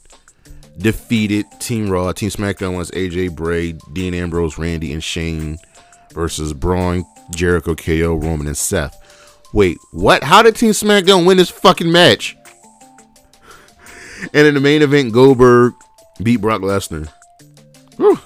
defeated 0.77 1.47
Team 1.61 1.89
Raw. 1.89 2.11
Team 2.11 2.31
SmackDown 2.31 2.77
was 2.77 2.91
AJ 2.91 3.37
Bray, 3.37 3.75
Dean 3.93 4.13
Ambrose, 4.13 4.59
Randy, 4.59 4.93
and 4.93 5.05
Shane 5.05 5.59
versus 6.15 6.53
Braun, 6.53 7.05
Jericho, 7.31 7.77
KO, 7.77 8.17
Roman, 8.17 8.49
and 8.49 8.57
Seth. 8.57 8.97
Wait, 9.53 9.79
what? 9.93 10.25
How 10.25 10.43
did 10.43 10.57
Team 10.57 10.73
SmackDown 10.73 11.25
win 11.25 11.37
this 11.37 11.49
fucking 11.49 11.93
match? 11.93 12.37
And 14.35 14.49
in 14.49 14.55
the 14.55 14.61
main 14.61 14.83
event, 14.83 15.13
Goldberg 15.13 15.75
beat 16.25 16.41
Brock 16.41 16.63
Lesnar. 16.63 17.09
Whew. 17.99 18.19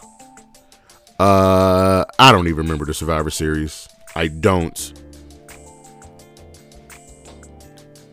Uh, 1.23 2.05
I 2.19 2.33
don't 2.33 2.49
even 2.49 2.65
remember 2.65 2.85
the 2.85 2.95
Survivor 2.95 3.31
Series. 3.31 3.89
I 4.17 4.27
don't. 4.27 4.93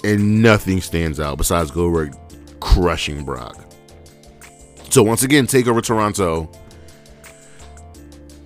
And 0.03 0.43
nothing 0.43 0.79
stands 0.79 1.19
out 1.19 1.39
besides 1.39 1.71
Goldberg 1.71 2.15
crushing 2.59 3.25
Brock. 3.25 3.65
So 4.91 5.01
once 5.01 5.23
again, 5.23 5.47
Takeover 5.47 5.81
Toronto 5.81 6.51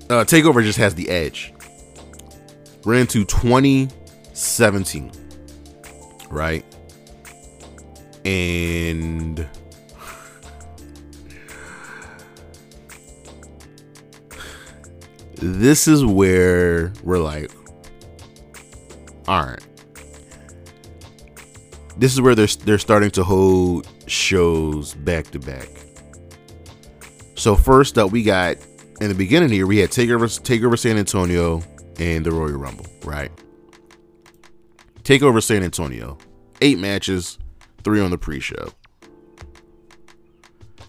uh, 0.10 0.24
Takeover 0.24 0.64
just 0.64 0.78
has 0.78 0.96
the 0.96 1.10
edge. 1.10 1.54
We're 2.86 2.96
into 2.96 3.26
2017, 3.26 5.12
right? 6.30 6.64
And 8.24 9.46
this 15.36 15.88
is 15.88 16.06
where 16.06 16.94
we're 17.04 17.20
like, 17.20 17.52
all 19.28 19.46
right. 19.46 19.66
This 21.98 22.14
is 22.14 22.22
where 22.22 22.36
they're 22.36 22.48
they're 22.48 22.80
starting 22.80 23.12
to 23.12 23.24
hold 23.24 23.88
shows 24.08 24.94
back 24.96 25.30
to 25.32 25.40
back. 25.40 25.70
So 27.36 27.56
first 27.56 27.98
up, 27.98 28.12
we 28.12 28.24
got 28.24 28.58
in 29.02 29.10
the 29.10 29.16
beginning 29.16 29.50
here, 29.50 29.68
we 29.68 29.78
had 29.78 29.90
Takeover, 29.90 30.26
Takeover 30.42 30.78
San 30.78 30.98
Antonio 30.98 31.62
and 32.00 32.26
the 32.26 32.32
Royal 32.32 32.58
Rumble, 32.58 32.86
right? 33.04 33.32
Takeover 35.04 35.44
San 35.44 35.64
Antonio, 35.64 36.18
eight 36.62 36.80
matches, 36.80 37.38
three 37.84 38.00
on 38.00 38.12
the 38.12 38.18
pre-show. 38.18 38.70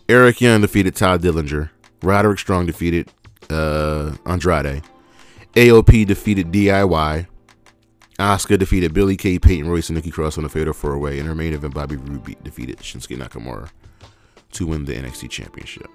Eric 0.09 0.40
Young 0.40 0.61
defeated 0.61 0.95
Todd 0.95 1.22
Dillinger. 1.22 1.70
Roderick 2.03 2.38
Strong 2.38 2.66
defeated 2.66 3.11
uh, 3.51 4.12
Andrade. 4.26 4.82
AOP 5.55 6.07
defeated 6.07 6.53
DIY. 6.53 7.26
Asuka 8.18 8.59
defeated 8.59 8.95
Billie 8.95 9.16
Kay, 9.16 9.38
Peyton 9.38 9.68
Royce, 9.68 9.88
and 9.88 9.97
Nikki 9.97 10.11
Cross 10.11 10.38
on 10.38 10.45
the 10.45 10.51
Fatal 10.51 10.72
Four 10.72 10.99
Way. 10.99 11.18
In 11.18 11.26
her 11.26 11.34
main 11.34 11.53
event, 11.53 11.74
Bobby 11.74 11.97
Roode 11.97 12.36
defeated 12.45 12.78
Shinsuke 12.78 13.18
Nakamura 13.18 13.70
to 14.53 14.66
win 14.66 14.84
the 14.84 14.95
NXT 14.95 15.30
Championship. 15.30 15.88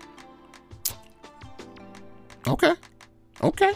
Okay. 2.47 2.73
Okay. 3.41 3.73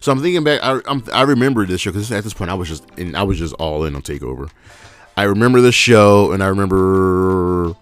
So 0.00 0.12
I'm 0.12 0.20
thinking 0.20 0.44
back. 0.44 0.60
I 0.62 0.80
I'm, 0.86 1.02
i 1.12 1.22
remember 1.22 1.66
this 1.66 1.80
show 1.80 1.90
because 1.90 2.12
at 2.12 2.22
this 2.22 2.34
point 2.34 2.50
I 2.50 2.54
was 2.54 2.68
just 2.68 2.88
and 2.96 3.16
I 3.16 3.22
was 3.22 3.38
just 3.38 3.54
all 3.54 3.84
in 3.84 3.96
on 3.96 4.02
Takeover. 4.02 4.50
I 5.16 5.24
remember 5.24 5.60
the 5.60 5.72
show, 5.72 6.32
and 6.32 6.42
I 6.42 6.48
remember 6.48 7.74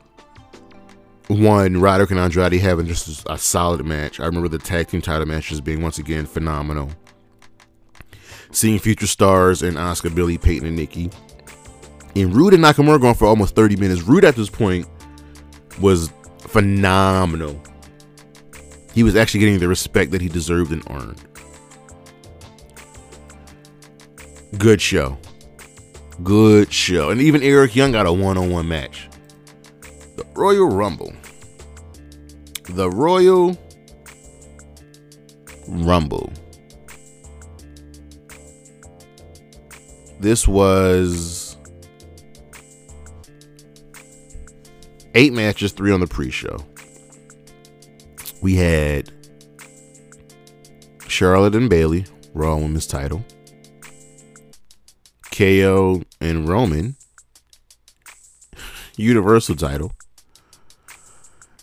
one 1.29 1.81
Roderick 1.81 2.11
and 2.11 2.21
Andrade 2.21 2.61
having 2.61 2.87
just 2.87 3.25
a 3.29 3.39
solid 3.39 3.85
match. 3.85 4.21
I 4.21 4.27
remember 4.27 4.49
the 4.49 4.59
tag 4.59 4.89
team 4.89 5.01
title 5.01 5.27
matches 5.27 5.61
being 5.61 5.83
once 5.83 5.99
again 5.99 6.27
phenomenal. 6.27 6.91
Seeing 8.51 8.79
future 8.79 9.07
stars 9.07 9.63
and 9.63 9.77
Asuka, 9.77 10.15
Billie, 10.15 10.39
Peyton, 10.39 10.67
and 10.69 10.77
Nikki. 10.77 11.11
And 12.15 12.35
Roode 12.35 12.55
and 12.55 12.63
Nakamura 12.63 13.01
going 13.01 13.15
for 13.15 13.27
almost 13.27 13.57
30 13.57 13.77
minutes. 13.77 14.03
Roode 14.03 14.25
at 14.25 14.37
this 14.37 14.51
point 14.51 14.87
was 15.81 16.13
phenomenal 16.39 17.61
he 18.95 19.03
was 19.03 19.17
actually 19.17 19.41
getting 19.41 19.59
the 19.59 19.69
respect 19.69 20.13
that 20.13 20.21
he 20.21 20.29
deserved 20.29 20.71
and 20.71 20.89
earned. 20.89 21.21
Good 24.57 24.81
show. 24.81 25.19
Good 26.23 26.73
show. 26.73 27.11
And 27.11 27.21
even 27.21 27.43
Eric 27.43 27.75
Young 27.75 27.91
got 27.91 28.07
a 28.07 28.13
one 28.13 28.39
on 28.39 28.51
one 28.51 28.69
match. 28.69 29.09
Royal 30.35 30.69
Rumble. 30.69 31.13
The 32.71 32.91
Royal 32.91 33.57
Rumble. 35.69 36.33
This 40.21 40.49
was 40.49 41.57
eight 45.15 45.33
matches, 45.33 45.73
three 45.73 45.93
on 45.93 46.01
the 46.01 46.07
pre 46.07 46.31
show 46.31 46.65
we 48.45 48.57
had 48.57 49.11
Charlotte 51.09 51.55
and 51.55 51.71
Bayley, 51.71 52.05
Raw 52.35 52.57
Women's 52.57 52.87
title. 52.87 53.25
KO 55.31 56.03
and 56.21 56.47
Roman, 56.47 56.97
Universal 58.99 59.57
title. 59.57 59.93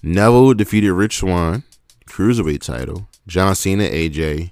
Neville 0.04 0.54
defeated 0.54 0.94
Rich 0.94 1.18
Swann, 1.18 1.64
Cruiserweight 2.08 2.62
title. 2.62 3.08
John 3.28 3.56
Cena, 3.56 3.84
AJ, 3.84 4.52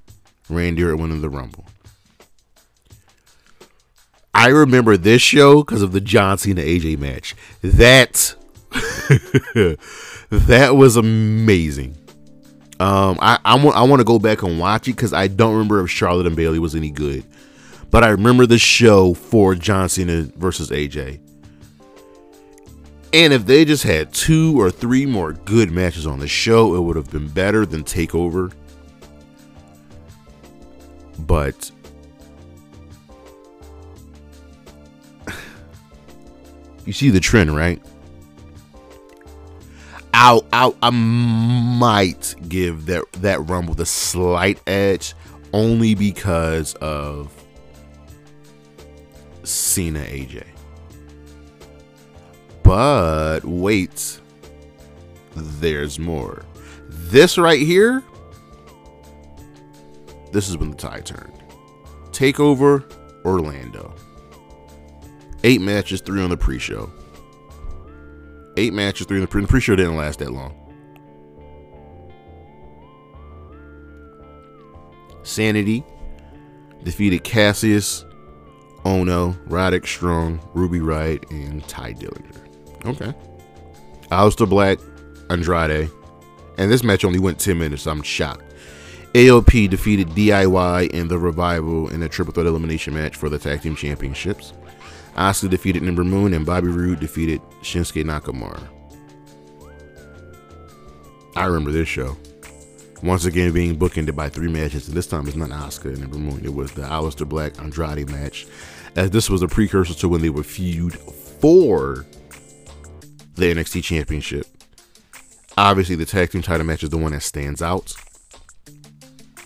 Randy 0.50 0.84
Orton 0.84 1.02
winning 1.02 1.22
the 1.22 1.30
Rumble. 1.30 1.66
I 4.34 4.47
remember 4.47 4.95
this 4.95 5.22
show 5.22 5.64
because 5.64 5.82
of 5.82 5.91
the 5.91 6.00
John 6.00 6.38
Cena 6.38 6.62
AJ 6.62 6.97
match. 7.00 7.36
That 7.62 8.36
that 10.30 10.76
was 10.76 10.95
amazing. 10.95 11.95
Um, 12.80 13.18
I 13.22 13.39
I 13.43 13.56
want 13.56 13.76
I 13.76 13.84
want 13.84 14.00
to 14.00 14.06
go 14.06 14.20
back 14.20 14.43
and 14.43 14.60
watch 14.60 14.88
it 14.88 14.95
because 14.95 15.12
I 15.12 15.28
don't 15.28 15.54
remember 15.54 15.82
if 15.82 15.89
Charlotte 15.89 16.28
and 16.28 16.36
Bayley 16.36 16.60
was 16.60 16.76
any 16.76 16.91
good, 16.91 17.26
but 17.91 18.04
I 18.04 18.10
remember 18.10 18.45
the 18.45 18.60
show 18.60 19.14
for 19.14 19.56
John 19.56 19.89
Cena 19.89 20.30
versus 20.38 20.70
AJ. 20.70 21.20
And 23.12 23.34
if 23.34 23.45
they 23.47 23.66
just 23.66 23.84
had 23.84 24.14
two 24.14 24.60
or 24.60 24.70
three 24.70 25.05
more 25.05 25.34
good 25.34 25.72
matches 25.72 26.05
on 26.05 26.20
the 26.20 26.28
show, 26.28 26.76
it 26.76 26.82
would 26.82 26.95
have 26.95 27.10
been 27.10 27.28
better 27.28 27.66
than 27.66 27.84
Takeover. 27.84 28.53
But 31.18 31.72
you 36.86 36.93
see 36.93 37.10
the 37.10 37.20
trend, 37.20 37.55
right? 37.55 37.82
I 40.14 40.39
I 40.51 40.72
I 40.84 40.89
might 40.89 42.36
give 42.47 42.86
that 42.88 43.12
that 43.14 43.39
rumble 43.49 43.74
the 43.74 43.86
slight 43.86 44.60
edge 44.68 45.16
only 45.53 45.95
because 45.95 46.74
of 46.76 47.34
Cena 49.43 50.01
AJ. 50.01 50.49
But 52.70 53.45
wait, 53.45 54.20
there's 55.36 55.97
more. 55.97 56.45
This 56.88 57.36
right 57.36 57.59
here, 57.59 58.03
this 60.32 60.47
is 60.47 60.55
when 60.55 60.70
the 60.70 60.78
tide 60.78 61.03
turned. 61.03 61.34
Takeover 62.11 62.84
Orlando. 63.26 63.91
Eight 65.43 65.61
matches, 65.61 66.01
three 66.01 66.22
on 66.22 66.30
the 66.30 66.38
pre-show. 66.38 66.91
Eight 68.55 68.72
matches, 68.72 69.07
three 69.07 69.17
on 69.17 69.22
the 69.22 69.28
pre. 69.28 69.41
The 69.41 69.47
pre-show 69.47 69.76
didn't 69.76 69.97
last 69.97 70.20
that 70.20 70.32
long. 70.32 70.53
Sanity 75.24 75.84
defeated 76.84 77.24
Cassius, 77.24 78.05
Ohno, 78.86 79.36
Roderick 79.47 79.88
Strong, 79.88 80.39
Ruby 80.53 80.78
Riott, 80.78 81.32
and 81.32 81.67
Tye 81.67 81.93
Dillinger. 81.93 82.49
Okay. 82.86 83.13
Aleister 84.11 84.49
Black, 84.49 84.80
Andrade. 85.30 85.89
And 86.57 86.71
this 86.71 86.84
match 86.84 87.05
only 87.05 87.19
went 87.19 87.39
10 87.39 87.57
minutes. 87.57 87.84
So 87.84 87.91
I'm 87.91 88.01
shocked. 88.01 88.43
AOP 89.13 89.69
defeated 89.69 90.09
DIY 90.09 90.93
and 90.93 91.09
the 91.09 91.17
Revival 91.17 91.89
in 91.89 92.03
a 92.03 92.09
triple 92.09 92.34
threat 92.34 92.45
elimination 92.45 92.93
match 92.93 93.15
for 93.15 93.27
the 93.27 93.39
Tag 93.39 93.61
Team 93.61 93.75
Championships. 93.75 94.53
Asuka 95.15 95.49
defeated 95.49 95.84
Ember 95.84 96.03
Moon, 96.03 96.34
and 96.34 96.45
Bobby 96.45 96.67
Roode 96.67 96.99
defeated 96.99 97.41
Shinsuke 97.61 98.03
Nakamura. 98.03 98.61
I 101.36 101.45
remember 101.45 101.71
this 101.71 101.88
show. 101.88 102.15
Once 103.01 103.25
again, 103.25 103.51
being 103.51 103.77
bookended 103.77 104.15
by 104.15 104.30
three 104.30 104.47
matches, 104.47 104.88
and 104.88 104.95
this 104.95 105.07
time 105.07 105.27
it's 105.27 105.36
not 105.36 105.49
Asuka 105.49 105.93
and 105.93 106.03
Ember 106.03 106.17
Moon. 106.17 106.41
It 106.43 106.53
was 106.53 106.71
the 106.73 106.84
Aleister 106.84 107.27
Black 107.27 107.59
Andrade 107.59 108.09
match, 108.09 108.45
as 108.95 109.09
this 109.09 109.30
was 109.30 109.41
a 109.41 109.47
precursor 109.47 109.93
to 109.95 110.07
when 110.07 110.21
they 110.21 110.30
would 110.30 110.45
feud 110.45 110.93
for 110.93 112.05
the 113.40 113.54
NXT 113.54 113.84
Championship. 113.84 114.46
Obviously, 115.58 115.96
the 115.96 116.06
tag 116.06 116.32
team 116.32 116.42
title 116.42 116.66
match 116.66 116.84
is 116.84 116.90
the 116.90 116.98
one 116.98 117.12
that 117.12 117.22
stands 117.22 117.62
out. 117.62 117.94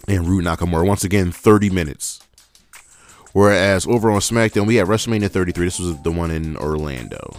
And 0.08 0.28
Roode 0.28 0.44
Nakamura, 0.44 0.86
once 0.86 1.04
again, 1.04 1.32
30 1.32 1.70
minutes. 1.70 2.20
Whereas 3.32 3.88
over 3.88 4.12
on 4.12 4.20
SmackDown, 4.20 4.68
we 4.68 4.76
had 4.76 4.88
WrestleMania 4.88 5.30
33. 5.30 5.66
This 5.66 5.80
was 5.80 6.00
the 6.04 6.12
one 6.12 6.30
in 6.30 6.56
Orlando. 6.58 7.36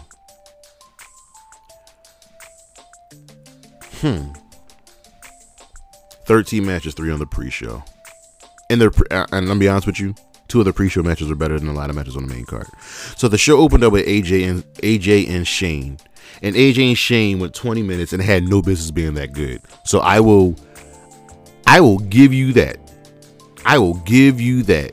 Hmm. 4.01 4.33
13 6.27 6.67
matches, 6.67 6.95
three 6.95 7.13
on 7.13 7.19
the 7.19 7.27
pre-show. 7.27 7.83
And 8.71 8.81
they're 8.81 8.91
and 9.11 9.47
let 9.49 9.55
me 9.55 9.61
be 9.61 9.69
honest 9.69 9.87
with 9.87 10.01
you, 10.01 10.15
two 10.49 10.59
of 10.59 10.65
the 10.65 10.73
pre-show 10.73 11.03
matches 11.03 11.31
are 11.31 11.37
better 11.37 11.59
than 11.59 11.69
a 11.69 11.73
lot 11.73 11.91
of 11.91 11.97
matches 11.97 12.17
on 12.17 12.27
the 12.27 12.35
main 12.35 12.45
card. 12.45 12.67
So 13.17 13.29
the 13.29 13.39
show 13.39 13.59
opened 13.59 13.85
up 13.85 13.93
with 13.93 14.07
AJ 14.07 14.49
and 14.49 14.65
AJ 14.79 15.29
and 15.29 15.47
Shane 15.47 15.99
and 16.45 16.55
AJ 16.55 16.89
and 16.89 16.99
Shane 16.99 17.39
went 17.39 17.55
20 17.55 17.83
minutes 17.83 18.13
and 18.13 18.23
had 18.23 18.43
no 18.43 18.61
business 18.61 18.91
being 18.91 19.15
that 19.15 19.33
good. 19.33 19.63
So 19.87 20.01
I 20.01 20.21
will 20.21 20.55
I 21.67 21.81
will 21.81 21.99
give 21.99 22.35
you 22.35 22.53
that. 22.53 22.77
I 23.65 23.79
will 23.79 23.95
give 23.95 24.43
you 24.43 24.63
that. 24.65 24.93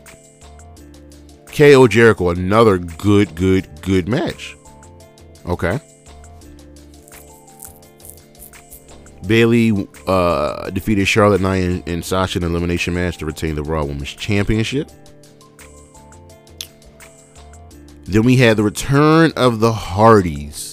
KO 1.47 1.87
Jericho, 1.87 2.29
another 2.29 2.77
good, 2.77 3.35
good, 3.35 3.67
good 3.81 4.07
match. 4.07 4.55
Okay. 5.45 5.77
Bayley 9.27 9.87
uh, 10.07 10.69
defeated 10.69 11.05
Charlotte 11.05 11.41
Knight 11.41 11.63
and, 11.63 11.83
and 11.85 12.05
Sasha 12.05 12.39
in 12.39 12.45
an 12.45 12.51
elimination 12.51 12.93
match 12.93 13.17
to 13.17 13.25
retain 13.25 13.55
the 13.55 13.63
Raw 13.63 13.83
Women's 13.83 14.09
Championship. 14.13 14.89
Then 18.05 18.23
we 18.23 18.37
had 18.37 18.55
the 18.55 18.63
return 18.63 19.33
of 19.35 19.59
the 19.59 19.73
Hardys 19.73 20.70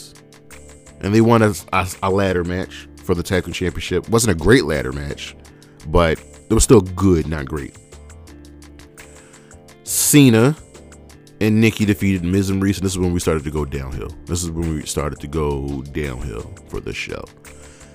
and 1.01 1.15
they 1.15 1.21
won 1.21 1.43
a, 1.43 1.55
a, 1.73 1.89
a 2.05 2.11
ladder 2.11 2.45
match 2.45 2.89
for 3.03 3.15
the 3.15 3.23
tag 3.23 3.45
team 3.45 3.53
championship. 3.53 4.09
wasn't 4.09 4.31
a 4.31 4.43
great 4.43 4.65
ladder 4.65 4.93
match, 4.93 5.35
but 5.87 6.19
it 6.51 6.55
was 6.55 6.65
still 6.65 6.81
good, 6.81 7.27
not 7.27 7.47
great. 7.47 7.77
Cena 9.85 10.55
and 11.41 11.61
Nikki 11.61 11.85
defeated 11.85 12.25
Miz 12.25 12.51
and 12.51 12.63
Reese, 12.63 12.79
and 12.79 12.85
this 12.85 12.93
is 12.93 12.99
when 12.99 13.13
we 13.13 13.21
started 13.21 13.45
to 13.45 13.51
go 13.51 13.65
downhill. 13.65 14.11
This 14.27 14.43
is 14.43 14.51
when 14.51 14.75
we 14.75 14.83
started 14.85 15.21
to 15.21 15.27
go 15.27 15.83
downhill 15.93 16.53
for 16.69 16.81
the 16.81 16.93
show. 16.93 17.25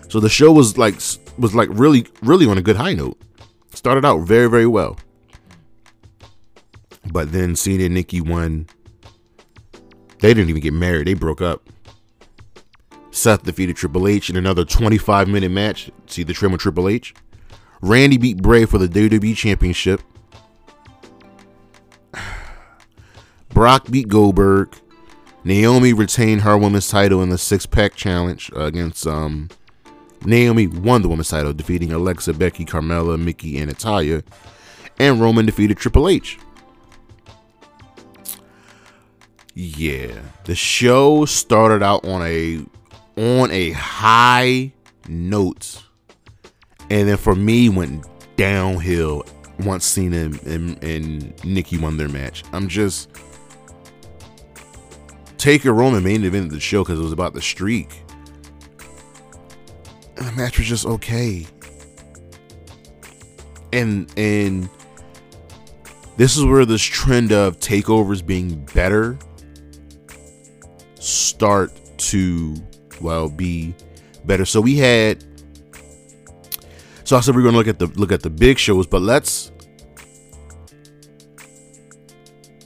So 0.10 0.20
the 0.20 0.30
show 0.30 0.52
was 0.52 0.78
like 0.78 0.96
was 1.38 1.54
like 1.56 1.70
really 1.72 2.08
really 2.22 2.48
on 2.48 2.58
a 2.58 2.62
good 2.62 2.76
high 2.76 2.94
note. 2.94 3.20
Started 3.74 4.06
out 4.06 4.20
very 4.20 4.50
very 4.50 4.68
well, 4.68 4.98
but 7.12 7.32
then 7.32 7.56
Cena 7.56 7.86
and 7.86 7.94
Nikki 7.94 8.22
won. 8.22 8.68
They 10.20 10.34
didn't 10.34 10.50
even 10.50 10.62
get 10.62 10.74
married. 10.74 11.08
They 11.08 11.16
broke 11.16 11.42
up. 11.42 11.70
Seth 13.14 13.44
defeated 13.44 13.76
Triple 13.76 14.08
H 14.08 14.32
in 14.32 14.36
another 14.36 14.66
25 14.66 15.28
minute 15.28 15.52
match. 15.52 15.92
See 16.08 16.24
the 16.24 16.34
trim 16.34 16.52
with 16.52 16.62
Triple 16.62 16.90
H. 16.90 17.14
Randy 17.80 18.18
beat 18.18 18.38
Bray 18.42 18.66
for 18.66 18.80
the 18.80 18.88
WWE 18.88 19.36
Championship. 19.36 20.02
Brock 23.50 23.90
beat 23.92 24.08
Goldberg. 24.08 24.76
Naomi 25.44 25.94
retained 25.94 26.42
her 26.42 26.58
women's 26.58 26.88
title 26.88 27.22
in 27.22 27.30
the 27.30 27.38
six 27.38 27.68
pack 27.68 27.96
challenge 27.96 28.52
against 28.56 29.06
um 29.06 29.50
Naomi 30.26 30.68
won 30.68 31.02
the 31.04 31.10
women's 31.10 31.30
title, 31.30 31.54
defeating 31.54 31.92
Alexa, 31.92 32.34
Becky, 32.34 32.66
Carmella, 32.66 33.20
Mickie, 33.20 33.58
and 33.58 33.68
Natalya. 33.68 34.24
And 34.98 35.22
Roman 35.22 35.46
defeated 35.46 35.78
Triple 35.78 36.08
H. 36.08 36.40
Yeah, 39.54 40.20
the 40.46 40.56
show 40.56 41.26
started 41.26 41.84
out 41.84 42.06
on 42.06 42.24
a 42.24 42.66
on 43.18 43.52
a 43.52 43.72
high 43.72 44.74
note, 45.08 45.84
and 46.90 47.08
then 47.08 47.18
for 47.18 47.36
me 47.36 47.70
went 47.70 48.06
downhill 48.36 49.24
once 49.60 49.86
Cena 49.86 50.18
and, 50.18 50.44
and, 50.44 50.84
and 50.84 51.46
Nikki 51.46 51.78
won 51.78 51.98
their 51.98 52.10
match. 52.10 52.44
I'm 52.54 52.68
just 52.68 53.10
Taker 55.38 55.74
Roman 55.74 56.04
main 56.04 56.24
event 56.24 56.46
of 56.46 56.52
the 56.52 56.60
show 56.60 56.84
because 56.84 57.00
it 57.00 57.04
was 57.04 57.12
about 57.12 57.34
the 57.34 57.42
streak. 57.42 58.02
And 60.16 60.28
the 60.28 60.32
match 60.32 60.58
was 60.58 60.68
just 60.68 60.86
okay. 60.86 61.46
And 63.74 64.12
and 64.18 64.70
this 66.16 66.38
is 66.38 66.46
where 66.46 66.66
this 66.66 66.82
trend 66.82 67.32
of 67.32 67.60
takeovers 67.60 68.26
being 68.26 68.64
better 68.74 69.18
start 70.96 71.78
to 71.98 72.56
well 73.04 73.30
be 73.30 73.76
better. 74.26 74.46
So 74.46 74.62
we 74.62 74.78
had 74.78 75.24
so 77.04 77.18
I 77.18 77.20
said 77.20 77.36
we're 77.36 77.44
gonna 77.44 77.58
look 77.58 77.68
at 77.68 77.80
the 77.80 77.88
look 77.88 78.12
at 78.12 78.22
the 78.24 78.30
big 78.30 78.58
shows, 78.58 78.88
but 78.88 79.02
let's 79.02 79.52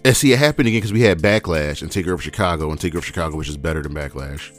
and 0.05 0.15
see 0.15 0.31
it 0.31 0.39
happened 0.39 0.67
again 0.67 0.77
because 0.77 0.93
we 0.93 1.01
had 1.01 1.19
Backlash 1.19 1.81
and 1.81 1.91
Take 1.91 2.05
Takeover 2.05 2.21
Chicago 2.21 2.71
and 2.71 2.79
Take 2.79 2.93
Takeover 2.93 3.03
Chicago, 3.03 3.35
which 3.35 3.49
is 3.49 3.57
better 3.57 3.81
than 3.81 3.93
Backlash, 3.93 4.57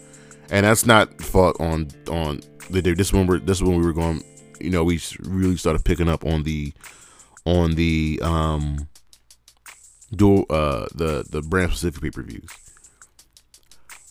and 0.50 0.66
that's 0.66 0.84
not 0.84 1.20
fought 1.22 1.58
on 1.60 1.88
on 2.10 2.40
the 2.70 2.82
day. 2.82 2.92
This 2.92 3.12
one 3.12 3.26
we're 3.26 3.38
this 3.38 3.62
one 3.62 3.78
we 3.78 3.84
were 3.84 3.92
going, 3.92 4.22
you 4.60 4.70
know, 4.70 4.84
we 4.84 5.00
really 5.20 5.56
started 5.56 5.84
picking 5.84 6.08
up 6.08 6.24
on 6.26 6.42
the 6.42 6.72
on 7.46 7.76
the 7.76 8.20
um 8.22 8.88
dual 10.14 10.44
uh 10.50 10.86
the 10.94 11.24
the 11.30 11.40
brand 11.42 11.70
specific 11.70 12.02
pay 12.02 12.10
per 12.10 12.22
views. 12.22 12.50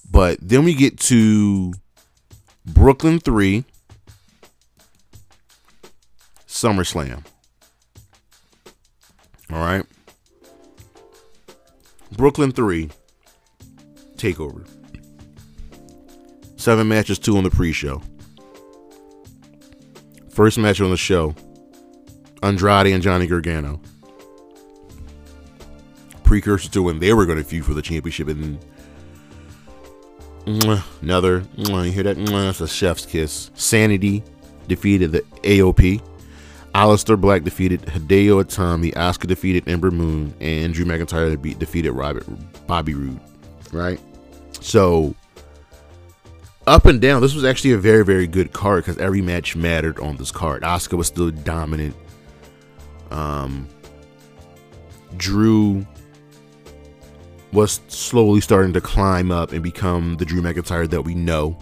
But 0.09 0.39
then 0.41 0.63
we 0.63 0.73
get 0.73 0.99
to 1.01 1.73
Brooklyn 2.65 3.19
3, 3.19 3.65
SummerSlam. 6.47 7.25
All 9.51 9.59
right. 9.59 9.85
Brooklyn 12.13 12.51
3, 12.51 12.89
TakeOver. 14.15 14.67
Seven 16.55 16.87
matches, 16.87 17.19
two 17.19 17.37
on 17.37 17.43
the 17.43 17.49
pre 17.49 17.71
show. 17.71 18.01
First 20.29 20.57
match 20.57 20.81
on 20.81 20.89
the 20.89 20.97
show 20.97 21.33
Andrade 22.43 22.87
and 22.87 23.01
Johnny 23.01 23.27
Gargano. 23.27 23.81
Precursor 26.23 26.69
to 26.71 26.83
when 26.83 26.99
they 26.99 27.13
were 27.13 27.25
going 27.25 27.37
to 27.37 27.43
feud 27.43 27.65
for 27.65 27.73
the 27.73 27.81
championship. 27.81 28.27
And 28.27 28.59
another, 30.47 31.43
you 31.55 31.91
hear 31.91 32.03
that? 32.03 32.17
That's 32.17 32.61
a 32.61 32.67
chef's 32.67 33.05
kiss. 33.05 33.51
Sanity 33.55 34.23
defeated 34.67 35.11
the 35.11 35.21
AOP. 35.43 36.01
Aleister 36.73 37.19
Black 37.19 37.43
defeated 37.43 37.81
Hideo 37.81 38.43
Itami. 38.43 38.93
Asuka 38.93 39.27
defeated 39.27 39.67
Ember 39.67 39.91
Moon. 39.91 40.33
And 40.39 40.73
Drew 40.73 40.85
McIntyre 40.85 41.59
defeated 41.59 41.91
Robert, 41.91 42.25
Bobby 42.67 42.93
Roode. 42.93 43.19
Right? 43.71 43.99
So 44.61 45.15
up 46.65 46.85
and 46.85 47.01
down, 47.01 47.21
this 47.21 47.33
was 47.33 47.43
actually 47.43 47.71
a 47.71 47.77
very, 47.77 48.05
very 48.05 48.27
good 48.27 48.53
card 48.53 48.85
because 48.85 48.97
every 48.99 49.21
match 49.21 49.55
mattered 49.55 49.99
on 49.99 50.17
this 50.17 50.31
card. 50.31 50.63
Asuka 50.63 50.97
was 50.97 51.07
still 51.07 51.31
dominant. 51.31 51.95
Um, 53.09 53.67
Drew 55.15 55.85
was 57.51 57.79
slowly 57.87 58.41
starting 58.41 58.73
to 58.73 58.81
climb 58.81 59.31
up 59.31 59.51
and 59.51 59.63
become 59.63 60.17
the 60.17 60.25
Drew 60.25 60.41
McIntyre 60.41 60.89
that 60.89 61.01
we 61.01 61.15
know. 61.15 61.57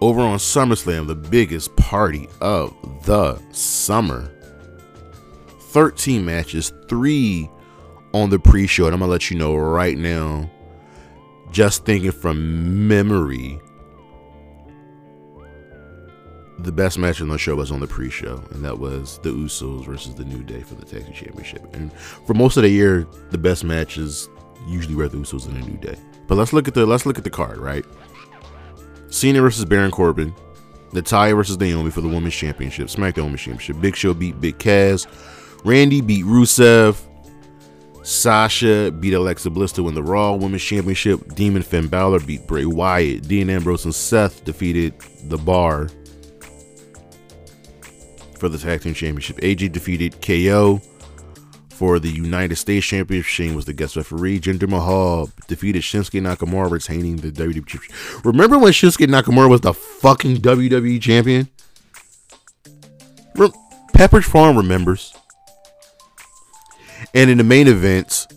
Over 0.00 0.20
on 0.20 0.38
SummerSlam, 0.38 1.08
the 1.08 1.14
biggest 1.14 1.74
party 1.76 2.28
of 2.40 2.74
the 3.04 3.40
summer. 3.50 4.32
13 5.70 6.24
matches, 6.24 6.72
three 6.88 7.50
on 8.14 8.30
the 8.30 8.38
pre 8.38 8.66
show. 8.66 8.86
And 8.86 8.94
I'm 8.94 9.00
going 9.00 9.08
to 9.08 9.12
let 9.12 9.30
you 9.30 9.36
know 9.36 9.56
right 9.56 9.98
now 9.98 10.48
just 11.50 11.84
thinking 11.84 12.12
from 12.12 12.86
memory, 12.88 13.60
the 16.58 16.72
best 16.72 16.98
match 16.98 17.20
on 17.20 17.28
the 17.28 17.38
show 17.38 17.54
was 17.54 17.70
on 17.70 17.80
the 17.80 17.86
pre-show, 17.86 18.42
and 18.50 18.64
that 18.64 18.78
was 18.78 19.18
the 19.22 19.30
Usos 19.30 19.84
versus 19.86 20.14
the 20.14 20.24
New 20.24 20.42
Day 20.42 20.60
for 20.62 20.74
the 20.74 20.84
tag 20.84 21.04
team 21.04 21.14
championship. 21.14 21.74
And 21.74 21.92
for 21.92 22.34
most 22.34 22.56
of 22.56 22.64
the 22.64 22.68
year, 22.68 23.06
the 23.30 23.38
best 23.38 23.64
matches 23.64 24.28
usually 24.66 24.94
were 24.94 25.08
the 25.08 25.18
Usos 25.18 25.46
and 25.46 25.62
the 25.62 25.66
New 25.66 25.76
Day. 25.76 25.96
But 26.26 26.34
let's 26.34 26.52
look 26.52 26.68
at 26.68 26.74
the 26.74 26.84
let's 26.84 27.06
look 27.06 27.16
at 27.16 27.24
the 27.24 27.30
card, 27.30 27.58
right? 27.58 27.84
Cena 29.08 29.40
versus 29.40 29.64
Baron 29.64 29.90
Corbin, 29.90 30.34
Natalya 30.92 31.34
versus 31.34 31.58
Naomi 31.58 31.90
for 31.90 32.00
the 32.00 32.08
Women's 32.08 32.34
Championship, 32.34 32.88
SmackDown 32.88 33.24
Women's 33.24 33.40
Championship. 33.40 33.80
Big 33.80 33.96
Show 33.96 34.12
beat 34.12 34.40
Big 34.40 34.58
Cass, 34.58 35.06
Randy 35.64 36.00
beat 36.00 36.24
Rusev, 36.24 37.00
Sasha 38.02 38.90
beat 38.90 39.14
Alexa 39.14 39.50
Bliss 39.50 39.72
to 39.72 39.82
win 39.82 39.94
the 39.94 40.02
Raw 40.02 40.32
Women's 40.32 40.62
Championship. 40.62 41.34
Demon 41.34 41.62
Finn 41.62 41.88
Balor 41.88 42.20
beat 42.20 42.46
Bray 42.46 42.64
Wyatt. 42.64 43.28
Dean 43.28 43.48
Ambrose 43.48 43.84
and 43.84 43.94
Seth 43.94 44.44
defeated 44.44 44.94
The 45.24 45.38
Bar 45.38 45.88
for 48.38 48.48
the 48.48 48.58
Tag 48.58 48.82
Team 48.82 48.94
Championship. 48.94 49.36
AJ 49.38 49.72
defeated 49.72 50.20
KO 50.22 50.80
for 51.70 51.98
the 51.98 52.10
United 52.10 52.56
States 52.56 52.86
Championship. 52.86 53.28
Shane 53.28 53.54
was 53.54 53.64
the 53.64 53.72
guest 53.72 53.96
referee. 53.96 54.40
Jinder 54.40 54.68
Mahal 54.68 55.30
defeated 55.46 55.82
Shinsuke 55.82 56.20
Nakamura, 56.20 56.70
retaining 56.70 57.16
the 57.16 57.30
WWE 57.30 57.66
Championship. 57.66 58.24
Remember 58.24 58.58
when 58.58 58.72
Shinsuke 58.72 59.06
Nakamura 59.06 59.48
was 59.48 59.60
the 59.60 59.74
fucking 59.74 60.38
WWE 60.38 61.00
Champion? 61.00 61.48
Pepperidge 63.98 64.24
Farm 64.24 64.56
remembers. 64.56 65.12
And 67.14 67.30
in 67.30 67.38
the 67.38 67.44
main 67.44 67.66
events, 67.66 68.28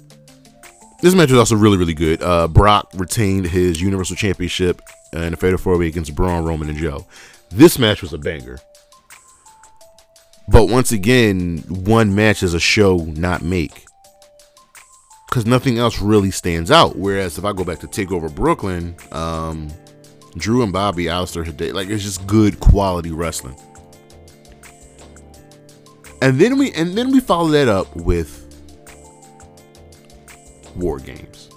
this 1.02 1.14
match 1.14 1.30
was 1.30 1.38
also 1.38 1.56
really, 1.56 1.78
really 1.78 1.93
good. 1.93 2.22
Uh, 2.24 2.47
Brock 2.47 2.89
retained 2.95 3.45
his 3.45 3.80
Universal 3.80 4.16
Championship 4.16 4.82
in 5.14 5.34
a 5.34 5.38
Fatal 5.38 5.60
4 5.60 5.78
Way 5.78 5.88
against 5.88 6.16
Braun, 6.16 6.45
Roman, 6.45 6.70
and 6.70 6.78
Joe. 6.78 7.06
This 7.52 7.78
match 7.78 8.02
was 8.02 8.12
a 8.12 8.18
banger. 8.18 8.60
But 10.48 10.68
once 10.68 10.92
again, 10.92 11.60
one 11.68 12.14
match 12.14 12.44
is 12.44 12.54
a 12.54 12.60
show 12.60 12.98
not 12.98 13.42
make. 13.42 13.86
Because 15.30 15.46
nothing 15.46 15.78
else 15.78 16.02
really 16.02 16.32
stands 16.32 16.70
out. 16.72 16.98
Whereas 16.98 17.38
if 17.38 17.46
I 17.46 17.54
go 17.54 17.64
back 17.64 17.80
to 17.80 17.88
TakeOver 17.88 18.34
Brooklyn, 18.34 18.96
um, 19.14 19.70
Drew 20.36 20.64
and 20.64 20.74
Bobby, 20.74 21.06
Aleister 21.06 21.46
Hidey, 21.46 21.74
like 21.74 21.89
it's 21.89 22.04
just 22.04 22.28
good 22.28 22.60
quality 22.60 23.12
wrestling. 23.12 23.56
And 26.22 26.39
then 26.39 26.58
we 26.58 26.72
and 26.74 26.96
then 26.98 27.12
we 27.12 27.20
follow 27.20 27.50
that 27.50 27.68
up 27.68 27.96
with 27.96 28.38
War 30.76 31.00
Games. 31.00 31.50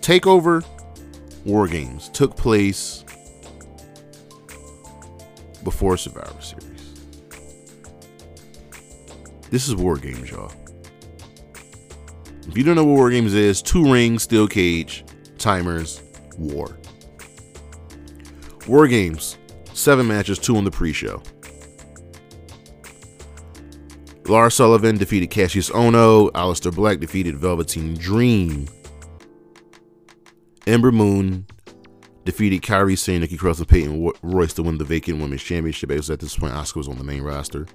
Takeover 0.00 0.64
War 1.44 1.66
Games 1.68 2.08
took 2.10 2.36
place 2.36 3.04
before 5.64 5.96
Survivor 5.96 6.40
Series. 6.40 6.65
This 9.50 9.68
is 9.68 9.76
War 9.76 9.96
Games, 9.96 10.30
y'all. 10.30 10.52
If 12.48 12.56
you 12.56 12.64
don't 12.64 12.76
know 12.76 12.84
what 12.84 12.96
War 12.96 13.10
Games 13.10 13.34
is, 13.34 13.62
two 13.62 13.90
rings, 13.90 14.24
steel 14.24 14.48
cage, 14.48 15.04
timers, 15.38 16.02
war. 16.36 16.78
War 18.66 18.88
Games, 18.88 19.38
seven 19.72 20.08
matches, 20.08 20.38
two 20.38 20.56
on 20.56 20.64
the 20.64 20.70
pre 20.70 20.92
show. 20.92 21.22
Lars 24.26 24.54
Sullivan 24.54 24.98
defeated 24.98 25.30
Cassius 25.30 25.70
Ohno. 25.70 26.30
Aleister 26.32 26.74
Black 26.74 26.98
defeated 26.98 27.36
Velveteen 27.36 27.94
Dream. 27.94 28.66
Ember 30.66 30.90
Moon 30.90 31.46
defeated 32.24 32.62
Kairi 32.62 32.98
Sane, 32.98 33.20
Nikki 33.20 33.36
Cross, 33.36 33.60
and 33.60 33.68
Peyton 33.68 34.10
Royce 34.22 34.52
to 34.54 34.64
win 34.64 34.78
the 34.78 34.84
vacant 34.84 35.20
women's 35.20 35.44
championship. 35.44 35.90
Because 35.90 36.10
at 36.10 36.18
this 36.18 36.36
point, 36.36 36.54
Asuka 36.54 36.76
was 36.76 36.88
on 36.88 36.98
the 36.98 37.04
main 37.04 37.22
roster. 37.22 37.66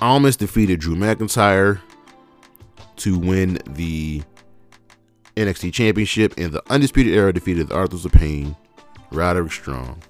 Almas 0.00 0.36
defeated 0.36 0.80
Drew 0.80 0.94
McIntyre 0.94 1.80
to 2.96 3.18
win 3.18 3.58
the 3.66 4.22
NXT 5.36 5.72
Championship, 5.72 6.34
and 6.38 6.52
the 6.52 6.62
Undisputed 6.70 7.14
Era 7.14 7.32
defeated 7.32 7.68
the 7.68 7.76
Authors 7.76 8.04
of 8.04 8.12
Pain, 8.12 8.56
Roderick 9.10 9.52
Strong, 9.52 10.02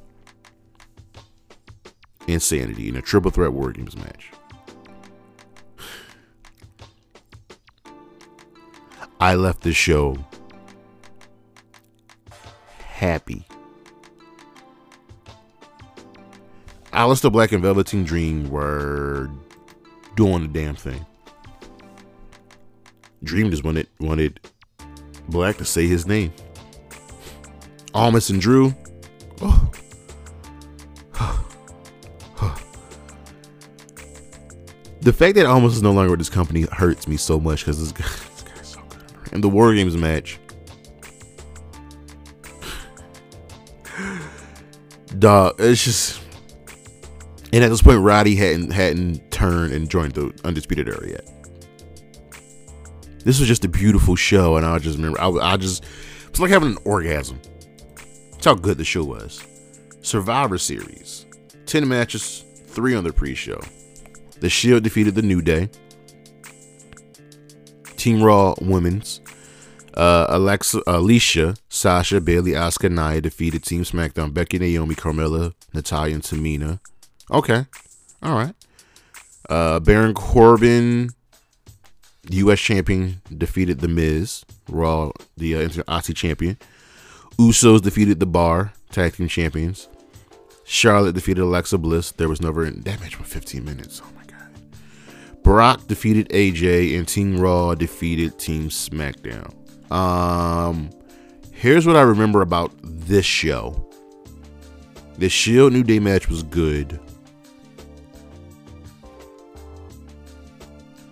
Insanity 2.27 2.89
in 2.89 2.97
a 2.97 3.03
triple 3.03 3.31
threat 3.31 3.53
War 3.53 3.73
Games 3.73 3.97
match. 3.97 4.31
I 9.21 9.35
left 9.35 9.63
the 9.63 9.73
show 9.73 10.17
happy. 12.79 13.47
Aleister 16.93 17.31
Black 17.31 17.53
and 17.53 17.63
Velveteen 17.63 18.05
Dream 18.05 18.51
were 18.51 19.31
doing 20.19 20.43
the 20.43 20.49
damn 20.49 20.75
thing. 20.75 21.07
Dream 23.23 23.53
just 23.53 23.63
wanted 23.63 23.87
wanted 24.01 24.41
Black 25.29 25.59
to 25.59 25.65
say 25.65 25.87
his 25.87 26.09
name. 26.09 26.33
Almas 27.95 28.29
and 28.29 28.41
Drew. 28.41 28.75
Oh. 29.41 29.71
the 35.03 35.13
fact 35.13 35.37
that 35.37 35.47
Almas 35.47 35.77
is 35.77 35.83
no 35.83 35.93
longer 35.93 36.11
with 36.11 36.19
this 36.19 36.29
company 36.29 36.63
hurts 36.73 37.07
me 37.07 37.17
so 37.17 37.39
much 37.39 37.61
because 37.61 37.79
this 37.79 37.93
guy 37.93 38.05
guy's 38.53 38.73
so 38.73 38.81
good. 38.89 39.05
in 39.35 39.41
the 39.41 39.49
War 39.49 39.73
Games 39.73 39.97
match. 39.97 40.41
Dog, 45.21 45.55
it's 45.61 45.85
just. 45.85 46.21
And 47.53 47.63
at 47.63 47.69
this 47.69 47.83
point, 47.83 48.01
Roddy 48.01 48.35
hadn't 48.35 48.73
hadn't 48.73 49.28
turned 49.39 49.73
and 49.73 49.89
joined 49.89 50.15
the 50.15 50.33
Undisputed 50.45 50.89
Era 50.89 51.09
yet. 51.09 51.31
This 53.25 53.39
was 53.39 53.47
just 53.47 53.65
a 53.65 53.69
beautiful 53.69 54.17
show, 54.17 54.57
and 54.57 54.67
I 54.67 54.79
just 54.79 54.97
remember, 54.97 55.21
I, 55.21 55.29
I 55.29 55.57
just, 55.57 55.85
it's 56.27 56.41
like 56.41 56.51
having 56.51 56.71
an 56.71 56.79
orgasm. 56.85 57.41
That's 58.33 58.47
how 58.47 58.55
good 58.55 58.79
the 58.79 58.85
show 58.85 59.05
was. 59.05 59.45
Survivor 60.03 60.59
Series, 60.59 61.27
ten 61.67 61.87
matches, 61.87 62.45
three 62.67 62.95
on 62.97 63.05
the 63.05 63.13
pre-show. 63.13 63.61
The 64.41 64.49
Shield 64.49 64.83
defeated 64.83 65.15
the 65.15 65.23
New 65.23 65.41
Day. 65.41 65.71
Team 67.97 68.23
Raw 68.23 68.55
Women's. 68.61 69.21
Uh, 69.95 70.27
Alexa, 70.29 70.81
Alicia, 70.87 71.57
Sasha, 71.69 72.21
Bayley, 72.21 72.53
Asuka, 72.53 72.91
Nia 72.91 73.21
defeated 73.21 73.65
Team 73.65 73.83
SmackDown. 73.83 74.33
Becky, 74.33 74.59
Naomi, 74.59 74.95
Carmella, 74.95 75.55
Natalya, 75.75 76.15
and 76.15 76.23
Tamina. 76.23 76.79
Okay, 77.31 77.67
all 78.23 78.35
right. 78.37 78.55
Uh, 79.49 79.81
Baron 79.81 80.15
Corbin, 80.15 81.11
U.S. 82.31 82.61
champion, 82.61 83.23
defeated 83.37 83.81
The 83.81 83.89
Miz. 83.89 84.45
Raw, 84.69 85.13
the 85.37 85.57
uh, 85.87 86.01
champion. 86.01 86.59
Usos 87.39 87.81
defeated 87.81 88.21
The 88.21 88.27
Bar, 88.27 88.73
tag 88.91 89.15
team 89.15 89.29
champions. 89.29 89.89
Charlotte 90.65 91.15
defeated 91.15 91.41
Alexa 91.41 91.79
Bliss. 91.79 92.13
There 92.13 92.29
was 92.29 92.43
never 92.43 92.69
that 92.69 93.01
match 93.01 93.19
was 93.19 93.29
15 93.29 93.65
minutes. 93.65 94.03
Oh 94.05 94.11
my 94.15 94.25
god. 94.25 95.43
Brock 95.43 95.87
defeated 95.87 96.29
AJ 96.29 96.99
and 96.99 97.09
Team 97.09 97.41
Raw 97.41 97.75
defeated 97.75 98.39
Team 98.39 98.69
SmackDown. 98.69 99.55
Um 99.91 100.91
here's 101.53 101.87
what 101.87 101.97
I 101.97 102.03
remember 102.03 102.43
about 102.43 102.73
this 102.83 103.25
show. 103.25 103.89
The 105.17 105.31
Shield 105.31 105.73
New 105.73 105.83
Day 105.83 106.01
match 106.01 106.29
was 106.29 106.43
good. 106.43 107.01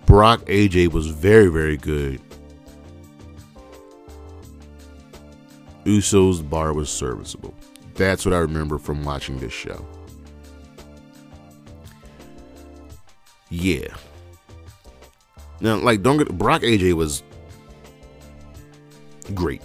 Brock 0.07 0.41
AJ 0.47 0.93
was 0.93 1.09
very, 1.09 1.49
very 1.49 1.77
good. 1.77 2.21
Uso's 5.85 6.43
bar 6.43 6.73
was 6.73 6.89
serviceable. 6.89 7.55
That's 7.95 8.25
what 8.25 8.35
I 8.35 8.39
remember 8.39 8.79
from 8.79 9.05
watching 9.05 9.39
this 9.39 9.53
show. 9.53 9.85
Yeah. 13.51 13.89
Now, 15.61 15.77
like, 15.77 16.03
don't 16.03 16.19
get 16.19 16.37
Brock 16.37 16.63
AJ 16.63 16.95
was 16.95 17.23
great. 19.35 19.63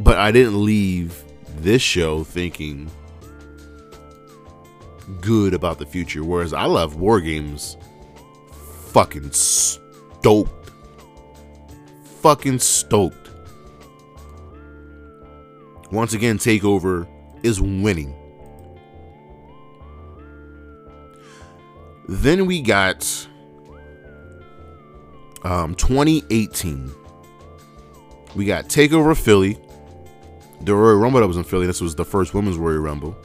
But 0.00 0.18
I 0.18 0.30
didn't 0.30 0.64
leave 0.64 1.24
this 1.56 1.82
show 1.82 2.24
thinking 2.24 2.90
good 5.20 5.54
about 5.54 5.78
the 5.78 5.86
future. 5.86 6.24
Whereas 6.24 6.52
I 6.52 6.64
love 6.66 6.96
War 6.96 7.20
Games 7.20 7.76
fucking 8.96 9.30
stoked. 9.32 10.70
Fucking 12.20 12.58
stoked. 12.58 13.30
Once 15.92 16.14
again, 16.14 16.38
TakeOver 16.38 17.06
is 17.42 17.60
winning. 17.60 18.14
Then 22.08 22.46
we 22.46 22.60
got 22.60 23.28
um, 25.44 25.74
2018. 25.74 26.92
We 28.34 28.44
got 28.44 28.68
TakeOver 28.68 29.16
Philly. 29.16 29.58
The 30.62 30.74
Royal 30.74 30.96
Rumble 30.96 31.20
that 31.20 31.26
was 31.26 31.36
in 31.36 31.44
Philly. 31.44 31.66
This 31.66 31.80
was 31.80 31.94
the 31.94 32.04
first 32.04 32.34
Women's 32.34 32.56
Royal 32.56 32.78
Rumble. 32.78 33.16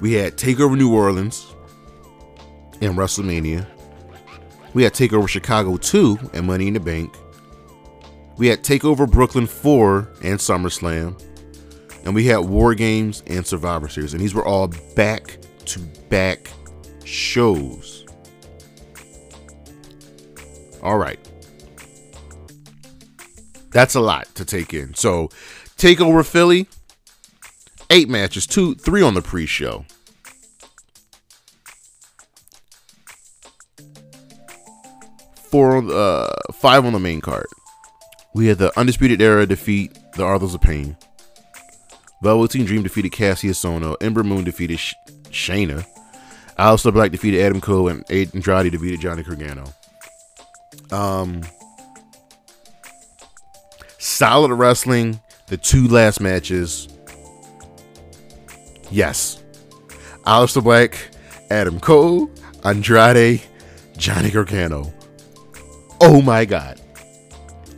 We 0.00 0.12
had 0.12 0.36
Takeover 0.36 0.76
New 0.76 0.94
Orleans 0.94 1.54
and 2.80 2.94
WrestleMania. 2.96 3.66
We 4.74 4.82
had 4.82 4.92
Takeover 4.92 5.28
Chicago 5.28 5.76
2 5.76 6.30
and 6.34 6.46
Money 6.46 6.68
in 6.68 6.74
the 6.74 6.80
Bank. 6.80 7.14
We 8.36 8.48
had 8.48 8.62
Takeover 8.62 9.10
Brooklyn 9.10 9.46
4 9.46 10.08
and 10.22 10.38
SummerSlam. 10.38 11.22
And 12.04 12.14
we 12.14 12.26
had 12.26 12.38
War 12.38 12.74
Games 12.74 13.22
and 13.26 13.44
Survivor 13.46 13.88
Series. 13.88 14.12
And 14.12 14.22
these 14.22 14.34
were 14.34 14.44
all 14.44 14.68
back 14.94 15.38
to 15.64 15.80
back 16.08 16.50
shows. 17.04 18.04
All 20.82 20.98
right. 20.98 21.18
That's 23.70 23.94
a 23.94 24.00
lot 24.00 24.32
to 24.36 24.44
take 24.44 24.72
in. 24.72 24.94
So, 24.94 25.28
Takeover 25.76 26.24
Philly, 26.24 26.68
eight 27.90 28.08
matches, 28.08 28.46
two, 28.46 28.74
three 28.74 29.02
on 29.02 29.14
the 29.14 29.22
pre-show. 29.22 29.84
Four, 35.50 35.76
on, 35.76 35.90
uh, 35.90 36.28
five 36.54 36.84
on 36.84 36.92
the 36.92 36.98
main 36.98 37.20
card. 37.20 37.46
We 38.34 38.46
had 38.46 38.58
the 38.58 38.76
Undisputed 38.78 39.22
Era 39.22 39.46
defeat 39.46 39.96
the 40.14 40.24
Authors 40.24 40.54
of 40.54 40.60
Pain. 40.60 40.96
Velveteen 42.22 42.64
Dream 42.64 42.82
defeated 42.82 43.12
Kassius 43.12 43.64
Ohno. 43.64 43.96
Ember 44.00 44.24
Moon 44.24 44.44
defeated 44.44 44.78
Sh- 44.78 44.94
Shayna. 45.30 45.86
Aleister 46.58 46.92
Black 46.92 47.12
defeated 47.12 47.40
Adam 47.40 47.60
Cole, 47.60 47.88
and 47.88 48.04
Andrade 48.10 48.72
defeated 48.72 49.00
Johnny 49.00 49.22
Gargano. 49.22 49.64
Um, 50.90 51.42
solid 53.98 54.52
wrestling. 54.52 55.20
The 55.48 55.56
two 55.56 55.86
last 55.86 56.20
matches 56.20 56.88
Yes. 58.90 59.42
Aleister 60.26 60.62
Black, 60.62 60.98
Adam 61.50 61.80
Cole, 61.80 62.30
Andrade, 62.64 63.42
Johnny 63.96 64.30
Gargano. 64.30 64.92
Oh 66.00 66.20
my 66.20 66.44
God. 66.44 66.80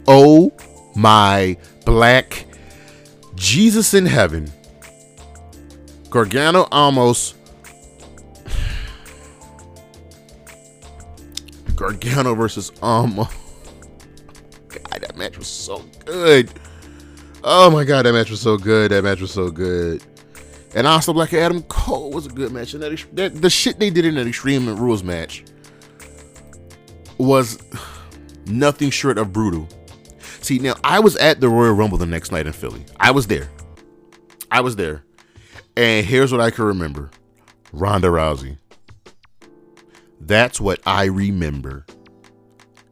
Oh 0.07 0.53
my 0.97 1.57
black 1.85 2.47
Jesus 3.35 3.95
in 3.95 4.07
heaven. 4.07 4.51
Gargano 6.11 6.67
almost. 6.73 7.37
Gargano 11.77 12.35
versus 12.35 12.73
Almas. 12.83 13.29
God, 14.69 15.01
that 15.01 15.17
match 15.17 15.39
was 15.39 15.47
so 15.47 15.85
good. 16.05 16.51
Oh 17.45 17.71
my 17.71 17.85
God, 17.85 18.05
that 18.05 18.13
match 18.13 18.31
was 18.31 18.41
so 18.41 18.57
good. 18.57 18.91
That 18.91 19.05
match 19.05 19.21
was 19.21 19.31
so 19.31 19.51
good. 19.51 20.03
And 20.79 20.87
also, 20.87 21.13
Black 21.13 21.35
Adam 21.35 21.65
Cole 21.65 22.13
was 22.13 22.27
a 22.27 22.29
good 22.29 22.53
match. 22.53 22.73
And 22.73 22.81
that, 22.85 23.17
that 23.17 23.43
the 23.43 23.51
shit 23.51 23.81
they 23.81 23.91
did 23.91 24.05
in 24.05 24.15
that 24.15 24.29
Extreme 24.29 24.77
Rules 24.77 25.03
match 25.03 25.45
was 27.19 27.61
nothing 28.47 28.91
short 28.91 29.19
of 29.19 29.33
brutal. 29.33 29.67
See, 30.41 30.61
now 30.61 30.75
I 30.85 31.01
was 31.01 31.17
at 31.17 31.41
the 31.41 31.49
Royal 31.49 31.73
Rumble 31.73 31.99
the 31.99 32.07
next 32.07 32.31
night 32.31 32.47
in 32.47 32.53
Philly. 32.53 32.85
I 33.01 33.11
was 33.11 33.27
there. 33.27 33.51
I 34.53 34.61
was 34.61 34.77
there. 34.77 35.03
And 35.77 36.07
here's 36.07 36.31
what 36.31 36.41
I 36.41 36.53
can 36.53 36.67
remember 36.67 37.11
Ronda 37.73 38.07
Rousey. 38.07 38.59
That's 40.21 40.61
what 40.61 40.79
I 40.87 41.07
remember. 41.07 41.87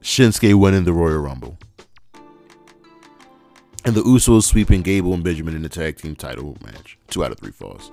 Shinsuke 0.01 0.59
winning 0.59 0.83
the 0.83 0.93
Royal 0.93 1.21
Rumble. 1.21 1.57
And 3.87 3.95
the 3.95 4.03
Usos 4.03 4.43
sweeping 4.43 4.83
Gable 4.83 5.15
and 5.15 5.23
Benjamin 5.23 5.55
in 5.55 5.63
the 5.63 5.69
tag 5.69 5.97
team 5.97 6.17
title 6.17 6.57
match. 6.61 6.99
Two 7.09 7.25
out 7.25 7.31
of 7.31 7.39
three 7.39 7.53
falls. 7.53 7.93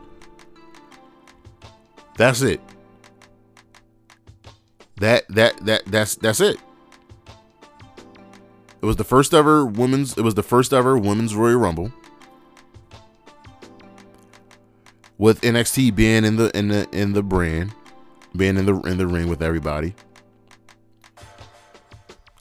That's 2.17 2.41
it. 2.41 2.59
That 4.95 5.27
that 5.29 5.63
that 5.67 5.85
that's 5.85 6.15
that's 6.15 6.39
it. 6.39 6.57
It 8.81 8.85
was 8.85 8.95
the 8.95 9.03
first 9.03 9.35
ever 9.35 9.67
women's. 9.67 10.17
It 10.17 10.23
was 10.23 10.33
the 10.33 10.41
first 10.41 10.73
ever 10.73 10.97
women's 10.97 11.35
Royal 11.35 11.57
Rumble. 11.57 11.93
With 15.19 15.41
NXT 15.41 15.95
being 15.95 16.25
in 16.25 16.37
the 16.37 16.57
in 16.57 16.69
the 16.69 16.89
in 16.91 17.13
the 17.13 17.21
brand, 17.21 17.75
being 18.35 18.57
in 18.57 18.65
the 18.65 18.79
in 18.81 18.97
the 18.97 19.05
ring 19.05 19.27
with 19.27 19.43
everybody. 19.43 19.93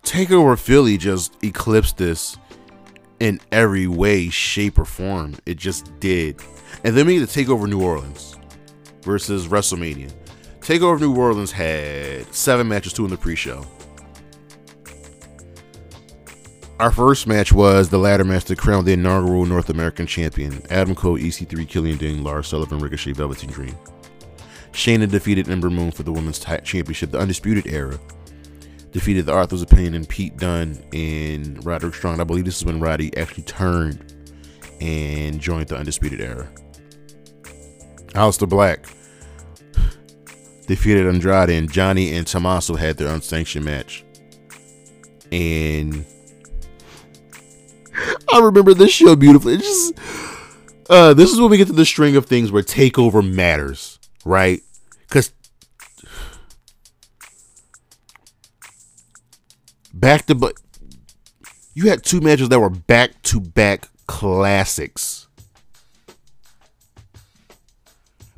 Takeover 0.02 0.58
Philly 0.58 0.96
just 0.96 1.36
eclipsed 1.44 1.98
this 1.98 2.36
in 3.22 3.40
every 3.52 3.86
way, 3.86 4.28
shape, 4.28 4.80
or 4.80 4.84
form. 4.84 5.36
It 5.46 5.56
just 5.56 5.98
did. 6.00 6.40
And 6.82 6.96
then 6.96 7.06
we 7.06 7.18
need 7.18 7.26
to 7.26 7.32
take 7.32 7.48
over 7.48 7.68
New 7.68 7.80
Orleans 7.80 8.36
versus 9.02 9.46
WrestleMania. 9.46 10.12
Takeover 10.58 11.00
New 11.00 11.16
Orleans 11.16 11.52
had 11.52 12.34
seven 12.34 12.66
matches, 12.66 12.92
two 12.92 13.04
in 13.04 13.12
the 13.12 13.16
pre-show. 13.16 13.64
Our 16.80 16.90
first 16.90 17.28
match 17.28 17.52
was 17.52 17.88
the 17.88 17.98
ladder 17.98 18.24
match 18.24 18.46
to 18.46 18.56
crown 18.56 18.84
the 18.84 18.94
inaugural 18.94 19.46
North 19.46 19.70
American 19.70 20.08
champion. 20.08 20.60
Adam 20.68 20.96
Cole, 20.96 21.16
EC3, 21.16 21.68
Killian 21.68 21.98
Dain, 21.98 22.24
Lars 22.24 22.48
Sullivan, 22.48 22.80
Ricochet, 22.80 23.12
Velveteen 23.12 23.50
Dream. 23.50 23.76
Shayna 24.72 25.08
defeated 25.08 25.48
Ember 25.48 25.70
Moon 25.70 25.92
for 25.92 26.02
the 26.02 26.10
women's 26.10 26.40
championship, 26.40 27.12
the 27.12 27.20
Undisputed 27.20 27.68
Era 27.68 28.00
defeated 28.92 29.26
the 29.26 29.34
Authors 29.34 29.62
of 29.62 29.68
Pain 29.68 29.94
and 29.94 30.08
Pete 30.08 30.36
Dunne 30.36 30.82
and 30.92 31.64
Roderick 31.64 31.94
Strong. 31.94 32.20
I 32.20 32.24
believe 32.24 32.44
this 32.44 32.58
is 32.58 32.64
when 32.64 32.78
Roddy 32.78 33.16
actually 33.16 33.44
turned 33.44 34.14
and 34.80 35.40
joined 35.40 35.68
the 35.68 35.76
Undisputed 35.76 36.20
Era. 36.20 36.48
Aleister 38.08 38.48
Black 38.48 38.86
defeated 40.66 41.06
Andrade 41.06 41.50
and 41.50 41.72
Johnny 41.72 42.14
and 42.14 42.26
Tommaso 42.26 42.76
had 42.76 42.98
their 42.98 43.08
unsanctioned 43.08 43.64
match. 43.64 44.04
And 45.32 46.04
I 48.32 48.38
remember 48.38 48.74
this 48.74 48.92
show 48.92 49.16
beautifully. 49.16 49.54
It's 49.54 49.64
just 49.64 49.94
uh, 50.90 51.14
this 51.14 51.32
is 51.32 51.40
when 51.40 51.50
we 51.50 51.56
get 51.56 51.68
to 51.68 51.72
the 51.72 51.86
string 51.86 52.16
of 52.16 52.26
things 52.26 52.52
where 52.52 52.62
takeover 52.62 53.26
matters, 53.26 53.98
right? 54.26 54.60
Because 55.08 55.32
back 59.92 60.26
to 60.26 60.34
but 60.34 60.54
you 61.74 61.88
had 61.88 62.04
two 62.04 62.20
matches 62.20 62.48
that 62.48 62.60
were 62.60 62.70
back 62.70 63.22
to 63.22 63.40
back 63.40 63.88
classics. 64.06 65.28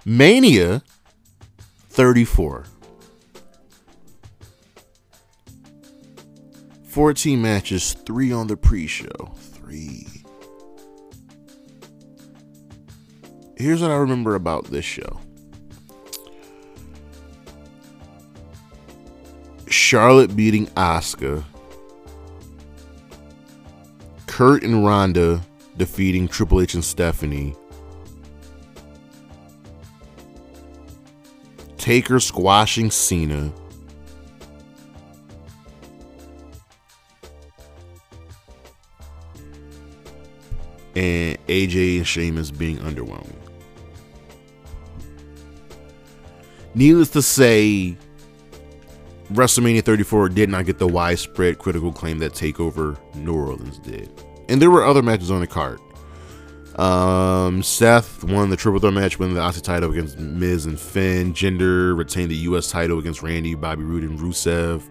Mania 0.04 0.82
34. 1.88 2.64
14 6.84 7.42
matches, 7.42 7.94
three 8.06 8.30
on 8.30 8.46
the 8.46 8.56
pre 8.56 8.86
show. 8.86 9.32
Three. 9.36 10.06
Here's 13.56 13.82
what 13.82 13.90
I 13.90 13.96
remember 13.96 14.34
about 14.34 14.66
this 14.66 14.84
show 14.84 15.20
Charlotte 19.74 20.36
beating 20.36 20.66
Asuka. 20.68 21.44
Kurt 24.28 24.62
and 24.62 24.86
Ronda 24.86 25.42
defeating 25.76 26.28
Triple 26.28 26.60
H 26.60 26.74
and 26.74 26.84
Stephanie. 26.84 27.56
Taker 31.76 32.20
squashing 32.20 32.92
Cena. 32.92 33.52
And 40.94 41.36
AJ 41.48 41.96
and 41.96 42.06
Sheamus 42.06 42.52
being 42.52 42.78
underwhelming. 42.78 43.34
Needless 46.76 47.10
to 47.10 47.22
say, 47.22 47.96
WrestleMania 49.34 49.82
34 49.82 50.28
did 50.30 50.48
not 50.48 50.64
get 50.64 50.78
the 50.78 50.86
widespread 50.86 51.58
critical 51.58 51.90
acclaim 51.90 52.18
that 52.18 52.32
TakeOver 52.32 52.96
New 53.16 53.34
Orleans 53.34 53.78
did. 53.78 54.10
And 54.48 54.62
there 54.62 54.70
were 54.70 54.84
other 54.84 55.02
matches 55.02 55.30
on 55.30 55.40
the 55.40 55.46
card. 55.46 55.80
Um, 56.76 57.62
Seth 57.62 58.24
won 58.24 58.50
the 58.50 58.56
triple 58.56 58.80
threat 58.80 58.92
match, 58.94 59.18
winning 59.18 59.34
the 59.34 59.46
IC 59.46 59.62
title 59.62 59.90
against 59.90 60.18
Miz 60.18 60.66
and 60.66 60.78
Finn. 60.78 61.32
Jinder 61.32 61.96
retained 61.96 62.30
the 62.30 62.36
U.S. 62.36 62.70
title 62.70 62.98
against 62.98 63.22
Randy, 63.22 63.54
Bobby 63.54 63.82
Roode, 63.82 64.04
and 64.04 64.18
Rusev. 64.18 64.82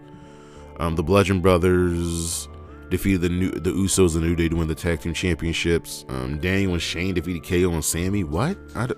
Um, 0.79 0.95
the 0.95 1.03
Bludgeon 1.03 1.39
Brothers 1.41 2.47
defeated 2.89 3.21
the 3.21 3.29
new 3.29 3.51
the 3.51 3.71
Usos 3.71 4.15
and 4.15 4.23
New 4.23 4.35
Day 4.35 4.49
to 4.49 4.55
win 4.55 4.67
the 4.67 4.75
tag 4.75 5.01
team 5.01 5.13
championships. 5.13 6.05
Um, 6.09 6.39
Daniel 6.39 6.73
and 6.73 6.81
Shane 6.81 7.13
defeated 7.13 7.43
KO 7.43 7.71
and 7.71 7.83
Sami. 7.83 8.23
What? 8.23 8.57
I 8.75 8.87
d- 8.87 8.95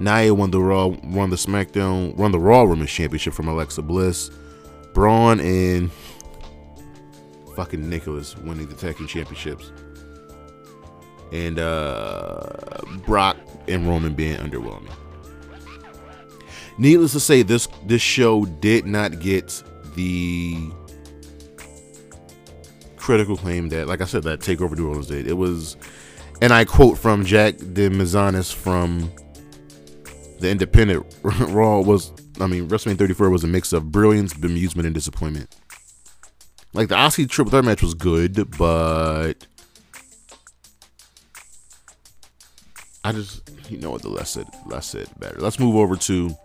Nia 0.00 0.34
won 0.34 0.50
the 0.50 0.60
Raw, 0.60 0.86
won 0.86 1.30
the 1.30 1.36
SmackDown, 1.36 2.16
won 2.16 2.32
the 2.32 2.40
Raw 2.40 2.64
Women's 2.64 2.90
Championship 2.90 3.34
from 3.34 3.48
Alexa 3.48 3.82
Bliss. 3.82 4.30
Braun 4.94 5.38
and 5.40 5.90
fucking 7.54 7.88
Nicholas 7.88 8.36
winning 8.38 8.66
the 8.66 8.74
tag 8.74 8.96
team 8.96 9.06
championships 9.06 9.70
and 11.32 11.58
uh, 11.58 12.48
Brock 13.06 13.36
and 13.68 13.86
Roman 13.86 14.14
being 14.14 14.36
underwhelming. 14.36 14.90
Needless 16.78 17.12
to 17.12 17.20
say, 17.20 17.42
this 17.42 17.68
this 17.86 18.02
show 18.02 18.46
did 18.46 18.86
not 18.86 19.20
get 19.20 19.62
the 19.94 20.70
critical 22.96 23.36
claim 23.36 23.68
that, 23.68 23.86
like 23.86 24.00
I 24.00 24.04
said, 24.06 24.22
that 24.22 24.40
Takeover 24.40 24.76
New 24.76 24.88
Orleans 24.88 25.08
did. 25.08 25.26
It 25.26 25.34
was, 25.34 25.76
and 26.40 26.52
I 26.52 26.64
quote 26.64 26.96
from 26.96 27.24
Jack 27.24 27.58
de 27.58 27.90
Menezes 27.90 28.52
from 28.52 29.12
the 30.40 30.50
Independent 30.50 31.06
Raw 31.22 31.80
was, 31.80 32.12
I 32.40 32.46
mean, 32.46 32.68
WrestleMania 32.68 32.98
34 32.98 33.30
was 33.30 33.44
a 33.44 33.46
mix 33.46 33.72
of 33.72 33.92
brilliance, 33.92 34.34
bemusement, 34.34 34.86
and 34.86 34.94
disappointment. 34.94 35.54
Like 36.72 36.88
the 36.88 37.04
IC 37.04 37.28
Triple 37.28 37.50
Threat 37.50 37.64
match 37.64 37.82
was 37.82 37.94
good, 37.94 38.56
but 38.56 39.34
I 43.02 43.12
just 43.12 43.50
you 43.68 43.78
know 43.78 43.90
what 43.90 44.02
the 44.02 44.08
less 44.08 44.30
said 44.30 44.46
less 44.66 44.86
said 44.86 45.08
better. 45.18 45.40
Let's 45.40 45.58
move 45.58 45.74
over 45.74 45.96
to 45.96 46.36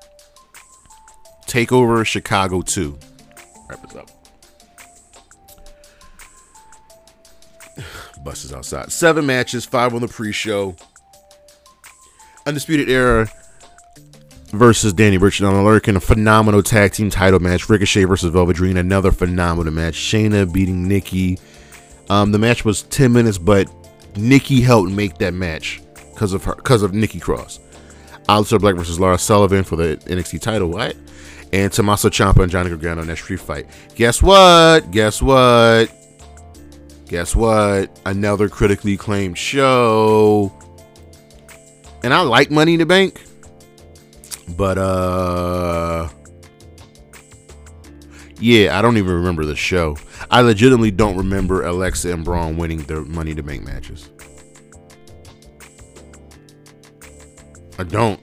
Takeover 1.46 2.04
Chicago 2.06 2.62
2. 2.62 2.98
Wrap 3.70 3.82
this 3.84 3.96
up. 3.96 4.10
Bus 8.24 8.46
is 8.46 8.52
outside. 8.52 8.92
Seven 8.92 9.28
matches, 9.28 9.64
five 9.64 9.94
on 9.94 10.02
the 10.02 10.08
pre-show. 10.08 10.76
Undisputed 12.48 12.90
Era 12.90 13.30
versus 14.56 14.94
Danny 14.94 15.18
Burch 15.18 15.40
and 15.40 15.50
Lorcan, 15.50 15.96
a 15.96 16.00
phenomenal 16.00 16.64
tag 16.64 16.94
team 16.94 17.10
title 17.10 17.40
match. 17.40 17.70
Ricochet 17.70 18.06
versus 18.06 18.32
Velvet 18.32 18.56
Dream, 18.56 18.78
another 18.78 19.12
phenomenal 19.12 19.74
match. 19.74 19.96
Shayna 19.96 20.52
beating 20.52 20.88
Nikki. 20.88 21.38
Um, 22.10 22.32
the 22.32 22.40
match 22.40 22.66
was 22.66 22.84
10 22.84 23.12
minutes, 23.12 23.38
but 23.38 23.70
Nikki 24.16 24.62
helped 24.62 24.92
make 24.92 25.18
that 25.18 25.34
match 25.34 25.82
because 26.14 26.34
of 26.34 26.44
her 26.46 26.56
because 26.56 26.82
of 26.84 26.94
Nikki 26.94 27.20
Cross. 27.20 27.60
Aleister 28.30 28.60
Black 28.60 28.76
versus 28.76 29.00
Lars 29.00 29.22
Sullivan 29.22 29.64
for 29.64 29.76
the 29.76 29.98
NXT 30.06 30.42
title. 30.42 30.70
What? 30.70 30.96
And 31.54 31.72
Tommaso 31.72 32.10
Ciampa 32.10 32.42
and 32.42 32.52
Johnny 32.52 32.70
Gargano 32.70 33.02
in 33.02 33.08
that 33.08 33.18
street 33.18 33.40
fight. 33.40 33.68
Guess 33.96 34.24
what? 34.24 34.90
Guess 34.92 35.22
what? 35.22 35.92
Guess 37.08 37.36
what? 37.36 38.00
Another 38.06 38.50
critically 38.50 38.94
acclaimed 38.94 39.38
show. 39.38 40.52
And 42.04 42.14
I 42.14 42.22
like 42.22 42.52
Money 42.52 42.74
in 42.74 42.80
the 42.80 42.86
Bank. 42.86 43.22
But 44.50 44.78
uh 44.78 46.10
yeah, 48.40 48.78
I 48.78 48.82
don't 48.82 48.98
even 48.98 49.14
remember 49.14 49.46
the 49.46 49.56
show. 49.56 49.98
I 50.30 50.42
legitimately 50.42 50.92
don't 50.92 51.18
remember 51.18 51.64
Alexa 51.64 52.12
and 52.12 52.26
Braun 52.26 52.58
winning 52.58 52.80
their 52.84 53.02
Money 53.02 53.34
to 53.34 53.44
Bank 53.44 53.64
matches. 53.64 54.10
I 57.78 57.84
don't. 57.84 58.20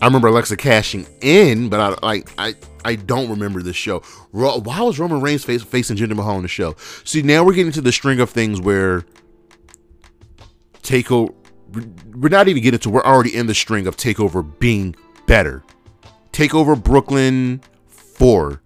I 0.00 0.06
remember 0.06 0.28
Alexa 0.28 0.56
cashing 0.56 1.06
in, 1.20 1.68
but 1.68 1.80
I 1.80 2.06
like 2.06 2.30
I 2.38 2.54
I 2.84 2.96
don't 2.96 3.30
remember 3.30 3.62
the 3.62 3.72
show. 3.72 4.00
Why 4.30 4.80
was 4.82 4.98
Roman 4.98 5.20
Reigns 5.20 5.44
face, 5.44 5.62
facing 5.62 5.96
Jinder 5.96 6.14
Mahal 6.14 6.36
in 6.36 6.42
the 6.42 6.48
show? 6.48 6.76
See, 7.04 7.22
now 7.22 7.44
we're 7.44 7.54
getting 7.54 7.72
to 7.72 7.80
the 7.80 7.92
string 7.92 8.20
of 8.20 8.30
things 8.30 8.60
where 8.60 9.04
Takeover. 10.82 11.34
We're 12.14 12.28
not 12.28 12.48
even 12.48 12.62
getting 12.62 12.80
to. 12.80 12.90
We're 12.90 13.02
already 13.02 13.34
in 13.34 13.46
the 13.46 13.54
string 13.54 13.86
of 13.86 13.96
Takeover 13.96 14.58
being 14.58 14.94
better. 15.26 15.62
Takeover 16.32 16.82
Brooklyn 16.82 17.60
four 17.88 18.60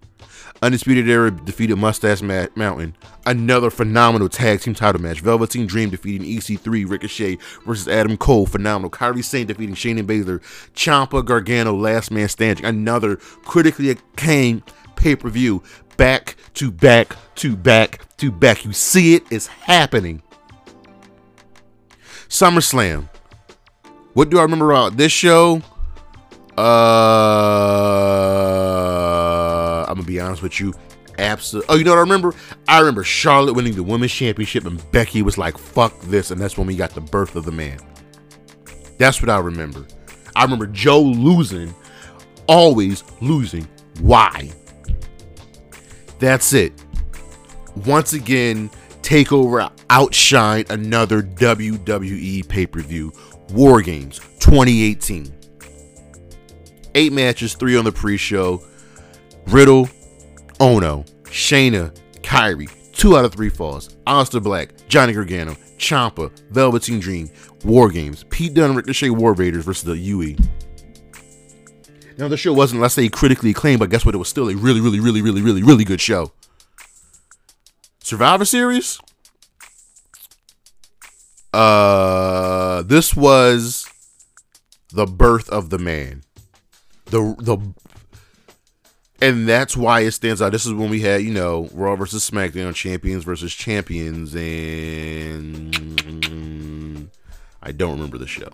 Undisputed 0.60 1.08
Era 1.08 1.30
defeated 1.30 1.76
Mustache 1.76 2.20
Mountain. 2.22 2.96
Another 3.26 3.70
phenomenal 3.70 4.28
tag 4.28 4.60
team 4.60 4.74
title 4.74 5.00
match. 5.00 5.20
Velveteen 5.20 5.66
Dream 5.66 5.90
defeating 5.90 6.26
EC3 6.26 6.88
Ricochet 6.88 7.38
versus 7.64 7.86
Adam 7.86 8.16
Cole. 8.16 8.46
Phenomenal. 8.46 8.90
Kairi 8.90 9.22
Sane 9.22 9.46
defeating 9.46 9.76
Shayna 9.76 10.02
Baszler. 10.02 10.40
Ciampa 10.74 11.24
Gargano 11.24 11.74
Last 11.74 12.10
Man 12.10 12.28
Standing. 12.28 12.64
Another 12.64 13.16
critically 13.16 13.90
acclaimed 13.90 14.62
pay 14.96 15.14
per 15.14 15.28
view. 15.28 15.62
Back 15.96 16.36
to 16.54 16.70
back 16.72 17.16
to 17.36 17.56
back 17.56 18.16
to 18.16 18.32
back. 18.32 18.64
You 18.64 18.72
see 18.72 19.14
it 19.14 19.30
is 19.30 19.46
happening. 19.46 20.22
SummerSlam. 22.28 23.08
What 24.14 24.30
do 24.30 24.38
I 24.38 24.42
remember 24.42 24.70
about 24.70 24.96
this 24.96 25.12
show? 25.12 25.62
Uh, 26.56 26.60
I'm 29.88 29.94
gonna 29.94 30.06
be 30.06 30.20
honest 30.20 30.42
with 30.42 30.58
you. 30.60 30.74
Absolutely. 31.18 31.74
Oh, 31.74 31.78
you 31.78 31.84
know 31.84 31.92
what 31.92 31.98
I 31.98 32.02
remember? 32.02 32.34
I 32.68 32.78
remember 32.80 33.04
Charlotte 33.04 33.54
winning 33.54 33.74
the 33.74 33.82
women's 33.82 34.12
championship, 34.12 34.66
and 34.66 34.80
Becky 34.92 35.22
was 35.22 35.38
like, 35.38 35.56
"Fuck 35.58 36.00
this," 36.02 36.30
and 36.30 36.40
that's 36.40 36.56
when 36.58 36.66
we 36.66 36.76
got 36.76 36.90
the 36.90 37.00
birth 37.00 37.36
of 37.36 37.44
the 37.44 37.52
man. 37.52 37.78
That's 38.98 39.20
what 39.22 39.30
I 39.30 39.38
remember. 39.38 39.86
I 40.36 40.42
remember 40.42 40.66
Joe 40.66 41.00
losing, 41.00 41.74
always 42.46 43.04
losing. 43.20 43.66
Why? 44.00 44.50
That's 46.18 46.52
it. 46.52 46.72
Once 47.86 48.12
again, 48.12 48.70
Takeover 49.08 49.72
outshine 49.88 50.66
another 50.68 51.22
WWE 51.22 52.46
pay 52.46 52.66
per 52.66 52.80
view. 52.80 53.10
War 53.54 53.80
Games 53.80 54.18
2018 54.40 55.32
eight 56.94 57.12
matches, 57.14 57.54
three 57.54 57.74
on 57.74 57.86
the 57.86 57.92
pre-show. 57.92 58.62
Riddle, 59.46 59.86
Ohno, 60.60 61.08
Shayna, 61.22 61.96
Kairi, 62.20 62.68
two 62.92 63.16
out 63.16 63.24
of 63.24 63.32
three 63.32 63.48
falls. 63.48 63.96
Aleister 64.06 64.42
Black, 64.42 64.74
Johnny 64.88 65.14
Gargano, 65.14 65.52
Ciampa, 65.78 66.30
Velveteen 66.50 67.00
Dream, 67.00 67.30
War 67.64 67.88
Games, 67.90 68.26
Pete 68.28 68.52
Dunne, 68.52 68.74
Ricochet, 68.74 69.08
War 69.08 69.32
Raiders 69.32 69.64
versus 69.64 69.84
the 69.84 69.96
UE. 69.96 70.36
Now 72.18 72.28
the 72.28 72.36
show 72.36 72.52
wasn't, 72.52 72.82
let's 72.82 72.92
say, 72.92 73.08
critically 73.08 73.52
acclaimed, 73.52 73.78
but 73.78 73.88
guess 73.88 74.04
what? 74.04 74.14
It 74.14 74.18
was 74.18 74.28
still 74.28 74.50
a 74.50 74.54
really, 74.54 74.82
really, 74.82 75.00
really, 75.00 75.22
really, 75.22 75.40
really, 75.40 75.62
really 75.62 75.84
good 75.84 76.00
show. 76.00 76.32
Survivor 78.08 78.44
Series. 78.44 78.98
Uh, 81.52 82.82
this 82.82 83.14
was 83.14 83.88
the 84.92 85.06
birth 85.06 85.48
of 85.50 85.70
the 85.70 85.78
man 85.78 86.22
the 87.10 87.34
the 87.38 87.58
and 89.20 89.48
that's 89.48 89.76
why 89.76 90.00
it 90.00 90.12
stands 90.12 90.40
out. 90.40 90.52
This 90.52 90.64
is 90.64 90.72
when 90.72 90.90
we 90.90 91.00
had, 91.00 91.22
you 91.22 91.32
know, 91.32 91.68
Raw 91.72 91.96
versus 91.96 92.28
SmackDown, 92.28 92.72
champions 92.72 93.24
versus 93.24 93.52
champions, 93.52 94.32
and 94.36 95.74
I 97.60 97.72
don't 97.72 97.94
remember 97.94 98.16
the 98.16 98.28
show. 98.28 98.50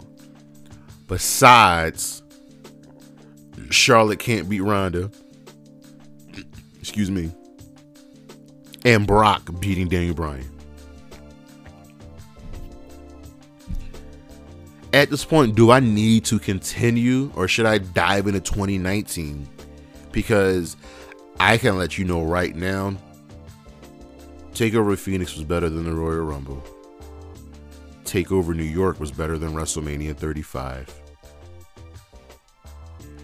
Besides, 1.07 2.23
Charlotte 3.69 4.21
can't 4.21 4.49
beat 4.49 4.63
Ronda. 4.63 5.11
Excuse 6.81 7.11
me. 7.11 7.31
And 8.85 9.07
Brock 9.07 9.49
beating 9.61 9.89
Daniel 9.89 10.15
Bryan. 10.15 10.49
At 14.93 15.11
this 15.11 15.25
point, 15.25 15.57
do 15.57 15.71
I 15.71 15.81
need 15.81 16.25
to 16.27 16.39
continue 16.39 17.33
or 17.35 17.49
should 17.49 17.67
I 17.67 17.79
dive 17.79 18.27
into 18.27 18.41
2019? 18.41 19.49
Because 20.13 20.77
I 21.41 21.59
can 21.59 21.77
let 21.77 21.99
you 21.99 22.05
know 22.05 22.23
right 22.23 22.55
now 22.55 22.97
Takeover 24.55 24.97
Phoenix 24.97 25.35
was 25.35 25.43
better 25.43 25.69
than 25.69 25.85
the 25.85 25.93
Royal 25.93 26.25
Rumble. 26.25 26.63
Takeover 28.05 28.55
New 28.55 28.63
York 28.63 29.01
was 29.01 29.11
better 29.11 29.37
than 29.37 29.51
WrestleMania 29.51 30.17
35. 30.17 30.95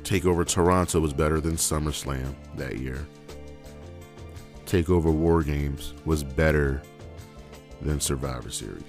Takeover 0.03 0.45
Toronto 0.45 0.99
was 0.99 1.12
better 1.12 1.41
than 1.41 1.53
SummerSlam 1.53 2.35
that 2.57 2.78
year. 2.78 3.07
Takeover 4.71 5.13
War 5.13 5.43
Games 5.43 5.95
was 6.05 6.23
better 6.23 6.81
than 7.83 8.01
Survivor 8.01 8.51
Series. 8.51 8.85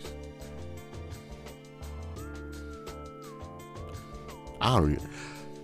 I 4.62 4.78
don't 4.78 4.92
even. 4.92 5.10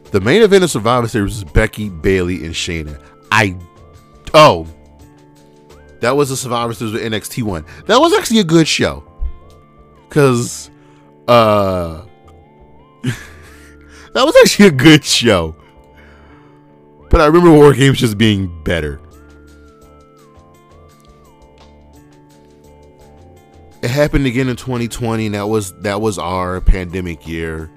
The 0.09 0.19
main 0.21 0.41
event 0.41 0.63
of 0.63 0.71
Survivor 0.71 1.07
Series 1.07 1.35
was 1.35 1.43
Becky, 1.43 1.89
Bayley, 1.89 2.45
and 2.45 2.55
Shayna. 2.55 2.99
I. 3.31 3.55
Oh. 4.33 4.67
That 5.99 6.15
was 6.15 6.29
the 6.29 6.37
Survivor 6.37 6.73
Series 6.73 6.93
with 6.93 7.03
NXT 7.03 7.43
one. 7.43 7.63
That 7.85 7.99
was 7.99 8.11
actually 8.13 8.39
a 8.39 8.43
good 8.43 8.67
show. 8.67 9.03
Cause 10.09 10.71
uh 11.27 12.05
that 13.03 14.23
was 14.23 14.35
actually 14.41 14.67
a 14.67 14.71
good 14.71 15.03
show. 15.03 15.55
But 17.11 17.21
I 17.21 17.27
remember 17.27 17.51
War 17.51 17.73
Games 17.73 17.99
just 17.99 18.17
being 18.17 18.63
better. 18.63 18.99
It 23.81 23.89
happened 23.89 24.25
again 24.25 24.49
in 24.49 24.55
2020, 24.55 25.27
and 25.27 25.35
that 25.35 25.47
was 25.47 25.73
that 25.81 26.01
was 26.01 26.17
our 26.17 26.61
pandemic 26.61 27.27
year. 27.27 27.69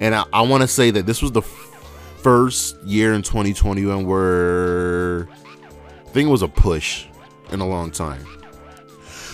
And 0.00 0.14
I, 0.14 0.24
I 0.32 0.42
want 0.42 0.62
to 0.62 0.68
say 0.68 0.90
that 0.90 1.06
this 1.06 1.22
was 1.22 1.32
the 1.32 1.42
f- 1.42 2.16
first 2.20 2.82
year 2.82 3.14
in 3.14 3.22
2021 3.22 4.04
where 4.04 5.28
I 5.30 6.08
think 6.10 6.28
it 6.28 6.30
was 6.30 6.42
a 6.42 6.48
push 6.48 7.06
in 7.52 7.60
a 7.60 7.66
long 7.66 7.90
time. 7.90 8.26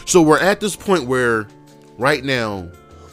So 0.04 0.20
we're 0.20 0.40
at 0.40 0.60
this 0.60 0.76
point 0.76 1.06
where 1.06 1.48
right 1.96 2.22
now, 2.22 2.62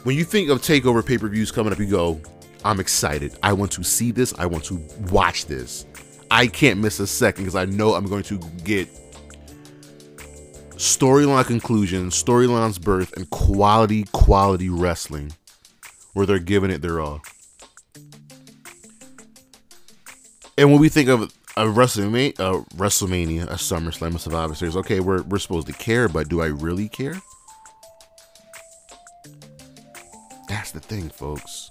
when 0.04 0.16
you 0.16 0.24
think 0.24 0.50
of 0.50 0.60
takeover 0.60 1.04
pay 1.04 1.16
per 1.16 1.28
views 1.28 1.50
coming 1.50 1.72
up, 1.72 1.78
you 1.78 1.86
go, 1.86 2.20
I'm 2.64 2.80
excited. 2.80 3.38
I 3.42 3.52
want 3.52 3.72
to 3.72 3.84
see 3.84 4.10
this. 4.10 4.34
I 4.38 4.46
want 4.46 4.64
to 4.64 4.82
watch 5.10 5.46
this. 5.46 5.86
I 6.30 6.46
can't 6.46 6.80
miss 6.80 7.00
a 7.00 7.06
second 7.06 7.44
because 7.44 7.56
I 7.56 7.64
know 7.64 7.94
I'm 7.94 8.06
going 8.06 8.24
to 8.24 8.38
get 8.64 8.88
storyline 10.78 11.44
conclusion, 11.44 12.08
storylines 12.10 12.80
birth, 12.80 13.16
and 13.16 13.28
quality, 13.30 14.04
quality 14.12 14.68
wrestling 14.68 15.32
where 16.14 16.24
they're 16.24 16.38
giving 16.38 16.70
it 16.70 16.80
their 16.80 17.00
all. 17.00 17.20
And 20.56 20.72
when 20.72 20.80
we 20.80 20.88
think 20.88 21.08
of 21.08 21.22
a 21.56 21.64
WrestleMania, 21.64 22.38
a 22.38 22.64
WrestleMania, 22.76 23.44
a 23.44 23.54
SummerSlam, 23.54 24.14
a 24.14 24.18
Survivor 24.18 24.54
Series, 24.54 24.76
okay, 24.76 25.00
we're, 25.00 25.22
we're 25.22 25.38
supposed 25.38 25.66
to 25.66 25.72
care, 25.72 26.08
but 26.08 26.28
do 26.28 26.40
I 26.40 26.46
really 26.46 26.88
care? 26.88 27.20
That's 30.48 30.70
the 30.70 30.80
thing, 30.80 31.10
folks. 31.10 31.70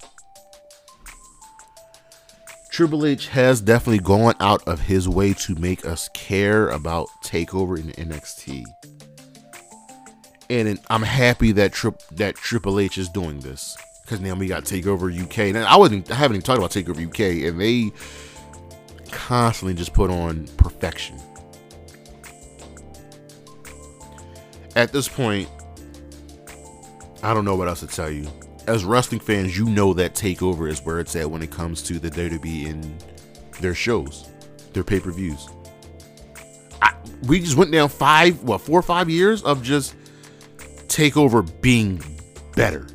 Triple 2.77 3.07
H 3.07 3.29
has 3.29 3.59
definitely 3.59 4.03
gone 4.03 4.35
out 4.39 4.65
of 4.67 4.81
his 4.81 5.09
way 5.09 5.33
to 5.33 5.55
make 5.55 5.83
us 5.83 6.09
care 6.13 6.69
about 6.69 7.07
Takeover 7.23 7.79
in 7.79 7.87
NXT, 8.09 8.65
and 10.49 10.79
I'm 10.89 11.03
happy 11.03 11.51
that 11.53 11.73
Tri- 11.73 11.93
that 12.13 12.35
Triple 12.35 12.79
H 12.79 12.97
is 12.97 13.09
doing 13.09 13.39
this 13.39 13.77
because 14.01 14.19
now 14.21 14.35
we 14.35 14.47
got 14.47 14.63
Takeover 14.63 15.13
UK. 15.13 15.39
And 15.39 15.57
I 15.57 15.75
wasn't, 15.75 16.09
I 16.11 16.15
haven't 16.15 16.37
even 16.37 16.45
talked 16.45 16.59
about 16.59 16.71
Takeover 16.71 17.05
UK, 17.05 17.49
and 17.49 17.59
they 17.59 17.91
constantly 19.11 19.73
just 19.73 19.93
put 19.93 20.09
on 20.09 20.47
perfection. 20.57 21.19
At 24.75 24.93
this 24.93 25.07
point, 25.07 25.49
I 27.23 27.33
don't 27.33 27.45
know 27.45 27.55
what 27.55 27.67
else 27.67 27.79
to 27.81 27.87
tell 27.87 28.09
you 28.09 28.27
as 28.67 28.83
wrestling 28.83 29.21
fans, 29.21 29.57
you 29.57 29.65
know 29.65 29.93
that 29.93 30.13
Takeover 30.13 30.69
is 30.69 30.81
where 30.81 30.99
it's 30.99 31.15
at 31.15 31.31
when 31.31 31.41
it 31.41 31.49
comes 31.49 31.81
to 31.83 31.99
the 31.99 32.11
WWE 32.11 32.67
in 32.67 32.97
their 33.61 33.73
shows, 33.73 34.29
their 34.73 34.83
pay 34.83 34.99
per 34.99 35.11
views. 35.11 35.47
We 37.23 37.39
just 37.39 37.55
went 37.55 37.71
down 37.71 37.89
five, 37.89 38.43
what, 38.43 38.61
four 38.61 38.77
or 38.77 38.83
five 38.83 39.09
years 39.09 39.41
of 39.43 39.63
just 39.63 39.95
Takeover 40.97 41.45
being 41.61 42.01
better. 42.55 42.87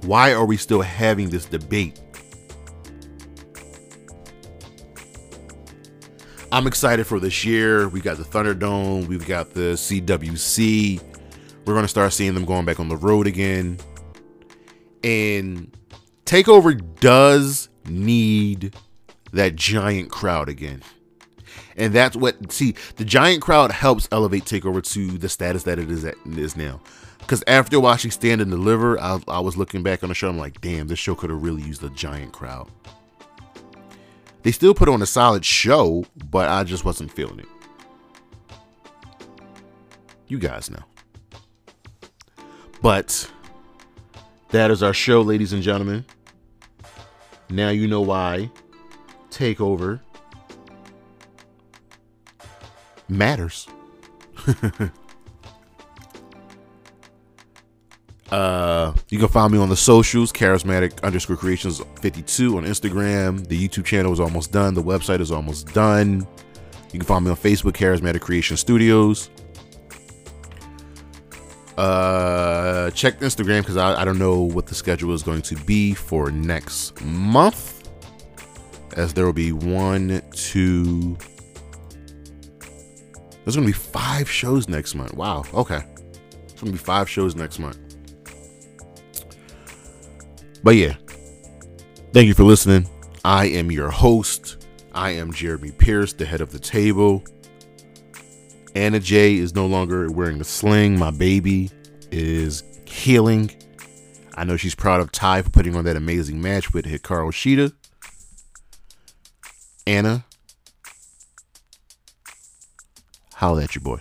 Why 0.00 0.32
are 0.32 0.44
we 0.44 0.56
still 0.56 0.82
having 0.82 1.30
this 1.30 1.44
debate? 1.44 2.00
I'm 6.50 6.66
excited 6.66 7.06
for 7.06 7.20
this 7.20 7.44
year. 7.44 7.88
We 7.88 8.00
got 8.00 8.16
the 8.16 8.24
Thunderdome, 8.24 9.06
we've 9.06 9.24
got 9.24 9.54
the 9.54 9.74
CWC, 9.74 11.00
we're 11.64 11.74
going 11.74 11.84
to 11.84 11.88
start 11.88 12.12
seeing 12.12 12.34
them 12.34 12.44
going 12.44 12.64
back 12.64 12.80
on 12.80 12.88
the 12.88 12.96
road 12.96 13.28
again. 13.28 13.78
And 15.04 15.72
Takeover 16.24 16.76
does 16.98 17.68
need 17.88 18.74
that 19.32 19.54
giant 19.54 20.10
crowd 20.10 20.48
again. 20.48 20.82
And 21.76 21.92
that's 21.92 22.16
what 22.16 22.52
see 22.52 22.74
the 22.96 23.04
giant 23.04 23.42
crowd 23.42 23.70
helps 23.70 24.08
elevate 24.10 24.44
Takeover 24.44 24.82
to 24.92 25.18
the 25.18 25.28
status 25.28 25.64
that 25.64 25.78
it 25.78 25.90
is 25.90 26.04
at 26.04 26.16
is 26.26 26.56
now. 26.56 26.80
Because 27.18 27.42
after 27.46 27.80
watching 27.80 28.10
Stand 28.10 28.40
and 28.40 28.50
Deliver, 28.50 28.98
I, 29.00 29.20
I 29.28 29.40
was 29.40 29.56
looking 29.56 29.82
back 29.82 30.02
on 30.02 30.08
the 30.08 30.14
show. 30.14 30.28
I'm 30.28 30.38
like, 30.38 30.60
damn, 30.60 30.86
this 30.86 30.98
show 30.98 31.14
could 31.14 31.30
have 31.30 31.42
really 31.42 31.62
used 31.62 31.82
a 31.82 31.90
giant 31.90 32.32
crowd. 32.32 32.70
They 34.42 34.52
still 34.52 34.74
put 34.74 34.88
on 34.88 35.02
a 35.02 35.06
solid 35.06 35.44
show, 35.44 36.04
but 36.30 36.48
I 36.48 36.62
just 36.62 36.84
wasn't 36.84 37.10
feeling 37.10 37.40
it. 37.40 37.48
You 40.28 40.38
guys 40.38 40.70
know. 40.70 40.82
But 42.80 43.30
that 44.50 44.70
is 44.70 44.82
our 44.82 44.94
show, 44.94 45.20
ladies 45.20 45.52
and 45.52 45.62
gentlemen. 45.62 46.04
Now 47.50 47.70
you 47.70 47.88
know 47.88 48.00
why 48.00 48.50
takeover 49.30 50.00
matters. 53.08 53.66
uh, 58.30 58.92
you 59.08 59.18
can 59.18 59.28
find 59.28 59.52
me 59.52 59.58
on 59.58 59.68
the 59.68 59.76
socials, 59.76 60.32
charismatic 60.32 61.02
underscore 61.02 61.36
creations 61.36 61.80
52 62.00 62.56
on 62.56 62.64
Instagram. 62.64 63.46
The 63.46 63.68
YouTube 63.68 63.84
channel 63.84 64.12
is 64.12 64.20
almost 64.20 64.52
done. 64.52 64.74
The 64.74 64.82
website 64.82 65.20
is 65.20 65.30
almost 65.30 65.72
done. 65.72 66.26
You 66.92 67.00
can 67.00 67.06
find 67.06 67.24
me 67.24 67.30
on 67.30 67.36
Facebook, 67.36 67.72
Charismatic 67.72 68.20
Creation 68.20 68.56
Studios. 68.56 69.30
Uh, 71.76 72.90
check 72.92 73.20
Instagram 73.20 73.60
because 73.60 73.76
I, 73.76 74.00
I 74.00 74.04
don't 74.04 74.18
know 74.18 74.40
what 74.40 74.66
the 74.66 74.74
schedule 74.74 75.12
is 75.12 75.22
going 75.22 75.42
to 75.42 75.56
be 75.64 75.92
for 75.92 76.30
next 76.30 76.98
month. 77.02 77.88
As 78.96 79.12
there 79.12 79.26
will 79.26 79.34
be 79.34 79.52
one, 79.52 80.22
two. 80.32 81.18
There's 83.46 83.54
to 83.54 83.62
be 83.62 83.70
five 83.70 84.28
shows 84.28 84.68
next 84.68 84.96
month. 84.96 85.14
Wow. 85.14 85.44
Okay. 85.54 85.80
It's 86.42 86.54
to 86.54 86.64
be 86.72 86.76
five 86.76 87.08
shows 87.08 87.36
next 87.36 87.60
month. 87.60 87.78
But 90.64 90.74
yeah. 90.74 90.96
Thank 92.12 92.26
you 92.26 92.34
for 92.34 92.42
listening. 92.42 92.88
I 93.24 93.46
am 93.46 93.70
your 93.70 93.88
host. 93.88 94.66
I 94.92 95.10
am 95.10 95.32
Jeremy 95.32 95.70
Pierce, 95.70 96.12
the 96.12 96.24
head 96.24 96.40
of 96.40 96.50
the 96.50 96.58
table. 96.58 97.22
Anna 98.74 98.98
Jay 98.98 99.36
is 99.36 99.54
no 99.54 99.66
longer 99.66 100.10
wearing 100.10 100.38
the 100.38 100.44
sling. 100.44 100.98
My 100.98 101.12
baby 101.12 101.70
is 102.10 102.64
healing. 102.84 103.52
I 104.34 104.42
know 104.42 104.56
she's 104.56 104.74
proud 104.74 105.00
of 105.00 105.12
Ty 105.12 105.42
for 105.42 105.50
putting 105.50 105.76
on 105.76 105.84
that 105.84 105.94
amazing 105.94 106.42
match 106.42 106.74
with 106.74 106.84
Hikaru 106.84 107.30
Shida. 107.30 107.72
Anna, 109.86 110.24
holla 113.36 113.64
at 113.64 113.74
your 113.74 113.82
boy. 113.82 114.00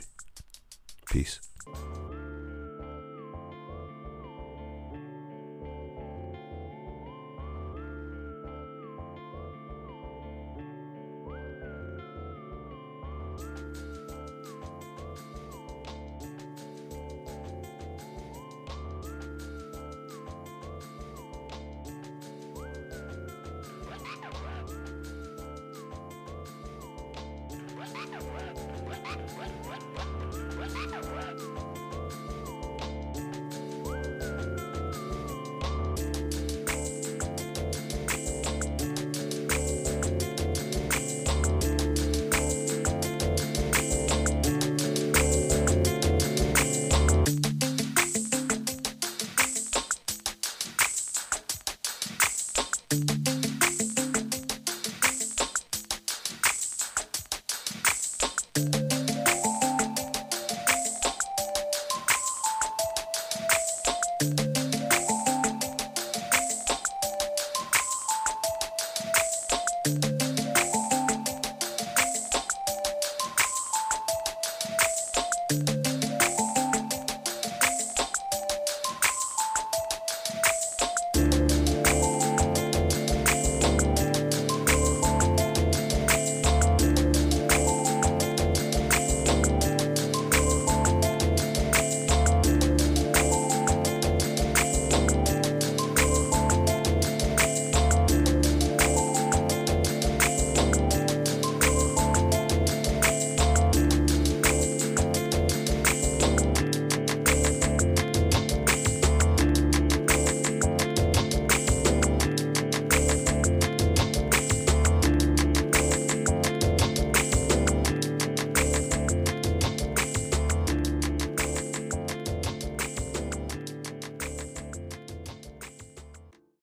Peace. 1.11 1.44